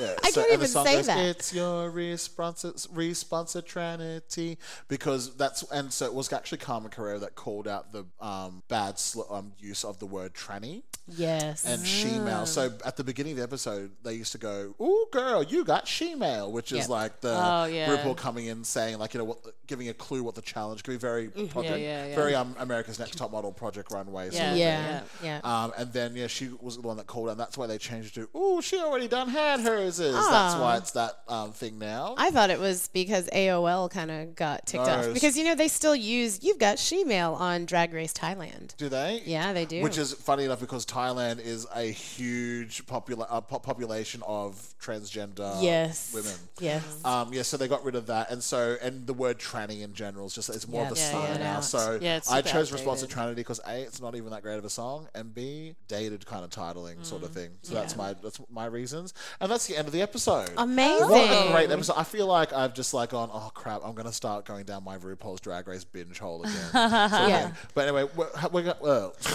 yeah, 0.00 0.14
I 0.24 0.30
so, 0.30 0.40
can't 0.42 0.50
and 0.50 0.50
the 0.50 0.52
even 0.52 0.68
song 0.68 0.86
say 0.86 0.96
goes, 0.96 1.06
that. 1.06 1.18
It's 1.26 1.52
your 1.54 1.90
responsi- 1.90 2.88
responsitrannity 2.88 4.56
because 4.88 5.34
that's 5.36 5.62
and 5.70 5.92
so 5.92 6.06
it 6.06 6.14
was 6.14 6.32
actually 6.32 6.58
Carmen 6.58 6.90
Carrera 6.90 7.18
that 7.20 7.34
called 7.34 7.68
out 7.68 7.92
the 7.92 8.04
um, 8.20 8.62
bad 8.68 8.98
sl- 8.98 9.22
um, 9.32 9.52
use 9.58 9.84
of 9.84 9.98
the 9.98 10.06
word 10.06 10.34
tranny 10.34 10.82
Yes. 11.08 11.64
and 11.66 11.84
she-mail. 11.86 12.46
So 12.46 12.72
at 12.84 12.96
the 12.96 13.04
beginning 13.04 13.32
of 13.32 13.38
the 13.38 13.42
episode, 13.42 13.90
they 14.04 14.14
used 14.14 14.32
to 14.32 14.38
go, 14.38 14.74
"Ooh, 14.80 15.06
girl, 15.10 15.42
you 15.42 15.64
got 15.64 15.88
she-mail," 15.88 16.50
which 16.52 16.72
is 16.72 16.88
like 16.88 17.20
the 17.20 17.32
Oh, 17.34 17.64
yeah. 17.64 17.88
RuPaul 17.96 18.16
coming 18.16 18.46
in 18.46 18.62
saying, 18.64 18.98
like, 19.02 19.14
you 19.14 19.18
know, 19.18 19.24
what, 19.24 19.38
giving 19.66 19.88
a 19.88 19.94
clue 19.94 20.22
what 20.22 20.34
the 20.34 20.42
challenge 20.42 20.82
could 20.84 20.92
be. 20.92 20.96
Very 20.96 21.28
project, 21.28 21.78
yeah, 21.80 22.06
yeah. 22.06 22.14
very 22.14 22.34
um, 22.34 22.54
America's 22.58 22.98
Next 22.98 23.18
Top 23.18 23.32
Model, 23.32 23.52
Project 23.52 23.90
Runway. 23.90 24.30
sort 24.30 24.42
of 24.52 24.56
Yeah. 24.56 25.00
thing. 25.00 25.08
yeah, 25.24 25.40
yeah. 25.44 25.64
Um, 25.64 25.72
and 25.76 25.92
then 25.92 26.14
yeah, 26.16 26.26
she 26.28 26.50
was 26.60 26.76
the 26.76 26.82
one 26.82 26.96
that 26.98 27.06
called, 27.06 27.28
and 27.30 27.38
that's 27.40 27.58
why 27.58 27.66
they 27.66 27.78
changed 27.78 28.16
it 28.16 28.28
to, 28.32 28.38
"Ooh, 28.38 28.62
she 28.62 28.78
already 28.78 29.08
done 29.08 29.28
had 29.28 29.60
hers." 29.60 29.98
Is 30.00 30.14
that's 30.14 30.54
why 30.56 30.76
it's 30.76 30.92
that 30.92 31.18
um, 31.28 31.52
thing 31.52 31.78
now. 31.78 32.14
I 32.16 32.30
thought 32.30 32.50
it 32.50 32.58
was 32.60 32.88
because 32.92 33.28
AOL 33.32 33.90
kind 33.90 34.10
of 34.10 34.34
got 34.34 34.66
ticked 34.66 34.84
No, 34.86 34.92
off 34.92 34.98
it's- 35.00 35.14
because 35.14 35.36
you 35.36 35.44
know 35.44 35.54
they 35.54 35.68
still 35.68 35.96
use 35.96 36.38
"You've 36.42 36.58
Got 36.58 36.78
She-Mail" 36.78 37.34
on 37.34 37.64
Drag 37.66 37.92
Race 37.92 38.12
Thailand. 38.12 38.76
do 38.76 38.88
they? 38.88 39.22
Yeah, 39.24 39.52
they 39.52 39.64
do. 39.64 39.82
Which 39.82 39.98
is 39.98 40.12
funny 40.12 40.44
enough 40.44 40.60
because 40.60 40.86
Thailand 40.86 41.40
is 41.44 41.66
a 41.74 41.84
huge 41.84 42.86
popula- 42.86 43.26
uh, 43.28 43.40
po- 43.40 43.58
population 43.58 44.22
of 44.26 44.74
transgender 44.80 45.62
yes, 45.62 46.12
women. 46.14 46.32
Yes. 46.60 46.82
Um, 47.04 47.32
yeah, 47.32 47.42
so 47.42 47.56
they 47.56 47.68
got 47.68 47.84
rid 47.84 47.94
of 47.94 48.06
that, 48.06 48.30
and 48.30 48.42
so 48.42 48.76
and 48.82 48.91
the 49.06 49.14
word 49.14 49.38
tranny 49.38 49.82
in 49.82 49.94
general 49.94 50.26
is 50.26 50.34
just 50.34 50.48
it's 50.50 50.68
more 50.68 50.82
Yeah, 50.82 50.90
of 50.90 50.96
a 50.96 51.00
yeah, 51.00 51.10
song 51.10 51.22
yeah, 51.28 51.36
now. 51.38 51.42
yeah. 51.44 51.60
So 51.60 51.98
Yeah, 52.00 52.16
it's 52.16 52.30
I 52.30 52.36
super 52.38 52.48
chose 52.48 52.72
outdated. 52.72 52.86
responsitrannity 53.10 53.34
because 53.36 53.60
a 53.66 53.82
it's 53.82 54.00
not 54.00 54.14
even 54.14 54.30
that 54.30 54.42
great 54.42 54.58
of 54.58 54.64
a 54.64 54.70
song, 54.70 55.08
and 55.14 55.34
b 55.34 55.74
dated 55.88 56.24
kind 56.26 56.44
of 56.44 56.50
titling 56.50 57.04
sort 57.04 57.22
of 57.22 57.30
Mm. 57.30 57.34
thing. 57.34 57.50
So 57.62 57.74
that's 57.74 57.96
my 57.96 58.14
that's 58.22 58.40
my 58.50 58.66
reasons, 58.66 59.14
and 59.40 59.50
that's 59.50 59.66
the 59.66 59.76
end 59.76 59.86
of 59.88 59.92
the 59.92 60.02
episode. 60.02 60.50
Amazing. 60.56 61.08
What 61.08 61.46
a 61.48 61.52
great 61.52 61.70
episode! 61.70 61.94
I 61.96 62.04
feel 62.04 62.26
like 62.26 62.52
I've 62.52 62.74
just 62.74 62.92
like 62.94 63.10
gone, 63.10 63.30
oh 63.32 63.50
crap, 63.54 63.80
I'm 63.84 63.94
gonna 63.94 64.12
start 64.12 64.44
going 64.44 64.64
down 64.64 64.84
my 64.84 64.98
RuPaul's 64.98 65.40
Drag 65.40 65.66
Race 65.68 65.84
binge 65.84 66.18
hole 66.18 66.42
again. 66.42 66.52
Yeah. 67.32 67.52
But 67.74 67.88
anyway, 67.88 68.08
we're, 68.16 68.28
we're 68.50 68.62
go- 68.62 68.76
well, 68.80 69.14
so 69.20 69.30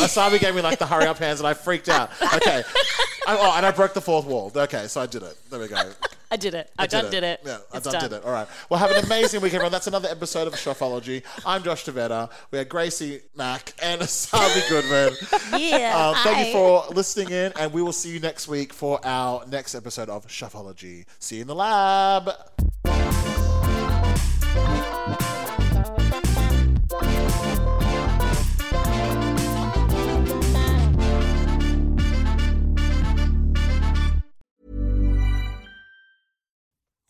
Asabi 0.00 0.38
gave 0.40 0.54
me 0.54 0.60
like 0.62 0.78
the 0.78 0.86
hurry 0.86 1.06
up 1.06 1.18
hands, 1.18 1.40
and 1.40 1.46
I 1.46 1.54
freaked 1.54 1.88
out. 1.88 2.10
Okay, 2.34 2.62
I, 3.26 3.36
oh, 3.36 3.52
and 3.56 3.64
I 3.66 3.70
broke 3.70 3.94
the 3.94 4.00
fourth 4.00 4.26
wall. 4.26 4.50
Okay, 4.54 4.86
so 4.88 5.00
I 5.00 5.06
did 5.06 5.22
it. 5.22 5.36
There 5.50 5.58
we 5.60 5.68
go. 5.68 5.90
I 6.32 6.36
did 6.36 6.54
it. 6.54 6.70
I, 6.78 6.86
done 6.86 7.10
did 7.10 7.24
it. 7.24 7.40
Yeah, 7.44 7.58
I 7.70 7.76
It's 7.76 7.86
done, 7.86 8.00
did 8.00 8.12
it. 8.14 8.24
All 8.24 8.32
right. 8.32 8.48
Well, 8.70 8.80
have 8.80 8.90
an 8.90 9.04
amazing 9.04 9.42
week, 9.42 9.52
everyone. 9.52 9.70
That's 9.70 9.86
another 9.86 10.08
episode 10.08 10.48
of 10.48 10.54
Shopology. 10.54 11.22
I'm 11.44 11.62
Josh 11.62 11.84
Tavetta. 11.84 12.30
We 12.50 12.56
had 12.56 12.70
Gracie 12.70 13.20
Mack 13.36 13.74
and 13.82 14.00
Asabi 14.00 14.66
Goodman. 14.70 15.12
Yeah. 15.60 15.92
Uh, 15.94 16.14
thank 16.22 16.46
you 16.46 16.52
for 16.54 16.86
listening 16.94 17.30
in, 17.30 17.52
and 17.60 17.70
we 17.74 17.82
will 17.82 17.92
see 17.92 18.08
you 18.10 18.20
next 18.20 18.48
week 18.48 18.72
for 18.72 18.98
our 19.04 19.44
next 19.46 19.74
episode 19.74 20.08
of 20.08 20.26
Shopology. 20.26 21.04
See 21.18 21.36
you 21.36 21.42
in 21.42 21.48
the 21.48 21.54
lab. 21.54 22.30